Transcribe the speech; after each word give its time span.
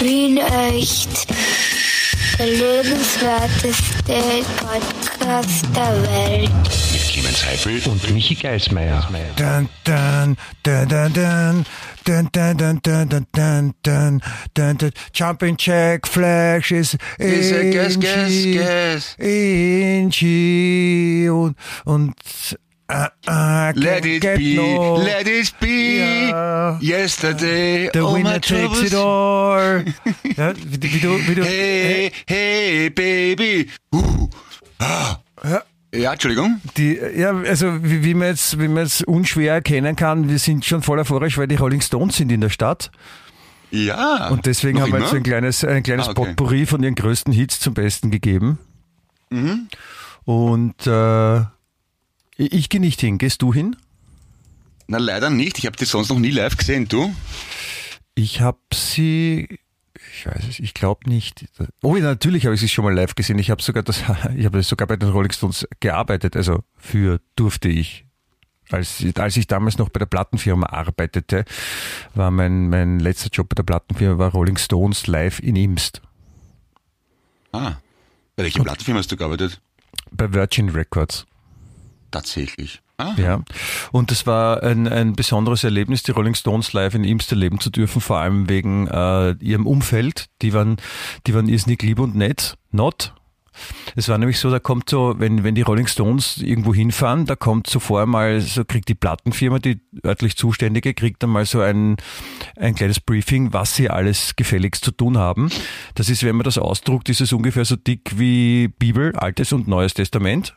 Wien 0.00 0.38
echt. 0.38 1.26
Der 2.38 2.46
lebenswerteste 2.46 4.44
Podcast 4.56 5.66
der 5.74 6.02
Welt. 6.02 6.50
Mit 6.92 7.02
Clemens 7.02 7.44
Heifel 7.44 7.82
und 7.84 8.10
Michi 8.14 8.34
Geismeier. 8.34 9.06
Dun, 9.36 9.68
dun, 9.84 10.36
dun, 10.62 10.88
dun, 10.88 11.12
dun. 11.12 11.66
Dun, 12.04 12.28
dun, 12.32 12.56
dun, 12.56 12.80
dun, 12.82 13.08
dun, 13.10 13.26
dun, 13.32 13.74
dun, 13.82 14.22
dun, 14.54 14.78
dun. 14.78 14.90
Jumping 15.12 15.56
Jack 15.58 16.08
Flash 16.08 16.72
is 16.72 16.96
Is 17.18 17.50
Inchi, 17.52 18.54
guess. 18.54 19.14
Inchi 19.18 21.28
und, 21.28 21.54
und 21.84 22.14
uh, 22.90 23.72
Let 23.74 24.04
it 24.04 24.22
be, 24.36 24.56
no. 24.56 24.96
let 24.96 25.26
it 25.26 25.52
be. 25.60 25.98
Ja. 26.30 26.78
Yesterday, 26.80 27.90
The 27.92 28.00
all 28.00 28.12
my 28.12 28.24
winner 28.24 28.40
takes 28.40 28.82
it 28.82 28.94
all. 28.94 29.84
Ja, 30.36 30.52
wie, 30.56 30.82
wie 30.82 30.98
du, 31.00 31.28
wie 31.28 31.34
du, 31.34 31.44
Hey, 31.44 32.12
hey, 32.26 32.90
baby. 32.90 33.68
Uh. 33.92 34.28
Ah. 34.78 35.16
Ja. 35.44 35.62
Ja, 35.92 36.12
Entschuldigung. 36.12 36.60
Die, 36.76 37.00
ja, 37.16 37.30
also 37.36 37.82
wie, 37.82 38.04
wie, 38.04 38.14
man 38.14 38.28
jetzt, 38.28 38.60
wie 38.60 38.68
man 38.68 38.84
jetzt 38.84 39.06
unschwer 39.08 39.54
erkennen 39.54 39.96
kann, 39.96 40.28
wir 40.28 40.38
sind 40.38 40.64
schon 40.64 40.82
voll 40.82 41.00
euphorisch, 41.00 41.36
weil 41.36 41.48
die 41.48 41.56
Rolling 41.56 41.80
Stones 41.80 42.16
sind 42.16 42.30
in 42.30 42.40
der 42.40 42.48
Stadt. 42.48 42.92
Ja. 43.72 44.28
Und 44.28 44.46
deswegen 44.46 44.80
haben 44.80 44.92
wir 44.92 44.98
immer? 44.98 45.06
jetzt 45.06 45.14
ein 45.14 45.22
kleines, 45.22 45.64
ein 45.64 45.82
kleines 45.82 46.08
Ah, 46.08 46.10
okay. 46.10 46.26
Potpourri 46.26 46.66
von 46.66 46.82
ihren 46.82 46.94
größten 46.94 47.32
Hits 47.32 47.60
zum 47.60 47.74
Besten 47.74 48.10
gegeben. 48.10 48.58
Mhm. 49.30 49.68
Und 50.24 50.86
äh, 50.86 51.40
ich 52.46 52.68
gehe 52.68 52.80
nicht 52.80 53.00
hin. 53.00 53.18
Gehst 53.18 53.42
du 53.42 53.52
hin? 53.52 53.76
Na, 54.86 54.98
leider 54.98 55.30
nicht. 55.30 55.58
Ich 55.58 55.66
habe 55.66 55.76
die 55.76 55.84
sonst 55.84 56.08
noch 56.08 56.18
nie 56.18 56.30
live 56.30 56.56
gesehen, 56.56 56.88
du? 56.88 57.14
Ich 58.14 58.40
habe 58.40 58.58
sie, 58.74 59.60
ich 60.14 60.26
weiß 60.26 60.48
es, 60.48 60.58
ich 60.58 60.74
glaube 60.74 61.08
nicht. 61.08 61.46
Oh 61.82 61.96
ja, 61.96 62.02
natürlich 62.02 62.46
habe 62.46 62.54
ich 62.54 62.60
sie 62.60 62.68
schon 62.68 62.84
mal 62.84 62.94
live 62.94 63.14
gesehen. 63.14 63.38
Ich 63.38 63.50
habe 63.50 63.62
sogar 63.62 63.82
das, 63.82 64.02
ich 64.36 64.44
habe 64.44 64.62
sogar 64.62 64.88
bei 64.88 64.96
den 64.96 65.10
Rolling 65.10 65.32
Stones 65.32 65.66
gearbeitet. 65.80 66.34
Also 66.34 66.64
für 66.76 67.20
durfte 67.36 67.68
ich. 67.68 68.06
Als, 68.70 69.04
als 69.16 69.36
ich 69.36 69.48
damals 69.48 69.78
noch 69.78 69.88
bei 69.88 69.98
der 69.98 70.06
Plattenfirma 70.06 70.66
arbeitete, 70.66 71.44
war 72.14 72.30
mein, 72.30 72.68
mein 72.68 73.00
letzter 73.00 73.28
Job 73.28 73.48
bei 73.48 73.56
der 73.56 73.64
Plattenfirma 73.64 74.18
war 74.18 74.30
Rolling 74.30 74.56
Stones 74.56 75.08
live 75.08 75.40
in 75.40 75.56
Imst. 75.56 76.00
Ah. 77.52 77.74
Bei 78.36 78.44
welcher 78.44 78.62
Plattenfirma 78.62 79.00
hast 79.00 79.10
du 79.10 79.16
gearbeitet? 79.16 79.60
Bei 80.12 80.32
Virgin 80.32 80.68
Records. 80.68 81.26
Tatsächlich. 82.10 82.80
Ah. 82.98 83.14
Ja, 83.16 83.42
und 83.92 84.10
das 84.10 84.26
war 84.26 84.62
ein, 84.62 84.86
ein 84.86 85.14
besonderes 85.14 85.64
Erlebnis, 85.64 86.02
die 86.02 86.10
Rolling 86.10 86.34
Stones 86.34 86.74
live 86.74 86.94
in 86.94 87.04
Imst 87.04 87.32
erleben 87.32 87.58
zu 87.58 87.70
dürfen, 87.70 88.02
vor 88.02 88.18
allem 88.18 88.48
wegen 88.50 88.88
äh, 88.88 89.32
ihrem 89.40 89.66
Umfeld. 89.66 90.26
Die 90.42 90.52
waren, 90.52 90.76
die 91.26 91.34
waren 91.34 91.48
irrsinnig 91.48 91.82
lieb 91.82 91.98
und 91.98 92.14
nett. 92.14 92.56
Not. 92.72 93.14
Es 93.96 94.08
war 94.08 94.18
nämlich 94.18 94.38
so, 94.38 94.50
da 94.50 94.58
kommt 94.58 94.90
so, 94.90 95.14
wenn, 95.18 95.44
wenn 95.44 95.54
die 95.54 95.62
Rolling 95.62 95.86
Stones 95.86 96.38
irgendwo 96.38 96.74
hinfahren, 96.74 97.26
da 97.26 97.36
kommt 97.36 97.68
vorher 97.68 98.06
mal, 98.06 98.40
so 98.40 98.64
kriegt 98.64 98.88
die 98.88 98.94
Plattenfirma, 98.94 99.58
die 99.58 99.80
örtlich 100.04 100.36
Zuständige, 100.36 100.94
kriegt 100.94 101.22
dann 101.22 101.30
mal 101.30 101.44
so 101.46 101.60
ein, 101.60 101.96
ein 102.56 102.74
kleines 102.74 103.00
Briefing, 103.00 103.52
was 103.52 103.74
sie 103.74 103.90
alles 103.90 104.36
gefälligst 104.36 104.84
zu 104.84 104.92
tun 104.92 105.18
haben. 105.18 105.50
Das 105.94 106.08
ist, 106.08 106.22
wenn 106.22 106.36
man 106.36 106.44
das 106.44 106.58
ausdruckt, 106.58 107.08
ist 107.08 107.20
es 107.20 107.32
ungefähr 107.32 107.64
so 107.64 107.76
dick 107.76 108.18
wie 108.18 108.68
Bibel, 108.68 109.14
Altes 109.16 109.52
und 109.52 109.68
Neues 109.68 109.94
Testament. 109.94 110.54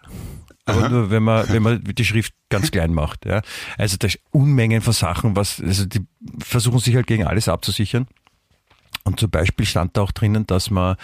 Aber 0.66 0.90
nur 0.90 1.12
wenn 1.12 1.24
man, 1.24 1.50
wenn 1.50 1.62
man 1.62 1.84
die 1.84 2.06
Schrift 2.06 2.34
ganz 2.50 2.72
klein 2.72 2.94
macht. 2.94 3.26
Ja. 3.26 3.42
Also 3.78 3.98
da 3.98 4.08
ist 4.08 4.20
Unmengen 4.32 4.82
von 4.82 4.94
Sachen, 4.94 5.36
was, 5.36 5.62
also 5.62 5.86
die 5.86 6.02
versuchen 6.40 6.80
sich 6.80 6.96
halt 6.96 7.08
gegen 7.08 7.26
alles 7.26 7.50
abzusichern. 7.50 8.08
Und 9.04 9.20
zum 9.20 9.30
Beispiel 9.30 9.66
stand 9.66 9.98
da 9.98 10.02
auch 10.02 10.12
drinnen, 10.12 10.48
dass 10.48 10.70
man 10.70 10.96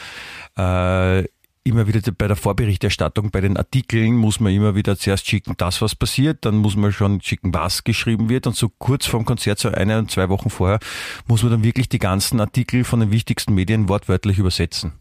äh, 0.57 1.25
immer 1.65 1.87
wieder 1.87 1.99
bei 2.13 2.27
der 2.27 2.37
Vorberichterstattung, 2.37 3.31
bei 3.31 3.41
den 3.41 3.57
Artikeln 3.57 4.15
muss 4.15 4.39
man 4.39 4.53
immer 4.53 4.75
wieder 4.75 4.97
zuerst 4.97 5.27
schicken, 5.27 5.55
das 5.57 5.81
was 5.81 5.93
passiert, 5.93 6.45
dann 6.45 6.55
muss 6.55 6.77
man 6.77 6.93
schon 6.93 7.19
schicken, 7.21 7.53
was 7.53 7.83
geschrieben 7.83 8.29
wird 8.29 8.47
und 8.47 8.55
so 8.55 8.69
kurz 8.69 9.05
vorm 9.05 9.25
Konzert, 9.25 9.59
so 9.59 9.69
eine 9.69 9.99
und 9.99 10.09
zwei 10.09 10.29
Wochen 10.29 10.49
vorher, 10.49 10.79
muss 11.27 11.43
man 11.43 11.51
dann 11.51 11.63
wirklich 11.63 11.89
die 11.89 11.99
ganzen 11.99 12.39
Artikel 12.39 12.85
von 12.85 13.01
den 13.01 13.11
wichtigsten 13.11 13.53
Medien 13.53 13.89
wortwörtlich 13.89 14.39
übersetzen 14.39 14.93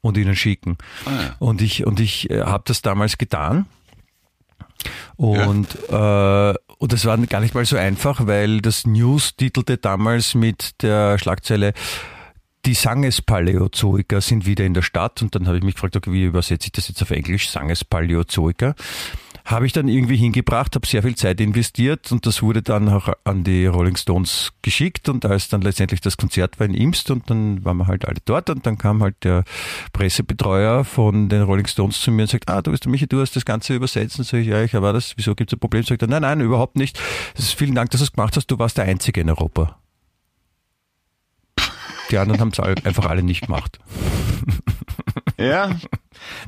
und 0.00 0.16
ihnen 0.16 0.36
schicken. 0.36 0.78
Ah, 1.04 1.10
ja. 1.10 1.36
Und 1.38 1.62
ich, 1.62 1.86
und 1.86 2.00
ich 2.00 2.30
äh, 2.30 2.42
habe 2.42 2.64
das 2.66 2.82
damals 2.82 3.18
getan. 3.18 3.66
Und, 5.16 5.68
äh, 5.90 6.54
und 6.78 6.92
das 6.92 7.04
war 7.04 7.18
gar 7.18 7.40
nicht 7.40 7.54
mal 7.54 7.64
so 7.64 7.76
einfach, 7.76 8.26
weil 8.26 8.62
das 8.62 8.86
News 8.86 9.36
titelte 9.36 9.76
damals 9.76 10.34
mit 10.34 10.82
der 10.82 11.18
Schlagzeile 11.18 11.74
die 12.66 12.74
Sanges-Paläozoiker 12.74 14.20
sind 14.20 14.46
wieder 14.46 14.64
in 14.64 14.74
der 14.74 14.82
Stadt. 14.82 15.22
Und 15.22 15.34
dann 15.34 15.46
habe 15.46 15.58
ich 15.58 15.64
mich 15.64 15.74
gefragt, 15.74 15.96
okay, 15.96 16.12
wie 16.12 16.24
übersetze 16.24 16.66
ich 16.66 16.72
das 16.72 16.88
jetzt 16.88 17.02
auf 17.02 17.10
Englisch? 17.10 17.50
Sanges-Paläozoiker. 17.50 18.74
Habe 19.44 19.66
ich 19.66 19.72
dann 19.72 19.88
irgendwie 19.88 20.16
hingebracht, 20.16 20.74
habe 20.74 20.86
sehr 20.86 21.02
viel 21.02 21.14
Zeit 21.14 21.40
investiert 21.40 22.10
und 22.12 22.26
das 22.26 22.42
wurde 22.42 22.62
dann 22.62 22.88
auch 22.88 23.08
an 23.24 23.44
die 23.44 23.66
Rolling 23.66 23.96
Stones 23.96 24.52
geschickt 24.62 25.08
und 25.08 25.24
als 25.24 25.48
dann 25.48 25.62
letztendlich 25.62 26.00
das 26.00 26.16
Konzert 26.16 26.58
war 26.60 26.66
in 26.66 26.74
Imst 26.74 27.10
und 27.10 27.30
dann 27.30 27.64
waren 27.64 27.78
wir 27.78 27.86
halt 27.86 28.06
alle 28.06 28.18
dort 28.24 28.50
und 28.50 28.66
dann 28.66 28.78
kam 28.78 29.02
halt 29.02 29.16
der 29.24 29.44
Pressebetreuer 29.92 30.84
von 30.84 31.28
den 31.28 31.42
Rolling 31.42 31.66
Stones 31.66 32.00
zu 32.00 32.10
mir 32.10 32.22
und 32.22 32.30
sagt, 32.30 32.48
ah, 32.48 32.62
du 32.62 32.70
bist 32.70 32.84
der 32.84 32.90
Michi, 32.90 33.06
du 33.06 33.20
hast 33.20 33.36
das 33.36 33.44
Ganze 33.44 33.74
übersetzt 33.74 34.18
und 34.18 34.24
sag 34.24 34.40
ich, 34.40 34.48
ja, 34.48 34.62
ich 34.62 34.74
war 34.74 34.92
das, 34.92 35.14
wieso 35.16 35.34
gibt 35.34 35.50
es 35.52 35.56
ein 35.56 35.60
Problem? 35.60 35.82
Sagt 35.82 36.02
er, 36.02 36.08
nein, 36.08 36.22
nein, 36.22 36.40
überhaupt 36.40 36.76
nicht. 36.76 36.98
Vielen 37.34 37.74
Dank, 37.74 37.90
dass 37.90 38.00
du 38.00 38.04
es 38.04 38.12
gemacht 38.12 38.36
hast, 38.36 38.46
du 38.46 38.58
warst 38.58 38.78
der 38.78 38.84
Einzige 38.84 39.20
in 39.20 39.30
Europa. 39.30 39.80
Die 42.10 42.18
anderen 42.18 42.40
haben 42.40 42.50
es 42.52 42.58
einfach 42.60 43.06
alle 43.06 43.22
nicht 43.22 43.42
gemacht. 43.46 43.78
Ja. 45.38 45.70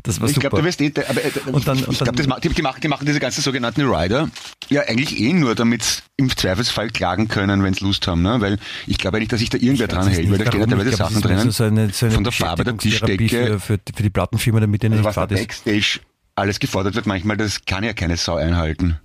Das 0.03 0.21
war 0.21 0.28
Ich 0.28 0.34
super. 0.34 0.50
glaube, 0.50 0.62
du 0.62 0.65
wirst 0.69 0.81
eh, 0.81 0.93
aber, 1.09 1.25
äh, 1.25 1.31
Und 1.50 1.67
dann- 1.67 1.78
ich, 1.78 1.87
und 1.89 1.93
ich 1.95 1.99
glaube, 1.99 2.41
die, 2.41 2.49
die, 2.50 2.62
machen, 2.62 2.81
die 2.83 2.89
machen 2.89 3.06
diese 3.06 3.21
ganzen 3.21 3.41
sogenannten 3.41 3.83
Rider 3.89 4.28
ja 4.69 4.83
eigentlich 4.83 5.19
eh 5.19 5.33
nur, 5.33 5.55
damit 5.55 5.83
sie 5.83 6.03
im 6.19 6.34
Zweifelsfall 6.37 6.91
klagen 6.91 7.28
können, 7.28 7.62
wenn 7.62 7.73
sie 7.73 7.84
Lust 7.84 8.06
haben, 8.06 8.21
ne? 8.23 8.41
Weil 8.41 8.59
ich 8.87 8.99
glaube 8.99 9.19
nicht, 9.19 9.33
dass 9.33 9.41
sich 9.41 9.49
da 9.49 9.56
irgendwer 9.59 9.89
dran 9.89 10.09
hält, 10.09 10.31
weil 10.31 10.39
da 10.39 10.47
stehen 10.47 10.61
ja 10.61 10.67
teilweise 10.67 10.97
Sachen 10.97 11.17
ist 11.17 11.25
drinnen. 11.25 11.50
So 11.50 11.65
eine, 11.65 11.91
so 11.91 12.06
eine 12.06 12.15
von 12.15 12.25
der 12.25 12.33
Farbe 12.33 12.65
der 12.65 12.77
Tischdecke, 12.77 13.29
Für, 13.29 13.61
für, 13.61 13.79
für 13.94 14.03
die 14.03 14.11
Plattenfirma, 14.11 14.61
damit 14.61 14.84
also 14.84 14.94
nicht 14.97 15.05
was 15.05 15.15
da 15.15 15.21
fad 15.23 15.33
ist. 15.33 15.41
Backstage 15.41 16.00
alles 16.34 16.61
gefordert 16.61 16.94
wird, 16.94 17.06
manchmal, 17.06 17.37
das 17.37 17.65
kann 17.65 17.83
ja 17.84 17.93
keine 17.94 18.17
Sau 18.17 18.37
einhalten. 18.37 18.99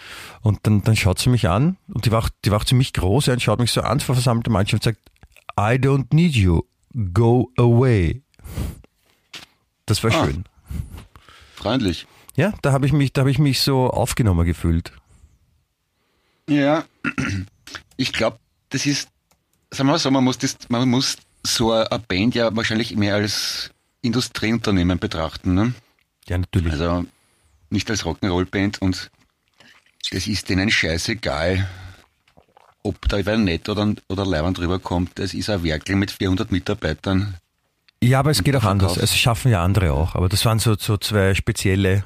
Und 0.40 0.60
dann, 0.64 0.82
dann 0.82 0.96
schaut 0.96 1.18
sie 1.18 1.30
mich 1.30 1.48
an 1.48 1.76
und 1.88 2.06
die 2.06 2.12
war 2.12 2.24
auch, 2.24 2.28
die 2.44 2.50
war 2.50 2.64
ziemlich 2.64 2.92
groß 2.92 3.26
ja, 3.26 3.34
und 3.34 3.40
schaut 3.40 3.60
mich 3.60 3.72
so 3.72 3.82
an 3.82 4.00
vor 4.00 4.14
versammelte 4.14 4.50
Mannschaft 4.50 4.84
und 4.86 4.94
sagt, 4.94 5.11
I 5.58 5.76
don't 5.78 6.12
need 6.12 6.34
you, 6.34 6.62
go 7.12 7.50
away. 7.58 8.22
Das 9.86 10.02
war 10.02 10.12
Ah. 10.12 10.24
schön. 10.26 10.44
Freundlich. 11.54 12.06
Ja, 12.34 12.52
da 12.62 12.72
habe 12.72 12.86
ich 12.86 12.92
mich, 12.92 13.12
da 13.12 13.20
habe 13.20 13.30
ich 13.30 13.38
mich 13.38 13.60
so 13.60 13.88
aufgenommen 13.90 14.46
gefühlt. 14.46 14.92
Ja, 16.48 16.84
ich 17.96 18.12
glaube, 18.12 18.38
das 18.70 18.86
ist, 18.86 19.08
sagen 19.70 19.88
wir 19.88 19.92
mal 19.92 19.98
so, 19.98 20.10
man 20.10 20.24
muss, 20.24 20.38
das, 20.38 20.56
man 20.68 20.88
muss 20.88 21.16
so 21.44 21.72
eine 21.72 21.98
Band 22.08 22.34
ja 22.34 22.54
wahrscheinlich 22.56 22.96
mehr 22.96 23.14
als 23.16 23.70
Industrieunternehmen 24.00 24.98
betrachten. 24.98 25.54
Ne? 25.54 25.74
Ja, 26.26 26.38
natürlich. 26.38 26.72
Also 26.72 27.04
nicht 27.70 27.88
als 27.90 28.04
Rock'n'Roll-Band 28.04 28.80
und 28.82 29.10
das 30.10 30.26
ist 30.26 30.48
denen 30.48 30.70
scheißegal, 30.70 31.68
ob 32.82 33.08
da 33.08 33.24
wer 33.24 33.38
nett 33.38 33.68
oder, 33.68 33.94
oder 34.08 34.26
leibend 34.26 34.58
rüberkommt. 34.58 35.18
Das 35.18 35.34
ist 35.34 35.50
ein 35.50 35.62
Werkel 35.62 35.96
mit 35.96 36.10
400 36.10 36.50
Mitarbeitern. 36.50 37.34
Ja, 38.02 38.18
aber 38.18 38.30
es 38.30 38.42
geht 38.42 38.56
auch 38.56 38.64
anders. 38.64 38.96
Es 38.96 39.16
schaffen 39.16 39.50
ja 39.50 39.62
andere 39.62 39.92
auch. 39.92 40.16
Aber 40.16 40.28
das 40.28 40.44
waren 40.44 40.58
so, 40.58 40.74
so 40.76 40.96
zwei 40.96 41.34
spezielle. 41.34 42.04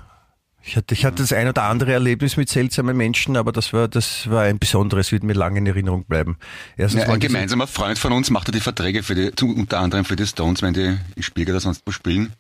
Ich 0.63 0.77
hatte, 0.77 0.95
ich 0.95 1.05
hatte 1.05 1.23
das 1.23 1.33
ein 1.33 1.49
oder 1.49 1.63
andere 1.63 1.93
Erlebnis 1.93 2.37
mit 2.37 2.49
seltsamen 2.49 2.97
Menschen, 2.97 3.37
aber 3.37 3.53
das 3.53 3.73
war, 3.73 3.87
das 3.87 4.29
war 4.29 4.43
ein 4.43 4.59
besonderes, 4.59 5.13
wird 5.13 5.23
mir 5.23 5.33
lange 5.33 5.59
in 5.59 5.67
Erinnerung 5.67 6.05
bleiben. 6.05 6.39
Erstens 6.77 7.05
Ja, 7.05 7.09
ein 7.09 7.21
gemeinsamer 7.21 7.69
Freund 7.69 7.99
von 7.99 8.13
uns 8.13 8.31
macht 8.31 8.49
ja 8.49 8.53
die 8.53 8.61
Verträge 8.61 9.05
für 9.05 9.15
die, 9.15 9.31
unter 9.45 9.79
anderem 9.79 10.05
für 10.05 10.17
die 10.17 10.27
Stones, 10.27 10.63
wenn 10.63 10.75
die 10.75 11.23
Spiegel 11.23 11.55
oder 11.55 11.61
sonst 11.61 11.83
wo 11.87 11.93
spielen. 11.93 12.33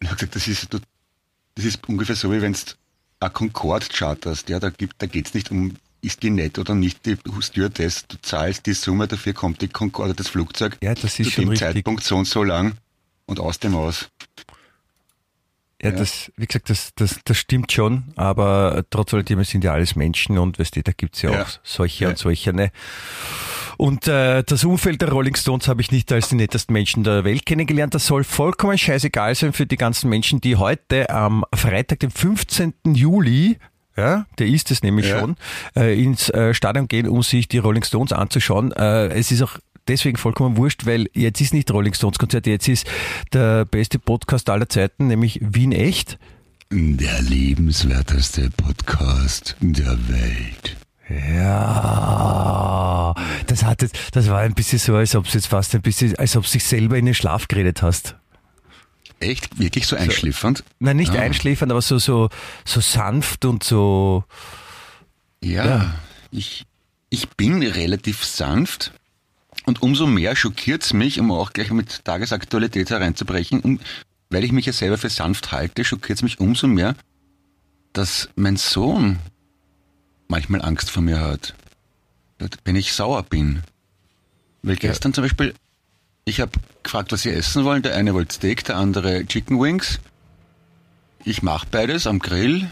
Und 0.00 0.06
er 0.06 0.10
hat 0.12 0.18
gesagt, 0.18 0.36
das 0.36 0.48
ist, 0.48 0.68
das 1.54 1.64
ist 1.64 1.86
ungefähr 1.86 2.16
so, 2.16 2.32
wie 2.32 2.40
wenn 2.40 2.54
du 2.54 2.58
ein 3.20 3.32
Concorde 3.32 3.86
charterst. 3.92 4.48
Ja, 4.48 4.58
da, 4.58 4.70
gibt, 4.70 4.94
da 5.02 5.06
geht's 5.06 5.34
nicht 5.34 5.50
um, 5.50 5.76
ist 6.04 6.22
die 6.22 6.30
nett 6.30 6.58
oder 6.58 6.74
nicht, 6.74 7.04
die 7.06 7.16
Stewardess. 7.40 8.06
Du 8.06 8.16
zahlst 8.20 8.66
die 8.66 8.74
Summe, 8.74 9.08
dafür 9.08 9.32
kommt 9.32 9.60
die 9.62 9.68
Concorde, 9.68 10.14
das 10.14 10.28
Flugzeug, 10.28 10.76
Ja, 10.82 10.94
das 10.94 11.18
ist 11.18 11.26
zu 11.26 11.30
schon 11.30 11.44
dem 11.44 11.48
richtig. 11.50 11.74
Zeitpunkt 11.74 12.04
so 12.04 12.16
und 12.16 12.26
so 12.26 12.42
lang 12.44 12.74
und 13.26 13.40
aus 13.40 13.58
dem 13.58 13.74
aus. 13.76 14.08
Ja, 15.82 15.90
das, 15.90 16.32
wie 16.36 16.46
gesagt, 16.46 16.70
das, 16.70 16.92
das, 16.94 17.20
das 17.24 17.36
stimmt 17.36 17.70
schon, 17.70 18.04
aber 18.16 18.84
trotz 18.88 19.12
alledem 19.12 19.44
sind 19.44 19.64
ja 19.64 19.72
alles 19.74 19.96
Menschen 19.96 20.38
und 20.38 20.58
weißt 20.58 20.76
du, 20.76 20.82
da 20.82 20.92
gibt's 20.96 21.20
ja, 21.20 21.30
Ja. 21.30 21.42
auch 21.42 21.48
solche 21.62 22.04
Ja. 22.04 22.10
und 22.10 22.18
solche. 22.18 22.54
Ne? 22.54 22.70
Und 23.76 24.06
äh, 24.08 24.42
das 24.44 24.64
Umfeld 24.64 25.02
der 25.02 25.10
Rolling 25.10 25.34
Stones 25.34 25.68
habe 25.68 25.82
ich 25.82 25.90
nicht 25.90 26.10
als 26.12 26.28
die 26.30 26.36
nettesten 26.36 26.72
Menschen 26.72 27.04
der 27.04 27.24
Welt 27.24 27.44
kennengelernt. 27.44 27.92
Das 27.94 28.06
soll 28.06 28.24
vollkommen 28.24 28.78
scheißegal 28.78 29.34
sein 29.34 29.52
für 29.52 29.66
die 29.66 29.76
ganzen 29.76 30.08
Menschen, 30.08 30.40
die 30.40 30.56
heute 30.56 31.10
am 31.10 31.44
Freitag, 31.54 31.98
dem 32.00 32.10
15. 32.12 32.72
Juli, 32.94 33.58
ja, 33.96 34.26
der 34.38 34.46
ist 34.48 34.70
es 34.70 34.82
nämlich 34.82 35.06
Ja. 35.08 35.20
schon, 35.20 35.36
äh, 35.76 36.00
ins 36.02 36.28
äh, 36.30 36.52
Stadion 36.54 36.88
gehen, 36.88 37.08
um 37.08 37.22
sich 37.22 37.48
die 37.48 37.58
Rolling 37.58 37.84
Stones 37.84 38.12
anzuschauen. 38.12 38.72
Äh, 38.72 39.08
es 39.08 39.30
ist 39.30 39.42
auch 39.42 39.58
deswegen 39.88 40.16
vollkommen 40.16 40.56
wurscht, 40.56 40.86
weil 40.86 41.08
jetzt 41.12 41.40
ist 41.40 41.52
nicht 41.54 41.70
Rolling 41.70 41.94
Stones 41.94 42.18
Konzert, 42.18 42.46
jetzt 42.46 42.68
ist 42.68 42.86
der 43.32 43.64
beste 43.64 43.98
Podcast 43.98 44.48
aller 44.50 44.68
Zeiten, 44.68 45.06
nämlich 45.08 45.38
Wien 45.42 45.72
Echt. 45.72 46.18
Der 46.70 47.20
lebenswerteste 47.22 48.50
Podcast 48.56 49.56
der 49.60 49.96
Welt. 50.08 50.76
Ja, 51.74 53.14
das 53.46 53.62
hat 53.64 53.82
jetzt, 53.82 53.96
das 54.12 54.28
war 54.28 54.40
ein 54.40 54.54
bisschen 54.54 54.78
so, 54.78 54.94
als 54.96 55.14
ob 55.14 55.26
es 55.26 55.34
jetzt 55.34 55.46
fast 55.48 55.74
ein 55.74 55.82
bisschen, 55.82 56.16
als 56.16 56.34
ob 56.36 56.44
du 56.44 56.50
dich 56.52 56.64
selber 56.64 56.96
in 56.96 57.04
den 57.06 57.14
Schlaf 57.14 57.46
geredet 57.48 57.82
hast. 57.82 58.16
Echt? 59.20 59.58
Wirklich 59.58 59.86
so 59.86 59.96
einschläfernd? 59.96 60.64
Nein, 60.80 60.96
nicht 60.96 61.12
Ah. 61.12 61.20
einschläfern, 61.20 61.70
aber 61.70 61.80
so, 61.82 61.98
so, 61.98 62.28
so 62.64 62.80
sanft 62.80 63.44
und 63.44 63.64
so, 63.64 64.24
Ja, 65.42 65.64
Ja. 65.66 65.94
Ich, 66.30 66.64
ich 67.10 67.28
bin 67.30 67.62
relativ 67.62 68.24
sanft 68.24 68.92
und 69.66 69.82
umso 69.82 70.06
mehr 70.06 70.34
schockiert 70.34 70.82
es 70.82 70.92
mich, 70.92 71.20
um 71.20 71.30
auch 71.30 71.52
gleich 71.52 71.70
mit 71.70 72.04
Tagesaktualität 72.04 72.90
hereinzubrechen, 72.90 73.60
um, 73.60 73.78
weil 74.30 74.42
ich 74.42 74.50
mich 74.52 74.66
ja 74.66 74.72
selber 74.72 74.98
für 74.98 75.10
sanft 75.10 75.52
halte, 75.52 75.84
schockiert 75.84 76.18
es 76.18 76.22
mich 76.22 76.40
umso 76.40 76.66
mehr, 76.66 76.96
dass 77.92 78.28
mein 78.34 78.56
Sohn 78.56 79.20
manchmal 80.26 80.60
Angst 80.62 80.90
vor 80.90 81.02
mir 81.02 81.20
hat, 81.20 81.54
wenn 82.64 82.74
ich 82.74 82.92
sauer 82.92 83.22
bin. 83.22 83.62
Weil 84.62 84.76
gestern 84.76 85.14
zum 85.14 85.22
Beispiel, 85.22 85.54
ich 86.24 86.40
habe 86.40 86.52
gefragt, 86.82 87.12
was 87.12 87.22
sie 87.22 87.30
essen 87.30 87.64
wollen. 87.64 87.82
Der 87.82 87.94
eine 87.94 88.14
wollte 88.14 88.34
Steak, 88.34 88.64
der 88.64 88.76
andere 88.76 89.26
Chicken 89.26 89.60
Wings. 89.60 90.00
Ich 91.24 91.42
mache 91.42 91.66
beides 91.70 92.06
am 92.06 92.18
Grill, 92.18 92.70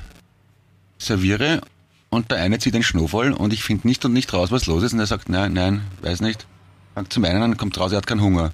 serviere 0.99 1.61
und 2.11 2.31
der 2.31 2.39
eine 2.39 2.59
zieht 2.59 2.75
den 2.75 2.83
Schnur 2.83 3.13
und 3.15 3.53
ich 3.53 3.65
finde 3.65 3.89
nicht 3.89 4.05
und 4.05 4.13
nicht 4.13 4.33
raus, 4.33 4.51
was 4.51 4.67
los 4.67 4.83
ist. 4.83 4.93
Und 4.93 5.01
er 5.01 5.07
sagt, 5.07 5.29
nein, 5.29 5.53
nein, 5.55 5.83
weiß 6.03 6.21
nicht. 6.21 6.47
Fängt 6.95 7.13
zum 7.13 7.25
einen 7.25 7.43
an, 7.43 7.57
kommt 7.57 7.79
raus, 7.79 7.93
er 7.93 7.99
hat 7.99 8.07
keinen 8.07 8.21
Hunger. 8.21 8.53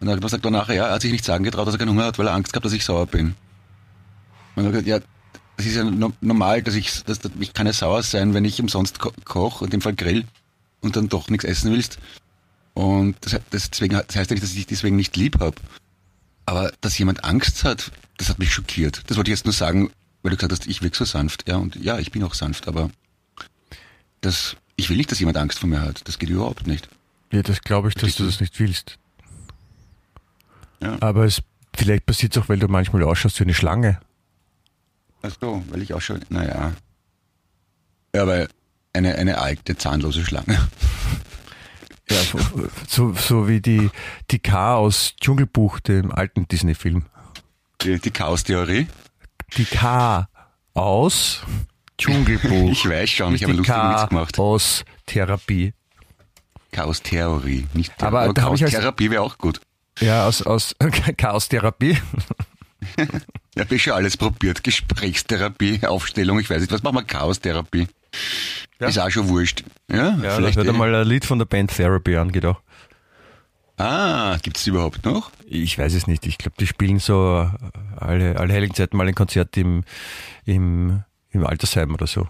Und 0.00 0.08
dann 0.08 0.28
sagt 0.28 0.44
er 0.44 0.50
nachher, 0.50 0.74
ja, 0.74 0.86
er 0.86 0.94
hat 0.94 1.02
sich 1.02 1.12
nicht 1.12 1.24
sagen 1.24 1.44
getraut, 1.44 1.66
dass 1.66 1.74
er 1.74 1.78
keinen 1.78 1.90
Hunger 1.90 2.06
hat, 2.06 2.18
weil 2.18 2.26
er 2.26 2.34
Angst 2.34 2.52
gehabt, 2.52 2.66
dass 2.66 2.72
ich 2.72 2.84
sauer 2.84 3.06
bin. 3.06 3.36
Und 4.56 4.64
er 4.64 4.64
hat 4.64 4.72
gesagt, 4.72 4.88
ja, 4.88 4.98
das 5.56 5.66
ist 5.66 5.76
ja 5.76 5.84
no 5.84 6.12
normal, 6.20 6.62
dass 6.62 6.74
ich, 6.74 7.04
dass, 7.04 7.20
dass 7.20 7.30
ich 7.38 7.52
kann 7.52 7.66
ja 7.66 7.72
sauer 7.72 8.02
sein, 8.02 8.34
wenn 8.34 8.44
ich 8.44 8.60
umsonst 8.60 8.98
ko 8.98 9.12
koche, 9.24 9.66
in 9.66 9.70
dem 9.70 9.80
Fall 9.80 9.94
Grill, 9.94 10.24
und 10.80 10.96
dann 10.96 11.08
doch 11.08 11.28
nichts 11.28 11.44
essen 11.44 11.70
willst. 11.70 11.98
Und 12.74 13.16
das, 13.20 13.40
das, 13.50 13.70
deswegen, 13.70 13.94
das 13.94 14.16
heißt 14.16 14.30
ja 14.30 14.34
nicht, 14.34 14.42
dass 14.42 14.50
ich 14.50 14.56
dich 14.56 14.66
deswegen 14.66 14.96
nicht 14.96 15.16
lieb 15.16 15.40
habe. 15.40 15.56
Aber 16.46 16.72
dass 16.80 16.98
jemand 16.98 17.24
Angst 17.24 17.64
hat, 17.64 17.92
das 18.16 18.28
hat 18.28 18.38
mich 18.38 18.52
schockiert. 18.52 19.02
Das 19.06 19.16
wollte 19.16 19.30
ich 19.30 19.36
jetzt 19.36 19.44
nur 19.44 19.52
sagen, 19.52 19.90
weil 20.22 20.30
du 20.30 20.36
gesagt 20.36 20.52
hast, 20.52 20.66
ich 20.66 20.82
wirke 20.82 20.96
so 20.96 21.04
sanft. 21.04 21.48
Ja, 21.48 21.56
und 21.56 21.76
ja, 21.76 21.98
ich 21.98 22.10
bin 22.10 22.22
auch 22.24 22.34
sanft, 22.34 22.68
aber 22.68 22.90
das, 24.20 24.56
ich 24.76 24.88
will 24.88 24.96
nicht, 24.96 25.10
dass 25.10 25.18
jemand 25.18 25.36
Angst 25.36 25.58
vor 25.58 25.68
mir 25.68 25.80
hat. 25.80 26.06
Das 26.08 26.18
geht 26.18 26.30
überhaupt 26.30 26.66
nicht. 26.66 26.88
ja, 27.32 27.42
das 27.42 27.60
glaube 27.60 27.88
ich, 27.88 27.94
dass 27.94 28.16
du 28.16 28.24
das 28.24 28.40
nicht 28.40 28.58
willst. 28.58 28.98
Ja. 30.80 30.96
Aber 31.00 31.24
es, 31.24 31.42
vielleicht 31.74 32.06
passiert 32.06 32.36
es 32.36 32.42
auch, 32.42 32.48
weil 32.48 32.58
du 32.58 32.68
manchmal 32.68 33.02
ausschaust 33.04 33.38
wie 33.38 33.44
eine 33.44 33.54
Schlange. 33.54 34.00
Ach 35.22 35.32
so, 35.40 35.62
weil 35.70 35.82
ich 35.82 35.94
auch 35.94 36.00
schon, 36.00 36.20
naja. 36.28 36.72
Ja, 38.14 38.22
aber 38.22 38.48
eine, 38.92 39.14
eine 39.14 39.38
alte, 39.38 39.76
zahnlose 39.76 40.24
Schlange. 40.24 40.68
Ja, 42.34 42.64
so, 42.88 43.12
so, 43.14 43.48
wie 43.48 43.60
die, 43.60 43.90
die 44.30 44.38
K 44.38 44.76
aus 44.76 45.14
Dschungelbuch, 45.20 45.80
dem 45.80 46.10
alten 46.12 46.46
Disney-Film. 46.48 47.04
Die, 47.82 47.98
die 47.98 48.10
Chaos-Theorie. 48.10 48.86
Die 49.56 49.64
K 49.64 50.28
aus 50.74 51.42
Dschungelbuch. 51.98 52.70
Ich 52.72 52.88
weiß 52.88 53.10
schon, 53.10 53.34
ich 53.34 53.44
habe 53.44 53.60
K 53.62 54.02
Witz 54.02 54.08
gemacht. 54.08 54.38
aus 54.38 54.84
Therapie. 55.06 55.74
Chaos-Theorie, 56.72 57.66
nicht 57.74 57.92
Aber 58.02 58.20
aber 58.22 58.30
als- 58.30 58.34
Chaos-Therapie 58.34 59.10
wäre 59.10 59.22
auch 59.22 59.36
gut. 59.38 59.60
Ja, 60.00 60.26
aus, 60.26 60.42
aus 60.42 60.74
Chaos-Therapie. 61.16 61.98
Ich 63.54 63.60
habe 63.60 63.78
schon 63.78 63.92
alles 63.92 64.16
probiert. 64.16 64.64
Gesprächstherapie, 64.64 65.86
Aufstellung, 65.86 66.40
ich 66.40 66.48
weiß 66.50 66.62
nicht, 66.62 66.72
was 66.72 66.82
machen 66.82 66.96
wir? 66.96 67.02
Chaos-Therapie. 67.04 67.86
Ja. 68.80 68.88
Ist 68.88 68.98
auch 68.98 69.10
schon 69.10 69.28
wurscht. 69.28 69.64
Ja, 69.90 70.16
Ja, 70.22 70.36
vielleicht. 70.36 70.56
hört 70.56 70.66
eh. 70.66 70.70
einmal 70.70 70.94
ein 70.94 71.06
Lied 71.06 71.24
von 71.24 71.38
der 71.38 71.46
Band 71.46 71.70
Therapy 71.74 72.16
an, 72.16 72.32
geht 72.32 72.44
auch. 72.44 72.60
Ah, 73.78 74.36
gibt's 74.42 74.64
die 74.64 74.70
überhaupt 74.70 75.04
noch? 75.04 75.30
Ich 75.46 75.78
weiß 75.78 75.94
es 75.94 76.06
nicht. 76.06 76.26
Ich 76.26 76.38
glaube, 76.38 76.54
die 76.58 76.66
spielen 76.66 76.98
so 76.98 77.50
alle, 77.96 78.38
alle 78.38 78.52
heiligen 78.52 78.74
Zeiten 78.74 78.96
mal 78.96 79.08
ein 79.08 79.14
Konzert 79.14 79.56
im, 79.56 79.84
im, 80.44 81.02
im 81.30 81.46
Altersheim 81.46 81.92
oder 81.94 82.06
so. 82.06 82.28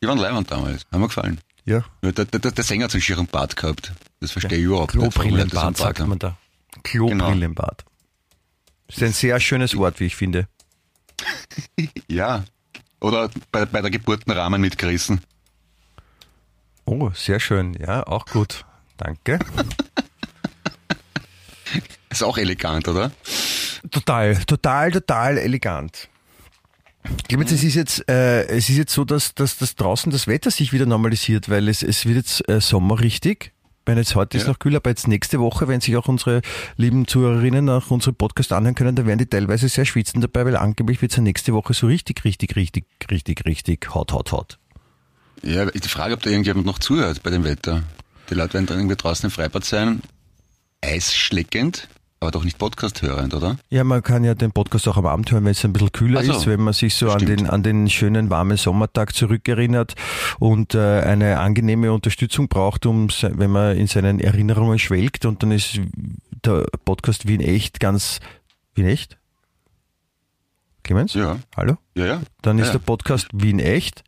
Die 0.00 0.06
waren 0.08 0.18
leibend 0.18 0.50
damals. 0.50 0.86
Haben 0.90 1.00
mir 1.02 1.06
gefallen. 1.08 1.40
Ja. 1.64 1.84
Ja, 2.02 2.12
Der, 2.12 2.24
der, 2.24 2.50
der 2.50 2.64
Sänger 2.64 2.84
hat 2.84 2.90
so 2.90 2.96
einen 2.96 3.02
schieren 3.02 3.26
Bart 3.26 3.54
gehabt. 3.56 3.92
Das 4.20 4.32
verstehe 4.32 4.58
ich 4.58 4.64
überhaupt 4.64 4.94
nicht. 4.94 5.16
warum 5.16 5.30
Leute 5.36 5.50
so 5.50 5.58
einen 5.60 5.74
Klobrillenbad 5.74 5.76
Bart 5.76 5.76
sagt 5.76 6.00
haben. 6.00 6.08
man 6.08 6.18
da. 6.18 6.36
Klobrillenbad. 6.82 7.84
Ist 8.88 9.02
ein 9.02 9.12
sehr 9.12 9.38
schönes 9.40 9.76
Wort, 9.76 10.00
wie 10.00 10.06
ich 10.06 10.16
finde. 10.16 10.48
Ja. 12.08 12.44
Oder 13.02 13.30
bei, 13.50 13.66
bei 13.66 13.80
der 13.80 13.90
Geburtenrahmen 13.90 14.60
mitgerissen. 14.60 15.22
Oh, 16.84 17.10
sehr 17.14 17.40
schön. 17.40 17.74
Ja, 17.74 18.06
auch 18.06 18.26
gut. 18.26 18.64
Danke. 18.96 19.40
Ist 22.10 22.22
auch 22.22 22.38
elegant, 22.38 22.86
oder? 22.86 23.10
Total, 23.90 24.36
total, 24.44 24.92
total 24.92 25.38
elegant. 25.38 26.08
Clemens, 27.26 27.50
es 27.50 27.64
ist 27.64 27.74
jetzt, 27.74 28.08
äh, 28.08 28.44
es 28.44 28.68
ist 28.68 28.76
jetzt 28.76 28.92
so, 28.92 29.04
dass, 29.04 29.34
dass, 29.34 29.56
dass 29.56 29.74
draußen 29.74 30.12
das 30.12 30.28
Wetter 30.28 30.52
sich 30.52 30.72
wieder 30.72 30.86
normalisiert, 30.86 31.48
weil 31.48 31.68
es, 31.68 31.82
es 31.82 32.06
wird 32.06 32.18
jetzt 32.18 32.48
äh, 32.48 32.60
Sommer 32.60 33.00
richtig. 33.00 33.50
Wenn 33.84 33.98
jetzt 33.98 34.14
heute 34.14 34.36
ist 34.36 34.44
Ja. 34.44 34.50
noch 34.50 34.58
kühl, 34.60 34.76
aber 34.76 34.90
jetzt 34.90 35.08
nächste 35.08 35.40
Woche, 35.40 35.66
wenn 35.66 35.80
sich 35.80 35.96
auch 35.96 36.06
unsere 36.06 36.40
lieben 36.76 37.06
Zuhörerinnen 37.08 37.64
nach 37.64 37.90
unserem 37.90 38.14
Podcast 38.14 38.52
anhören 38.52 38.76
können, 38.76 38.94
dann 38.94 39.06
werden 39.06 39.18
die 39.18 39.26
teilweise 39.26 39.68
sehr 39.68 39.84
schwitzen 39.84 40.20
dabei, 40.20 40.44
weil 40.44 40.56
angeblich 40.56 41.02
wird 41.02 41.10
es 41.12 41.16
ja 41.16 41.22
nächste 41.22 41.52
Woche 41.52 41.74
so 41.74 41.88
richtig, 41.88 42.24
richtig, 42.24 42.54
richtig, 42.54 42.84
richtig, 43.10 43.44
richtig 43.44 43.92
hot, 43.94 44.12
hot, 44.12 44.30
hot. 44.30 44.58
Ja, 45.42 45.64
ist 45.64 45.84
die 45.84 45.88
Frage, 45.88 46.14
ob 46.14 46.22
da 46.22 46.30
irgendjemand 46.30 46.64
noch 46.66 46.78
zuhört 46.78 47.22
bei 47.24 47.30
dem 47.30 47.42
Wetter. 47.42 47.82
Die 48.30 48.34
Leute 48.34 48.54
werden 48.54 48.66
dann 48.66 48.78
irgendwie 48.78 48.94
draußen 48.96 49.26
im 49.26 49.30
Freibad 49.32 49.64
sein, 49.64 50.00
eisschleckend, 50.80 51.88
aber 52.22 52.30
doch 52.30 52.44
nicht 52.44 52.56
Podcast 52.56 53.02
hörend, 53.02 53.34
oder? 53.34 53.58
Ja, 53.68 53.82
man 53.82 54.02
kann 54.02 54.22
ja 54.22 54.34
den 54.34 54.52
Podcast 54.52 54.86
auch 54.86 54.96
am 54.96 55.06
Abend 55.06 55.30
hören, 55.32 55.44
wenn 55.44 55.50
es 55.50 55.64
ein 55.64 55.72
bisschen 55.72 55.90
kühler 55.90 56.22
so. 56.22 56.32
ist, 56.32 56.46
wenn 56.46 56.60
man 56.60 56.72
sich 56.72 56.94
so 56.94 57.10
an 57.10 57.26
den, 57.26 57.50
an 57.50 57.64
den 57.64 57.90
schönen 57.90 58.30
warmen 58.30 58.56
Sommertag 58.56 59.12
zurückerinnert 59.12 59.94
und 60.38 60.74
äh, 60.74 61.00
eine 61.00 61.40
angenehme 61.40 61.92
Unterstützung 61.92 62.48
braucht, 62.48 62.86
um, 62.86 63.08
wenn 63.08 63.50
man 63.50 63.76
in 63.76 63.88
seinen 63.88 64.20
Erinnerungen 64.20 64.78
schwelgt 64.78 65.26
und 65.26 65.42
dann 65.42 65.50
ist 65.50 65.80
der 66.44 66.66
Podcast 66.84 67.26
Wien 67.26 67.40
echt 67.40 67.80
ganz, 67.80 68.20
Wien 68.76 68.86
echt? 68.86 69.18
Clemens? 70.84 71.14
Ja. 71.14 71.38
Hallo? 71.56 71.76
Ja, 71.96 72.06
ja. 72.06 72.22
Dann 72.42 72.58
ja, 72.58 72.64
ist 72.64 72.72
der 72.72 72.78
Podcast 72.78 73.28
Wien 73.32 73.58
echt. 73.58 74.04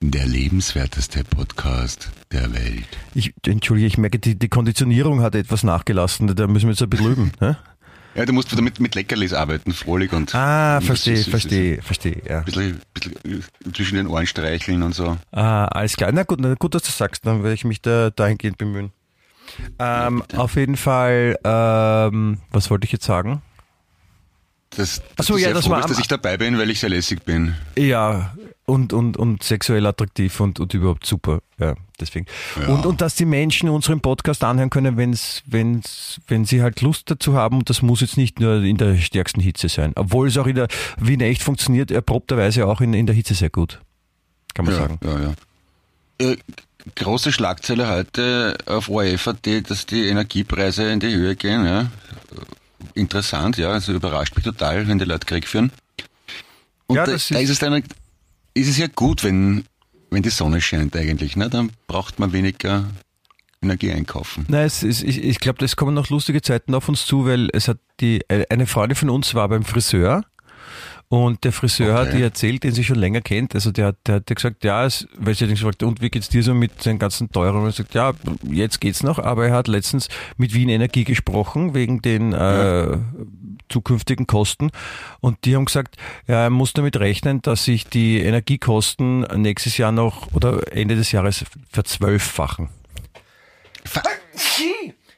Der 0.00 0.26
lebenswerteste 0.26 1.24
Podcast 1.24 2.10
der 2.30 2.52
Welt. 2.52 2.98
Ich, 3.14 3.34
entschuldige, 3.46 3.86
ich 3.86 3.98
merke, 3.98 4.18
die, 4.18 4.38
die 4.38 4.48
Konditionierung 4.48 5.20
hat 5.22 5.34
etwas 5.34 5.62
nachgelassen, 5.64 6.34
da 6.34 6.46
müssen 6.46 6.66
wir 6.66 6.72
jetzt 6.72 6.82
ein 6.82 6.90
bisschen 6.90 7.12
üben. 7.12 7.32
Ne? 7.40 7.56
Ja, 8.14 8.26
du 8.26 8.32
musst 8.34 8.52
wieder 8.52 8.60
mit, 8.62 8.78
mit 8.78 8.94
Leckerlis 8.94 9.32
arbeiten, 9.32 9.72
frohlich 9.72 10.12
und 10.12 10.34
Ah, 10.34 10.80
verstehe, 10.82 11.16
verstehe, 11.24 11.80
verstehe, 11.80 12.20
ja. 12.28 12.38
Ein 12.40 12.44
bisschen, 12.44 12.80
bisschen 12.92 13.44
zwischen 13.74 13.96
den 13.96 14.06
Ohren 14.06 14.26
streicheln 14.26 14.82
und 14.82 14.94
so. 14.94 15.16
Ah, 15.30 15.64
alles 15.66 15.96
klar. 15.96 16.12
Na 16.12 16.22
gut, 16.24 16.38
na 16.40 16.54
gut, 16.54 16.74
dass 16.74 16.82
du 16.82 16.90
sagst, 16.90 17.24
dann 17.24 17.42
werde 17.42 17.54
ich 17.54 17.64
mich 17.64 17.80
da 17.80 18.10
dahingehend 18.10 18.58
bemühen. 18.58 18.92
Ähm, 19.78 20.22
auf 20.36 20.56
jeden 20.56 20.76
Fall, 20.76 21.38
ähm, 21.44 22.38
was 22.50 22.70
wollte 22.70 22.84
ich 22.84 22.92
jetzt 22.92 23.04
sagen? 23.04 23.40
Das, 24.76 25.02
Ach 25.18 25.24
so, 25.24 25.34
du 25.34 25.40
ja, 25.40 25.52
das 25.52 25.64
froh 25.64 25.72
war 25.72 25.82
dass 25.82 25.98
ich 25.98 26.08
dabei 26.08 26.36
bin, 26.38 26.58
weil 26.58 26.70
ich 26.70 26.80
sehr 26.80 26.88
lässig 26.88 27.22
bin. 27.24 27.54
Ja, 27.76 28.34
und, 28.72 28.94
und, 28.94 29.18
und 29.18 29.42
sexuell 29.42 29.84
attraktiv 29.86 30.40
und, 30.40 30.58
und 30.58 30.72
überhaupt 30.72 31.04
super. 31.06 31.40
Ja, 31.58 31.74
deswegen. 32.00 32.24
Ja. 32.58 32.68
Und, 32.68 32.86
und 32.86 33.02
dass 33.02 33.14
die 33.14 33.26
Menschen 33.26 33.68
unseren 33.68 34.00
Podcast 34.00 34.42
anhören 34.44 34.70
können, 34.70 34.96
wenn's, 34.96 35.42
wenn's, 35.44 36.18
wenn 36.26 36.46
sie 36.46 36.62
halt 36.62 36.80
Lust 36.80 37.10
dazu 37.10 37.34
haben. 37.34 37.58
Und 37.58 37.68
das 37.68 37.82
muss 37.82 38.00
jetzt 38.00 38.16
nicht 38.16 38.40
nur 38.40 38.62
in 38.62 38.78
der 38.78 38.96
stärksten 38.96 39.40
Hitze 39.42 39.68
sein. 39.68 39.92
Obwohl 39.94 40.28
es 40.28 40.38
auch 40.38 40.46
in 40.46 40.54
der 40.54 40.68
Wien 40.98 41.20
echt 41.20 41.42
funktioniert, 41.42 41.90
erprobterweise 41.90 42.66
auch 42.66 42.80
in, 42.80 42.94
in 42.94 43.04
der 43.04 43.14
Hitze 43.14 43.34
sehr 43.34 43.50
gut. 43.50 43.78
Kann 44.54 44.64
man 44.64 44.74
ja, 44.74 44.80
sagen. 44.80 44.98
Ja, 45.04 45.20
ja. 45.20 46.30
Äh, 46.32 46.36
große 46.96 47.30
Schlagzeile 47.30 47.88
heute 47.90 48.56
auf 48.64 48.88
ORF.at, 48.88 49.46
dass 49.68 49.84
die 49.84 50.06
Energiepreise 50.08 50.90
in 50.90 50.98
die 50.98 51.14
Höhe 51.14 51.36
gehen. 51.36 51.66
Ja. 51.66 51.90
Interessant, 52.94 53.58
ja. 53.58 53.68
Also 53.70 53.92
überrascht 53.92 54.34
mich 54.34 54.44
total, 54.46 54.88
wenn 54.88 54.98
die 54.98 55.04
Leute 55.04 55.26
Krieg 55.26 55.46
führen. 55.46 55.70
Und 56.86 56.96
Ja, 56.96 57.04
da, 57.04 57.12
das 57.12 57.28
da 57.28 57.36
ist- 57.36 57.44
ist 57.44 57.50
es 57.50 57.58
dann, 57.58 57.82
ist 58.54 58.68
es 58.68 58.78
ja 58.78 58.86
gut, 58.86 59.24
wenn, 59.24 59.64
wenn 60.10 60.22
die 60.22 60.30
Sonne 60.30 60.60
scheint 60.60 60.96
eigentlich. 60.96 61.36
Ne? 61.36 61.48
Dann 61.50 61.70
braucht 61.86 62.18
man 62.18 62.32
weniger 62.32 62.84
Energie 63.62 63.92
einkaufen. 63.92 64.44
Nein, 64.48 64.66
es 64.66 64.82
ist, 64.82 65.02
ich, 65.04 65.22
ich 65.22 65.38
glaube, 65.38 65.64
es 65.64 65.76
kommen 65.76 65.94
noch 65.94 66.10
lustige 66.10 66.42
Zeiten 66.42 66.74
auf 66.74 66.88
uns 66.88 67.06
zu, 67.06 67.26
weil 67.26 67.48
es 67.52 67.68
hat 67.68 67.78
die, 68.00 68.20
eine 68.28 68.66
Freundin 68.66 68.96
von 68.96 69.10
uns 69.10 69.34
war 69.34 69.48
beim 69.48 69.64
Friseur 69.64 70.24
und 71.08 71.44
der 71.44 71.52
Friseur 71.52 71.94
Okay. 72.00 72.08
hat 72.08 72.14
ihr 72.18 72.24
erzählt, 72.24 72.64
den 72.64 72.72
sie 72.72 72.82
schon 72.84 72.96
länger 72.96 73.20
kennt. 73.20 73.54
Also 73.54 73.70
der, 73.70 73.88
hat- 73.88 73.98
der 74.06 74.16
hat 74.16 74.26
gesagt, 74.26 74.64
ja, 74.64 74.84
es, 74.86 75.06
weil 75.16 75.34
sie 75.34 75.44
hat 75.44 75.50
ihn 75.50 75.56
gefragt, 75.56 75.82
und 75.82 76.00
wie 76.00 76.08
geht's 76.10 76.28
dir 76.30 76.42
so 76.42 76.54
mit 76.54 76.84
den 76.86 76.98
ganzen 76.98 77.30
Teuren? 77.30 77.60
Und 77.60 77.66
er 77.66 77.72
sagt, 77.72 77.94
ja, 77.94 78.12
jetzt 78.50 78.80
geht's 78.80 79.02
noch, 79.02 79.18
aber 79.18 79.46
er 79.48 79.54
hat 79.54 79.68
letztens 79.68 80.08
mit 80.38 80.54
Wien 80.54 80.70
Energie 80.70 81.04
gesprochen 81.04 81.74
wegen 81.74 82.00
den 82.02 82.32
äh, 82.32 82.96
zukünftigen 83.72 84.26
Kosten 84.26 84.70
und 85.20 85.44
die 85.44 85.56
haben 85.56 85.64
gesagt, 85.64 85.96
ja, 86.28 86.44
er 86.44 86.50
muss 86.50 86.72
damit 86.72 86.98
rechnen, 86.98 87.42
dass 87.42 87.64
sich 87.64 87.86
die 87.86 88.20
Energiekosten 88.20 89.20
nächstes 89.40 89.78
Jahr 89.78 89.92
noch 89.92 90.32
oder 90.32 90.72
Ende 90.72 90.94
des 90.96 91.10
Jahres 91.10 91.44
verzwölffachen. 91.70 92.68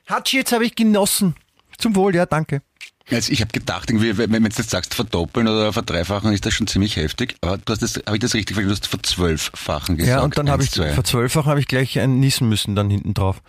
Hatschi, 0.06 0.36
jetzt 0.36 0.52
habe 0.52 0.64
ich 0.64 0.74
genossen. 0.74 1.34
Zum 1.78 1.96
Wohl, 1.96 2.14
ja, 2.14 2.26
danke. 2.26 2.62
Also 3.10 3.32
ich 3.32 3.42
habe 3.42 3.52
gedacht, 3.52 3.90
irgendwie, 3.90 4.16
wenn 4.16 4.30
du 4.30 4.48
jetzt 4.48 4.70
sagst, 4.70 4.94
verdoppeln 4.94 5.46
oder 5.46 5.72
verdreifachen, 5.72 6.32
ist 6.32 6.46
das 6.46 6.54
schon 6.54 6.66
ziemlich 6.66 6.96
heftig. 6.96 7.36
Aber 7.42 7.58
du 7.58 7.70
hast 7.70 7.82
das, 7.82 7.96
habe 8.06 8.16
ich 8.16 8.20
das 8.20 8.32
richtig 8.32 8.54
verstanden? 8.54 8.80
Du 8.80 8.82
hast 8.82 8.86
verzwölffachen 8.86 9.96
gesagt. 9.98 10.18
Ja, 10.18 10.24
und 10.24 10.38
dann 10.38 10.48
habe 10.48 10.62
ich, 10.62 10.70
zwei. 10.70 10.92
verzwölffachen 10.92 11.50
habe 11.50 11.60
ich 11.60 11.68
gleich 11.68 11.98
ein 11.98 12.18
niesen 12.18 12.48
müssen 12.48 12.74
dann 12.74 12.88
hinten 12.88 13.12
drauf. 13.12 13.42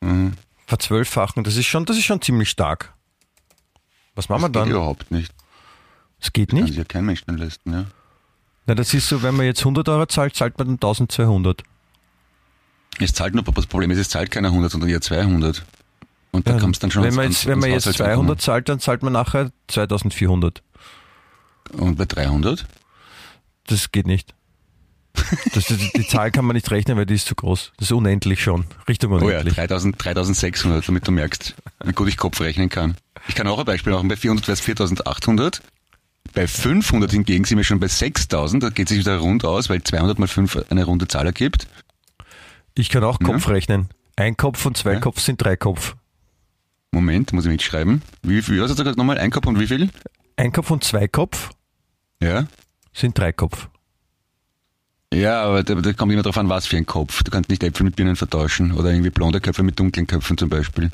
Mhm. 0.00 0.32
Verzwölffachen, 0.66 1.44
das 1.44 1.56
ist 1.56 1.66
schon, 1.66 1.84
das 1.84 1.96
ist 1.96 2.04
schon 2.04 2.20
ziemlich 2.20 2.50
stark. 2.50 2.92
Was 4.16 4.28
machen 4.28 4.42
wir 4.42 4.48
Das 4.48 4.62
geht 4.64 4.72
dann? 4.72 4.76
überhaupt 4.76 5.10
nicht. 5.12 5.32
Das 6.20 6.32
geht 6.32 6.48
Kann 6.50 6.58
nicht. 6.60 6.68
sich 6.70 6.76
ja 6.78 6.84
kein 6.84 7.04
Mensch 7.04 7.24
mehr 7.26 7.36
leisten, 7.36 7.72
ja. 7.72 7.84
Na, 8.66 8.74
das 8.74 8.92
ist 8.94 9.08
so, 9.08 9.22
wenn 9.22 9.36
man 9.36 9.46
jetzt 9.46 9.60
100 9.60 9.88
Euro 9.88 10.06
zahlt, 10.06 10.34
zahlt 10.34 10.58
man 10.58 10.66
dann 10.66 10.74
1200. 10.74 11.62
Es 12.98 13.12
zahlt 13.12 13.34
nur, 13.34 13.44
aber 13.44 13.52
das 13.52 13.66
Problem 13.66 13.90
ist, 13.92 13.98
es 13.98 14.08
zahlt 14.08 14.30
keiner 14.30 14.48
100, 14.48 14.72
sondern 14.72 14.90
eher 14.90 15.00
200. 15.00 15.64
Und 16.32 16.48
da 16.48 16.54
Ja, 16.54 16.58
kommst 16.60 16.82
dann 16.82 16.90
schon 16.90 17.02
wenn 17.04 17.14
man 17.14 17.24
ans- 17.26 17.36
jetzt, 17.42 17.46
wenn 17.46 17.58
man 17.58 17.70
ans 17.70 17.84
jetzt 17.84 17.94
Haushaltseinkommen. 18.00 18.26
200 18.38 18.40
zahlt, 18.42 18.68
dann 18.68 18.80
zahlt 18.80 19.02
man 19.02 19.12
nachher 19.12 19.50
2400. 19.68 20.62
Und 21.72 21.96
bei 21.96 22.04
300? 22.06 22.66
Das 23.66 23.92
geht 23.92 24.06
nicht. 24.06 24.34
Das, 25.54 25.66
die, 25.66 25.90
die 25.96 26.06
Zahl 26.06 26.30
kann 26.30 26.44
man 26.44 26.54
nicht 26.54 26.70
rechnen, 26.70 26.96
weil 26.96 27.06
die 27.06 27.14
ist 27.14 27.26
zu 27.26 27.34
groß. 27.34 27.72
Das 27.78 27.88
ist 27.88 27.92
unendlich 27.92 28.42
schon. 28.42 28.66
Richtung 28.88 29.12
Oh 29.12 29.18
ja, 29.18 29.24
unendlich. 29.40 29.54
3000, 29.54 29.96
3600, 30.04 30.86
damit 30.88 31.06
du 31.06 31.12
merkst, 31.12 31.54
wie 31.84 31.92
gut 31.92 32.08
ich 32.08 32.16
Kopf 32.16 32.40
rechnen 32.40 32.68
kann. 32.68 32.96
Ich 33.28 33.34
kann 33.34 33.46
auch 33.48 33.58
ein 33.58 33.64
Beispiel 33.64 33.92
machen. 33.92 34.08
Bei 34.08 34.16
400 34.16 34.46
wäre 34.46 34.52
es 34.54 34.60
4800. 34.60 35.62
Bei 36.34 36.46
500 36.46 37.10
hingegen 37.10 37.44
sind 37.44 37.56
wir 37.56 37.64
schon 37.64 37.80
bei 37.80 37.88
6000. 37.88 38.62
Da 38.62 38.68
geht 38.70 38.88
sich 38.88 38.98
wieder 38.98 39.16
rund 39.18 39.44
aus, 39.44 39.68
weil 39.70 39.82
200 39.82 40.18
mal 40.18 40.28
5 40.28 40.66
eine 40.70 40.84
runde 40.84 41.08
Zahl 41.08 41.26
ergibt. 41.26 41.66
Ich 42.74 42.88
kann 42.90 43.02
auch 43.04 43.18
Ja. 43.20 43.26
Kopf 43.28 43.48
rechnen. 43.48 43.88
Ein 44.16 44.36
Kopf 44.36 44.64
und 44.66 44.76
zwei 44.76 44.94
Ja. 44.94 45.00
Kopf 45.00 45.20
sind 45.20 45.42
drei 45.42 45.56
Kopf. 45.56 45.94
Moment, 46.92 47.32
muss 47.32 47.44
ich 47.44 47.50
mitschreiben. 47.50 48.02
Wie 48.22 48.42
viel, 48.42 48.60
was 48.62 48.70
hast 48.70 48.78
du 48.78 48.84
gesagt 48.84 48.98
nochmal? 48.98 49.18
Ein 49.18 49.30
Kopf 49.30 49.46
und 49.46 49.58
wie 49.60 49.66
viel? 49.66 49.90
Ein 50.36 50.52
Kopf 50.52 50.70
und 50.70 50.84
zwei 50.84 51.08
Kopf 51.08 51.50
Ja. 52.22 52.46
sind 52.92 53.18
drei 53.18 53.32
Kopf. 53.32 53.68
Ja, 55.16 55.42
aber 55.42 55.62
da, 55.62 55.74
da 55.76 55.92
kommt 55.92 56.12
immer 56.12 56.22
drauf 56.22 56.36
an, 56.38 56.48
was 56.48 56.66
für 56.66 56.76
ein 56.76 56.86
Kopf. 56.86 57.22
Du 57.22 57.30
kannst 57.30 57.48
nicht 57.50 57.62
Äpfel 57.62 57.84
mit 57.84 57.96
Birnen 57.96 58.16
vertauschen 58.16 58.72
oder 58.72 58.90
irgendwie 58.90 59.10
blonde 59.10 59.40
Köpfe 59.40 59.62
mit 59.62 59.78
dunklen 59.78 60.06
Köpfen 60.06 60.36
zum 60.36 60.48
Beispiel. 60.48 60.90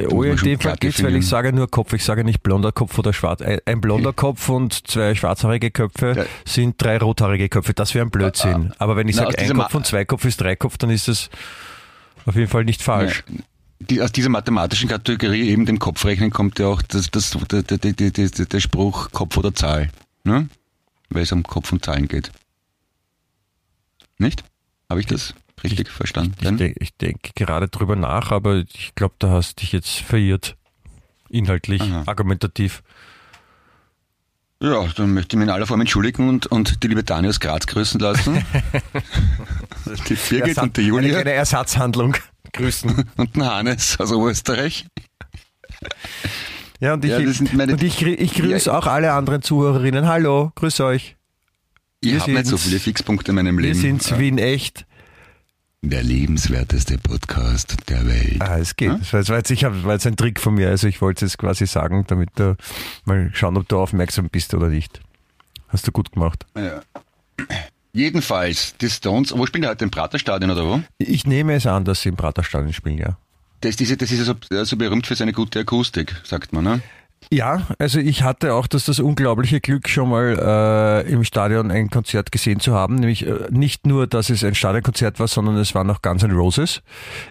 Oh, 0.00 0.14
muss 0.14 0.24
in 0.24 0.28
man 0.28 0.38
schon 0.38 0.48
dem 0.48 0.60
Fall 0.60 0.62
klar 0.72 0.76
geht's, 0.76 1.02
weil 1.02 1.16
ich 1.16 1.26
sage 1.26 1.52
nur 1.52 1.68
Kopf, 1.68 1.92
ich 1.92 2.04
sage 2.04 2.22
nicht 2.22 2.42
blonder 2.42 2.70
Kopf 2.70 2.96
oder 2.98 3.12
schwarz. 3.12 3.42
Ein, 3.42 3.58
ein 3.66 3.80
blonder 3.80 4.12
Kopf 4.12 4.48
und 4.48 4.86
zwei 4.88 5.14
schwarzhaarige 5.14 5.70
Köpfe 5.72 6.14
Ja. 6.16 6.24
sind 6.44 6.80
drei 6.80 6.98
rothaarige 6.98 7.48
Köpfe. 7.48 7.74
Das 7.74 7.94
wäre 7.94 8.04
ein 8.06 8.10
Blödsinn. 8.10 8.72
Aber 8.78 8.96
wenn 8.96 9.08
ich 9.08 9.16
sage, 9.16 9.36
ein 9.38 9.48
Kopf 9.48 9.72
Ma- 9.72 9.76
und 9.78 9.86
zwei 9.86 10.04
Kopf 10.04 10.24
ist 10.24 10.40
drei 10.40 10.54
Kopf, 10.54 10.76
dann 10.78 10.90
ist 10.90 11.08
das 11.08 11.30
auf 12.26 12.36
jeden 12.36 12.48
Fall 12.48 12.64
nicht 12.64 12.82
falsch. 12.82 13.24
Ja, 13.28 13.36
Die, 13.80 14.00
aus 14.02 14.12
dieser 14.12 14.28
mathematischen 14.28 14.88
Kategorie, 14.88 15.48
eben 15.48 15.66
dem 15.66 15.78
Kopfrechnen, 15.80 16.30
kommt 16.30 16.58
ja 16.60 16.66
auch 16.68 16.82
das, 16.82 17.10
das, 17.10 17.30
der, 17.50 17.62
der, 17.62 17.78
der, 17.78 17.92
der, 17.92 18.10
der, 18.10 18.28
der 18.46 18.60
Spruch 18.60 19.10
Kopf 19.12 19.36
oder 19.36 19.52
Zahl. 19.54 19.88
Ne? 20.22 20.48
Weil 21.10 21.22
es 21.22 21.32
um 21.32 21.42
Kopf 21.42 21.72
und 21.72 21.84
Zahlen 21.84 22.06
geht. 22.06 22.30
Nicht? 24.18 24.44
Habe 24.90 25.00
ich 25.00 25.06
das 25.06 25.34
richtig 25.62 25.90
verstanden? 25.90 26.34
Ich, 26.40 26.56
denk, 26.56 26.76
ich 26.80 26.96
denke 26.96 27.30
gerade 27.34 27.68
drüber 27.68 27.96
nach, 27.96 28.30
aber 28.30 28.56
ich 28.56 28.94
glaube, 28.94 29.14
da 29.18 29.30
hast 29.30 29.60
dich 29.60 29.72
jetzt 29.72 29.90
verirrt. 29.90 30.56
Inhaltlich, 31.30 31.82
Aha. 31.82 32.04
argumentativ. 32.06 32.82
Ja, 34.60 34.84
dann 34.96 35.14
möchte 35.14 35.36
ich 35.36 35.38
mich 35.38 35.46
in 35.46 35.54
aller 35.54 35.66
Form 35.66 35.80
entschuldigen 35.80 36.28
und, 36.28 36.46
und 36.46 36.82
die 36.82 36.88
liebe 36.88 37.04
Dani 37.04 37.28
aus 37.28 37.38
Graz 37.38 37.66
grüßen 37.66 38.00
lassen. 38.00 38.44
die 40.08 40.14
Birgit 40.14 40.48
Ersatz- 40.48 40.64
und 40.64 40.76
die 40.76 40.80
Eine 40.80 40.88
Julia 40.88 41.10
kleine 41.20 41.32
Ersatzhandlung. 41.32 42.16
Grüßen. 42.52 43.08
und 43.16 43.36
den 43.36 43.44
Hannes 43.44 44.00
aus 44.00 44.10
Österreich. 44.10 44.86
Ja, 46.80 46.94
und 46.94 47.04
ich, 47.04 47.10
Ja, 47.10 47.18
und 47.18 47.82
ich, 47.82 48.02
ich 48.02 48.34
grüße 48.34 48.76
auch 48.76 48.86
alle 48.86 49.12
anderen 49.12 49.42
Zuhörerinnen. 49.42 50.08
Hallo, 50.08 50.50
grüß 50.56 50.80
euch. 50.80 51.17
Ich 52.00 52.12
Wir 52.12 52.20
habe 52.20 52.32
nicht 52.32 52.46
so 52.46 52.56
viele 52.56 52.78
Fixpunkte 52.78 53.32
in 53.32 53.34
meinem 53.34 53.56
Wir 53.58 53.68
Leben. 53.68 53.80
sind's 53.80 54.16
Wien 54.18 54.38
echt. 54.38 54.86
Der 55.82 56.02
lebenswerteste 56.02 56.96
Podcast 56.98 57.76
der 57.88 58.06
Welt. 58.06 58.40
Ah, 58.40 58.58
es 58.58 58.76
geht. 58.76 58.90
Hm? 58.90 58.98
Das 59.00 59.12
war, 59.12 59.20
das 59.20 59.28
war, 59.30 59.36
jetzt, 59.38 59.50
ich 59.50 59.64
hab, 59.64 59.84
war 59.84 59.94
jetzt 59.94 60.06
ein 60.06 60.16
Trick 60.16 60.38
von 60.38 60.54
mir. 60.54 60.68
Also 60.68 60.86
ich 60.86 61.00
wollte 61.00 61.24
es 61.26 61.36
quasi 61.38 61.66
sagen, 61.66 62.04
damit 62.06 62.30
du 62.36 62.56
mal 63.04 63.30
schauen, 63.34 63.56
ob 63.56 63.68
du 63.68 63.78
aufmerksam 63.78 64.28
bist 64.28 64.54
oder 64.54 64.68
nicht. 64.68 65.00
Hast 65.68 65.86
du 65.88 65.92
gut 65.92 66.12
gemacht. 66.12 66.46
Ja. 66.56 66.82
Jedenfalls, 67.92 68.76
die 68.80 68.90
Stones, 68.90 69.36
wo 69.36 69.44
spielen 69.46 69.62
die 69.62 69.68
heute? 69.68 69.84
Im 69.84 69.90
Praterstadion 69.90 70.50
oder 70.52 70.66
wo? 70.66 70.80
Ich 70.98 71.26
nehme 71.26 71.54
es 71.54 71.66
an, 71.66 71.84
dass 71.84 72.02
sie 72.02 72.10
im 72.10 72.16
Praterstadion 72.16 72.72
spielen, 72.72 72.98
ja. 72.98 73.18
Das, 73.60 73.74
diese, 73.74 73.96
das 73.96 74.12
ist 74.12 74.18
ja 74.18 74.24
so, 74.24 74.64
so 74.64 74.76
berühmt 74.76 75.06
für 75.06 75.16
seine 75.16 75.32
gute 75.32 75.60
Akustik, 75.60 76.14
sagt 76.24 76.52
man, 76.52 76.62
ne? 76.62 76.80
Ja, 77.30 77.66
also 77.78 77.98
ich 77.98 78.22
hatte 78.22 78.54
auch 78.54 78.66
das, 78.66 78.86
das 78.86 79.00
unglaubliche 79.00 79.60
Glück, 79.60 79.88
schon 79.88 80.08
mal 80.08 81.04
äh, 81.06 81.10
im 81.12 81.24
Stadion 81.24 81.70
ein 81.70 81.90
Konzert 81.90 82.32
gesehen 82.32 82.58
zu 82.60 82.74
haben. 82.74 82.94
Nämlich 82.94 83.26
äh, 83.26 83.48
nicht 83.50 83.86
nur, 83.86 84.06
dass 84.06 84.30
es 84.30 84.44
ein 84.44 84.54
Stadionkonzert 84.54 85.20
war, 85.20 85.28
sondern 85.28 85.56
es 85.56 85.74
war 85.74 85.84
noch 85.84 86.00
Guns 86.00 86.22
N' 86.22 86.30
Roses. 86.30 86.82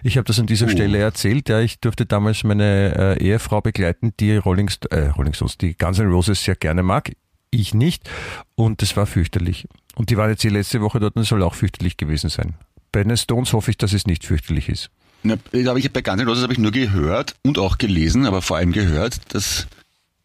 Ich 0.04 0.16
habe 0.16 0.24
das 0.24 0.38
an 0.38 0.46
dieser 0.46 0.66
Oh. 0.66 0.70
Stelle 0.70 0.98
erzählt. 0.98 1.48
Ja, 1.48 1.60
ich 1.60 1.80
durfte 1.80 2.06
damals 2.06 2.44
meine 2.44 3.16
äh, 3.18 3.24
Ehefrau 3.24 3.60
begleiten, 3.60 4.12
die 4.20 4.36
Rolling, 4.36 4.68
St 4.68 4.86
äh, 4.92 5.08
Rolling 5.08 5.32
Stones, 5.34 5.58
die 5.58 5.76
Guns 5.76 5.98
N' 5.98 6.10
Roses 6.10 6.44
sehr 6.44 6.54
gerne 6.54 6.82
mag. 6.82 7.12
Ich 7.50 7.74
nicht. 7.74 8.08
Und 8.54 8.82
das 8.82 8.96
war 8.96 9.06
fürchterlich. 9.06 9.66
Und 9.96 10.10
die 10.10 10.16
waren 10.16 10.30
jetzt 10.30 10.44
die 10.44 10.48
letzte 10.50 10.80
Woche 10.80 11.00
dort 11.00 11.16
und 11.16 11.22
es 11.22 11.28
soll 11.28 11.42
auch 11.42 11.54
fürchterlich 11.54 11.96
gewesen 11.96 12.30
sein. 12.30 12.54
Bei 12.92 13.02
den 13.02 13.16
Stones 13.16 13.52
hoffe 13.52 13.70
ich, 13.72 13.78
dass 13.78 13.92
es 13.92 14.06
nicht 14.06 14.24
fürchterlich 14.24 14.68
ist. 14.68 14.90
Habe 15.26 15.78
ich 15.80 15.92
bei 15.92 16.02
Guns 16.02 16.20
N' 16.22 16.28
Roses 16.28 16.44
habe 16.44 16.52
ich 16.52 16.58
nur 16.60 16.70
gehört 16.70 17.34
und 17.42 17.58
auch 17.58 17.78
gelesen, 17.78 18.24
aber 18.26 18.40
vor 18.42 18.58
allem 18.58 18.70
gehört, 18.70 19.34
dass, 19.34 19.66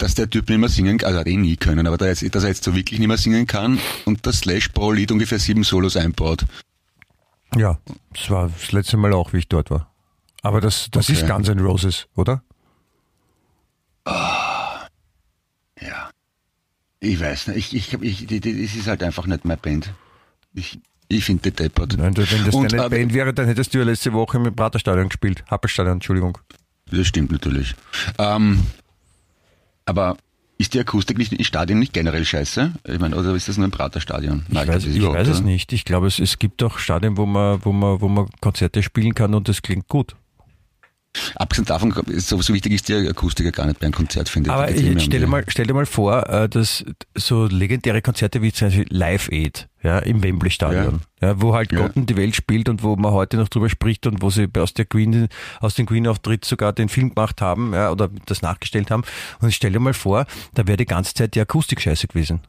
dass 0.03 0.15
der 0.15 0.29
Typ 0.29 0.49
nicht 0.49 0.57
mehr 0.57 0.67
singen 0.67 0.97
kann, 0.97 1.07
also 1.07 1.19
hat 1.21 1.27
eh 1.27 1.37
nie 1.37 1.55
können, 1.55 1.87
aber 1.87 1.97
dass 1.97 2.21
er 2.21 2.47
jetzt 2.49 2.63
so 2.65 2.75
wirklich 2.75 2.99
nicht 2.99 3.07
mehr 3.07 3.17
singen 3.17 3.47
kann 3.47 3.79
und 4.03 4.27
das 4.27 4.39
Slash 4.39 4.67
pro 4.69 4.91
Lied 4.91 5.13
ungefähr 5.13 5.39
sieben 5.39 5.63
Solos 5.63 5.95
einbaut. 5.95 6.45
Ja, 7.55 7.79
das 8.13 8.29
war 8.29 8.49
das 8.49 8.73
letzte 8.73 8.97
Mal 8.97 9.13
auch, 9.13 9.31
wie 9.31 9.37
ich 9.37 9.47
dort 9.47 9.71
war. 9.71 9.89
Aber 10.41 10.59
das, 10.59 10.89
das 10.91 11.09
Okay. 11.09 11.19
ist 11.21 11.27
Guns 11.27 11.47
N' 11.47 11.59
Roses, 11.59 12.07
oder? 12.15 12.43
Ja. 14.05 16.09
Ich 16.99 17.19
weiß 17.21 17.47
nicht, 17.47 17.73
ich, 17.73 17.93
ich, 17.93 18.31
ich, 18.31 18.45
es 18.45 18.75
ist 18.75 18.87
halt 18.87 19.03
einfach 19.03 19.25
nicht 19.25 19.45
meine 19.45 19.61
Band. 19.61 19.93
Ich, 20.53 20.79
ich 21.07 21.23
finde 21.23 21.49
die 21.49 21.55
deppert. 21.55 21.95
Nein, 21.97 22.15
wenn 22.17 22.45
das 22.45 22.53
Und, 22.53 22.73
deine 22.73 22.89
Band 22.89 23.13
wäre, 23.13 23.33
dann 23.33 23.47
hättest 23.47 23.73
du 23.73 23.77
ja 23.77 23.85
letzte 23.85 24.11
Woche 24.11 24.37
im 24.37 24.53
Praterstadion 24.53 25.07
gespielt. 25.07 25.45
Happelstadion, 25.49 25.93
Entschuldigung. 25.93 26.37
Das 26.91 27.07
stimmt 27.07 27.31
natürlich. 27.31 27.73
Ähm, 28.19 28.65
aber 29.85 30.17
ist 30.57 30.73
die 30.73 30.79
Akustik 30.79 31.17
nicht 31.17 31.33
im 31.33 31.43
Stadion 31.43 31.79
nicht 31.79 31.93
generell 31.93 32.23
scheiße? 32.23 32.73
Ich 32.87 32.99
meine, 32.99 33.17
oder 33.17 33.33
ist 33.35 33.49
das 33.49 33.57
nur 33.57 33.67
ein 33.67 33.71
Praterstadion? 33.71 34.45
Ich 34.49 34.55
weiß, 34.55 34.85
ich 34.85 35.01
weiß 35.03 35.27
es 35.27 35.41
nicht. 35.41 35.73
Ich 35.73 35.83
glaube, 35.83 36.07
es, 36.07 36.19
es 36.19 36.39
gibt 36.39 36.61
auch 36.63 36.77
Stadien, 36.77 37.17
wo 37.17 37.25
man, 37.25 37.63
wo 37.65 37.71
man, 37.71 38.01
wo 38.01 38.07
man 38.07 38.27
Konzerte 38.39 38.83
spielen 38.83 39.15
kann 39.15 39.33
und 39.33 39.49
das 39.49 39.61
klingt 39.61 39.87
gut. 39.87 40.15
Abgesehen 41.35 41.65
davon, 41.65 41.93
so, 42.17 42.41
so 42.41 42.53
wichtig 42.53 42.73
ist 42.73 42.87
die 42.87 42.95
Akustik 42.95 43.45
ja 43.45 43.51
gar 43.51 43.67
nicht 43.67 43.79
bei 43.79 43.85
einem 43.85 43.93
Konzert, 43.93 44.29
finde 44.29 44.49
ich. 44.49 44.55
Aber 44.55 44.67
um 44.67 44.99
stell 44.99 45.19
dir 45.19 45.27
mal, 45.27 45.43
stell 45.47 45.67
dir 45.67 45.73
mal 45.73 45.85
vor, 45.85 46.27
äh, 46.27 46.49
dass 46.49 46.83
so 47.13 47.45
legendäre 47.45 48.01
Konzerte 48.01 48.41
wie 48.41 48.51
zum 48.51 48.69
Beispiel 48.69 48.85
Live 48.89 49.29
Aid, 49.31 49.67
ja, 49.83 49.99
im 49.99 50.23
Wembley 50.23 50.49
Stadion, 50.49 51.01
ja. 51.21 51.39
wo 51.39 51.53
halt 51.53 51.71
Ja. 51.71 51.81
Gott 51.81 51.95
und 51.95 52.09
die 52.09 52.17
Welt 52.17 52.35
spielt 52.35 52.67
und 52.67 52.81
wo 52.81 52.95
man 52.95 53.11
heute 53.11 53.37
noch 53.37 53.47
drüber 53.47 53.69
spricht 53.69 54.07
und 54.07 54.21
wo 54.23 54.31
sie 54.31 54.47
aus 54.57 54.73
der 54.73 54.85
Queen, 54.85 55.27
aus 55.59 55.75
dem 55.75 55.85
Queen-Auftritt 55.85 56.45
sogar 56.45 56.73
den 56.73 56.89
Film 56.89 57.13
gemacht 57.13 57.41
haben, 57.41 57.73
ja, 57.73 57.91
oder 57.91 58.09
das 58.25 58.41
nachgestellt 58.41 58.89
haben. 58.89 59.03
Und 59.39 59.53
stell 59.53 59.71
dir 59.71 59.79
mal 59.79 59.93
vor, 59.93 60.25
da 60.55 60.65
wäre 60.65 60.77
die 60.77 60.85
ganze 60.85 61.13
Zeit 61.13 61.35
die 61.35 61.41
Akustik 61.41 61.81
scheiße 61.81 62.07
gewesen. 62.07 62.41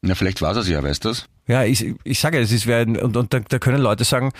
Na, 0.00 0.14
vielleicht 0.14 0.40
war 0.42 0.56
es 0.56 0.68
ja, 0.68 0.82
weißt 0.82 1.04
du 1.04 1.08
das? 1.10 1.26
Ja, 1.46 1.64
ich, 1.64 1.94
ich 2.04 2.18
sage, 2.18 2.38
es 2.38 2.52
ist, 2.52 2.66
und, 2.66 3.16
und 3.16 3.32
da, 3.34 3.40
da 3.40 3.58
können 3.58 3.80
Leute 3.80 4.04
sagen, 4.04 4.32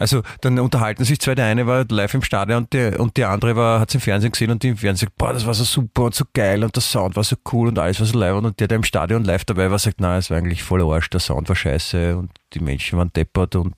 also 0.00 0.22
dann 0.40 0.58
unterhalten 0.58 1.04
sich 1.04 1.20
zwei, 1.20 1.34
der 1.34 1.44
eine 1.44 1.66
war 1.66 1.84
live 1.88 2.14
im 2.14 2.22
Stadion 2.22 2.64
und 2.64 2.72
der, 2.72 2.98
und 2.98 3.16
der 3.18 3.28
andere 3.28 3.54
war, 3.54 3.80
hat 3.80 3.90
es 3.90 3.96
im 3.96 4.00
Fernsehen 4.00 4.32
gesehen 4.32 4.50
und 4.50 4.62
die 4.62 4.68
im 4.68 4.76
Fernsehen 4.78 5.08
sagt, 5.08 5.18
boah, 5.18 5.32
das 5.34 5.44
war 5.44 5.52
so 5.52 5.62
super 5.64 6.04
und 6.04 6.14
so 6.14 6.24
geil 6.32 6.64
und 6.64 6.74
der 6.74 6.82
Sound 6.82 7.16
war 7.16 7.22
so 7.24 7.36
cool 7.52 7.68
und 7.68 7.78
alles 7.78 8.00
war 8.00 8.06
so 8.06 8.18
live 8.18 8.34
und 8.36 8.58
der, 8.58 8.66
der 8.66 8.76
im 8.76 8.84
Stadion 8.84 9.24
live 9.24 9.44
dabei 9.44 9.70
war, 9.70 9.78
sagt, 9.78 10.00
na, 10.00 10.16
es 10.16 10.30
war 10.30 10.38
eigentlich 10.38 10.62
voller 10.62 10.90
Arsch, 10.90 11.10
der 11.10 11.20
Sound 11.20 11.48
war 11.50 11.56
scheiße 11.56 12.16
und 12.16 12.30
die 12.54 12.60
Menschen 12.60 12.98
waren 12.98 13.12
deppert 13.12 13.54
und 13.56 13.74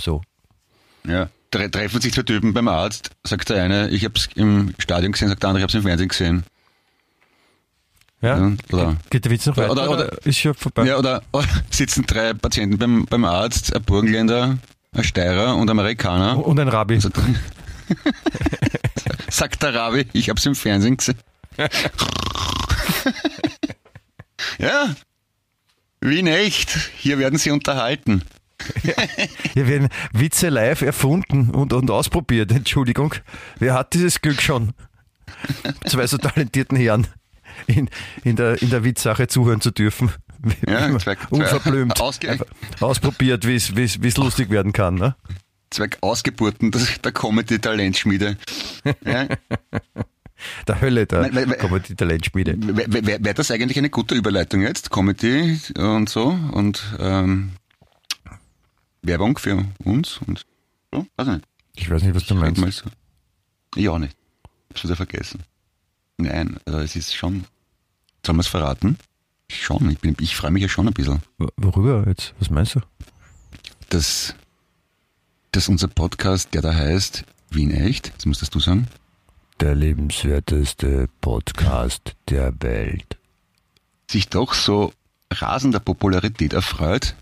so. 0.00 0.22
Ja. 1.06 1.28
Tre 1.50 1.70
treffen 1.70 2.00
sich 2.00 2.12
zwei 2.12 2.22
Typen 2.22 2.52
beim 2.54 2.68
Arzt, 2.68 3.10
sagt 3.24 3.50
der 3.50 3.62
eine, 3.62 3.88
ich 3.90 4.04
habe 4.04 4.14
es 4.16 4.28
im 4.36 4.74
Stadion 4.78 5.12
gesehen, 5.12 5.28
sagt 5.28 5.42
der 5.42 5.50
andere, 5.50 5.60
ich 5.60 5.62
habe 5.64 5.70
es 5.70 5.74
im 5.76 5.82
Fernsehen 5.82 6.08
gesehen. 6.08 6.44
Ja? 8.20 8.38
Ja, 8.38 8.52
oder- 8.72 8.96
Geht 9.10 9.24
der 9.24 9.30
Witz 9.32 9.46
noch 9.46 9.56
weiter? 9.56 9.70
Oder- 9.72 9.90
oder- 9.90 10.26
ist 10.26 10.38
schon 10.38 10.54
vorbei? 10.54 10.84
Ja, 10.84 10.98
oder, 10.98 11.22
oder 11.32 11.46
sitzen 11.70 12.04
drei 12.06 12.34
Patienten 12.34 12.78
beim, 12.78 13.06
beim 13.06 13.24
Arzt, 13.24 13.74
ein 13.74 13.82
Burgenländer, 13.82 14.58
ein 14.92 15.04
Steirer 15.04 15.56
und 15.56 15.70
Amerikaner. 15.70 16.44
Und 16.44 16.58
ein 16.58 16.68
Rabbi. 16.68 16.94
Also, 16.94 17.10
sagt 19.30 19.62
der 19.62 19.74
Ravi, 19.74 20.06
ich 20.12 20.28
habe 20.28 20.38
es 20.38 20.46
im 20.46 20.54
Fernsehen 20.54 20.96
gesehen. 20.96 21.18
ja, 24.58 24.94
wie 26.00 26.20
in 26.20 26.26
echt. 26.26 26.70
Hier 26.96 27.18
werden 27.18 27.38
sie 27.38 27.50
unterhalten. 27.50 28.22
Hier 29.54 29.68
werden 29.68 29.88
Witze 30.12 30.48
live 30.48 30.82
erfunden 30.82 31.50
und, 31.50 31.72
und 31.72 31.90
ausprobiert. 31.90 32.50
Entschuldigung. 32.52 33.14
Wer 33.58 33.74
hat 33.74 33.94
dieses 33.94 34.20
Glück 34.20 34.42
schon? 34.42 34.74
Zwei 35.86 36.06
so 36.06 36.18
talentierten 36.18 36.76
Herren 36.76 37.06
in, 37.66 37.88
in, 38.24 38.36
der, 38.36 38.60
in 38.62 38.70
der 38.70 38.84
Witzsache 38.84 39.28
zuhören 39.28 39.60
zu 39.60 39.70
dürfen. 39.70 40.12
Ja, 40.68 40.86
Unverblümt. 41.30 42.00
Ausprobiert, 42.80 43.46
wie 43.46 43.54
es- 43.56 44.16
lustig 44.16 44.50
werden 44.50 44.72
kann. 44.72 44.94
Ne? 44.94 45.16
Zwei 45.70 45.88
Ausgeburten 46.00 46.70
der 46.70 47.12
Comedy-Talentschmiede. 47.12 48.36
Ja. 49.04 49.28
Der 50.68 50.80
Hölle 50.80 51.04
der 51.06 51.22
Weil- 51.22 51.34
weil- 51.34 51.50
weil- 51.50 51.56
Comedy 51.58 51.94
Talentschmiede. 51.96 52.54
Wäre 52.58 53.06
wär, 53.06 53.24
wär 53.24 53.34
das 53.34 53.50
eigentlich 53.50 53.76
eine 53.78 53.90
gute 53.90 54.14
Überleitung 54.14 54.62
jetzt? 54.62 54.90
Comedy 54.90 55.58
und 55.76 56.08
so 56.08 56.26
und 56.52 56.82
ähm, 57.00 57.50
Werbung 59.02 59.36
für 59.38 59.64
uns 59.84 60.18
und 60.26 60.44
so? 60.92 61.06
Weiß 61.16 61.26
nicht. 61.26 61.44
Ich 61.74 61.90
weiß 61.90 62.02
nicht, 62.02 62.14
was 62.14 62.24
du 62.26 62.34
Halt 62.40 62.56
meinst. 62.58 62.84
mal 62.84 62.90
so. 62.90 62.96
Ich 63.80 63.88
auch 63.88 63.98
nicht. 63.98 64.16
Hab's 64.70 64.84
wieder 64.84 64.96
vergessen. 64.96 65.42
Nein, 66.18 66.58
also 66.66 66.78
es 66.80 66.94
ist 66.96 67.14
schon. 67.14 67.44
Sollen 68.24 68.38
wir 68.38 68.42
es 68.42 68.46
verraten? 68.48 68.96
Schon. 69.50 69.90
Ich, 69.90 69.98
bin- 69.98 70.16
ich 70.20 70.36
freue 70.36 70.50
mich 70.50 70.62
ja 70.62 70.68
schon 70.68 70.86
ein 70.88 70.94
bisschen, 70.94 71.22
Wo- 71.38 71.48
Worüber 71.56 72.04
jetzt? 72.06 72.34
Was 72.38 72.50
meinst 72.50 72.74
du? 72.74 72.80
dass, 73.90 74.34
dass 75.52 75.68
unser 75.68 75.88
Podcast, 75.88 76.52
der 76.52 76.60
da 76.62 76.74
heißt 76.74 77.24
Wien 77.50 77.70
echt, 77.70 78.12
das 78.16 78.26
musstest 78.26 78.54
du 78.54 78.60
sagen, 78.60 78.86
Der 79.60 79.74
lebenswerteste 79.74 81.08
Podcast 81.22 82.14
der 82.28 82.52
Welt. 82.60 83.16
sich 84.10 84.28
doch 84.28 84.52
so 84.54 84.92
rasender 85.30 85.80
Popularität 85.80 86.52
erfreut, 86.52 87.14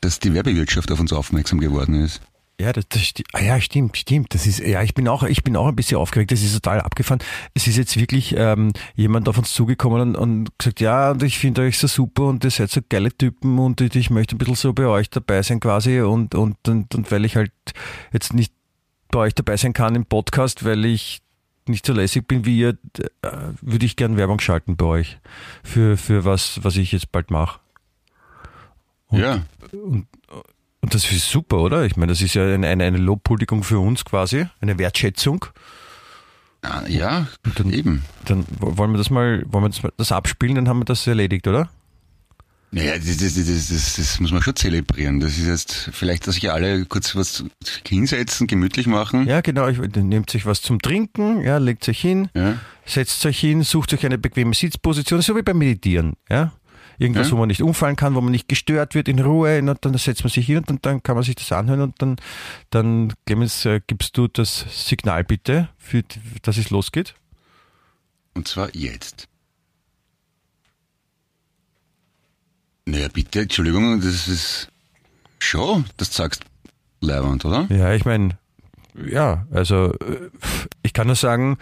dass 0.00 0.20
die 0.20 0.32
Werbewirtschaft 0.34 0.90
auf 0.92 1.00
uns 1.00 1.12
aufmerksam 1.12 1.58
geworden 1.58 1.94
ist. 1.94 2.20
Ja, 2.60 2.72
das, 2.72 2.88
das 2.88 3.12
ah, 3.34 3.40
ja, 3.40 3.60
stimmt, 3.60 3.96
stimmt. 3.96 4.34
Das 4.34 4.44
ist, 4.44 4.58
ja, 4.58 4.82
ich 4.82 4.92
bin 4.92 5.06
auch, 5.06 5.22
ich 5.22 5.44
bin 5.44 5.56
auch 5.56 5.68
ein 5.68 5.76
bisschen 5.76 5.96
aufgeregt. 5.96 6.32
Das 6.32 6.42
ist 6.42 6.54
total 6.54 6.80
abgefahren. 6.80 7.20
Es 7.54 7.68
ist 7.68 7.76
jetzt 7.76 7.96
wirklich 7.96 8.34
ähm, 8.36 8.72
jemand 8.96 9.28
auf 9.28 9.38
uns 9.38 9.54
zugekommen 9.54 10.00
und, 10.00 10.16
und 10.16 10.58
gesagt, 10.58 10.80
ja, 10.80 11.12
und 11.12 11.22
ich 11.22 11.38
finde 11.38 11.62
euch 11.62 11.78
so 11.78 11.86
super 11.86 12.24
und 12.24 12.42
ihr 12.42 12.50
seid 12.50 12.70
so 12.70 12.80
geile 12.88 13.16
Typen 13.16 13.60
und 13.60 13.80
ich, 13.80 13.94
ich 13.94 14.10
möchte 14.10 14.34
ein 14.34 14.38
bisschen 14.38 14.56
so 14.56 14.72
bei 14.72 14.86
euch 14.86 15.08
dabei 15.08 15.42
sein 15.42 15.60
quasi 15.60 16.00
und, 16.00 16.34
und, 16.34 16.56
und, 16.66 16.94
und 16.96 17.12
weil 17.12 17.24
ich 17.24 17.36
halt 17.36 17.52
jetzt 18.12 18.34
nicht 18.34 18.52
bei 19.12 19.20
euch 19.20 19.34
dabei 19.36 19.56
sein 19.56 19.72
kann 19.72 19.94
im 19.94 20.04
Podcast, 20.04 20.64
weil 20.64 20.84
ich 20.84 21.22
nicht 21.66 21.86
so 21.86 21.92
lässig 21.92 22.26
bin 22.26 22.44
wie 22.44 22.58
ihr, 22.58 22.76
äh, 23.22 23.30
würde 23.60 23.86
ich 23.86 23.94
gern 23.94 24.16
Werbung 24.16 24.40
schalten 24.40 24.76
bei 24.76 24.86
euch 24.86 25.18
für, 25.62 25.96
für 25.96 26.24
was, 26.24 26.58
was 26.64 26.76
ich 26.76 26.90
jetzt 26.90 27.12
bald 27.12 27.30
mache. 27.30 27.60
Ja, 29.10 29.42
Und 29.70 30.06
das 30.82 31.10
ist 31.10 31.28
super, 31.28 31.58
oder? 31.58 31.84
Ich 31.84 31.96
meine, 31.96 32.12
das 32.12 32.22
ist 32.22 32.34
ja 32.34 32.44
eine, 32.44 32.66
eine, 32.68 32.84
eine 32.84 32.98
Lobhuldigung 32.98 33.62
für 33.62 33.78
uns 33.80 34.04
quasi, 34.04 34.46
eine 34.60 34.78
Wertschätzung. 34.78 35.44
Ah, 36.62 36.82
ja, 36.88 37.26
dann- 37.56 37.72
eben. 37.72 38.02
Dann 38.24 38.44
wo- 38.58 38.76
wollen 38.78 38.90
wir 38.92 38.98
das 38.98 39.10
mal, 39.10 39.44
wollen 39.48 39.64
wir 39.64 39.68
das, 39.68 39.82
mal- 39.82 39.92
das 39.96 40.12
abspielen, 40.12 40.54
dann 40.56 40.68
haben 40.68 40.80
wir 40.80 40.84
das 40.84 41.06
erledigt, 41.06 41.46
oder? 41.46 41.68
Naja, 42.70 42.96
das, 42.98 43.16
das, 43.16 43.34
das, 43.34 43.94
das, 43.96 44.20
muss 44.20 44.30
man 44.30 44.42
schon 44.42 44.54
zelebrieren. 44.54 45.20
Das 45.20 45.38
ist 45.38 45.46
jetzt 45.46 45.88
vielleicht, 45.92 46.26
dass 46.26 46.34
sich 46.34 46.50
alle 46.52 46.84
kurz 46.84 47.16
was 47.16 47.44
hinsetzen, 47.86 48.46
gemütlich 48.46 48.86
machen. 48.86 49.26
Ja, 49.26 49.40
genau. 49.40 49.70
Nehmt 49.70 50.28
sich 50.28 50.44
was 50.44 50.60
zum 50.60 50.78
Trinken, 50.78 51.40
ja, 51.42 51.56
legt 51.56 51.88
euch 51.88 51.98
hin, 52.00 52.28
setzt 52.84 53.24
euch 53.24 53.40
hin, 53.40 53.62
sucht 53.62 53.94
euch 53.94 54.04
eine 54.04 54.18
bequeme 54.18 54.52
Sitzposition, 54.52 55.22
so 55.22 55.34
wie 55.34 55.40
beim 55.42 55.56
Meditieren, 55.56 56.14
ja. 56.28 56.52
Irgendwas, 56.98 57.28
Ja. 57.28 57.32
wo 57.34 57.36
man 57.38 57.48
nicht 57.48 57.62
umfallen 57.62 57.94
kann, 57.96 58.14
wo 58.16 58.20
man 58.20 58.32
nicht 58.32 58.48
gestört 58.48 58.94
wird, 58.94 59.06
in 59.08 59.20
Ruhe, 59.20 59.58
und 59.60 59.78
dann 59.84 59.96
setzt 59.96 60.24
man 60.24 60.30
sich 60.30 60.46
hin 60.46 60.58
und 60.58 60.68
dann, 60.68 60.78
dann 60.82 61.02
kann 61.02 61.14
man 61.14 61.22
sich 61.24 61.36
das 61.36 61.52
anhören 61.52 61.80
und 61.80 62.02
dann, 62.02 62.16
dann 62.70 63.12
Clemens, 63.24 63.64
äh, 63.64 63.80
gibst 63.86 64.16
du 64.18 64.26
das 64.26 64.64
Signal 64.88 65.22
bitte, 65.24 65.68
für, 65.78 66.02
dass 66.42 66.56
es 66.56 66.70
losgeht? 66.70 67.14
Und 68.34 68.48
zwar 68.48 68.74
jetzt. 68.74 69.28
Naja, 72.86 73.08
bitte, 73.12 73.40
Entschuldigung, 73.42 74.00
das 74.00 74.28
ist 74.28 74.68
schon, 75.38 75.84
das 75.98 76.14
sagst 76.14 76.42
Leibwand, 77.00 77.44
oder? 77.44 77.66
Ja, 77.70 77.92
ich 77.92 78.04
meine, 78.04 78.38
ja, 79.06 79.46
also 79.52 79.92
äh, 79.92 80.30
ich 80.82 80.92
kann 80.94 81.06
nur 81.06 81.16
sagen, 81.16 81.58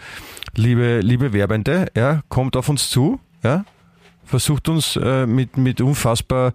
liebe, 0.55 1.01
liebe 1.01 1.33
Werbende, 1.33 1.87
ja, 1.95 2.23
kommt 2.29 2.55
auf 2.55 2.69
uns 2.69 2.89
zu, 2.89 3.19
ja, 3.43 3.65
versucht 4.27 4.69
uns 4.69 4.95
äh, 4.95 5.25
mit, 5.25 5.57
mit 5.57 5.81
unfassbar, 5.81 6.53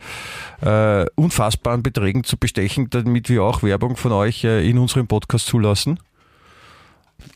äh, 0.61 1.07
unfassbaren 1.15 1.83
Beträgen 1.83 2.25
zu 2.25 2.37
bestechen, 2.37 2.91
damit 2.91 3.29
wir 3.29 3.43
auch 3.43 3.63
Werbung 3.63 3.97
von 3.97 4.13
euch 4.13 4.45
äh, 4.45 4.69
in 4.69 4.79
unserem 4.79 5.07
Podcast 5.07 5.47
zulassen. 5.47 5.99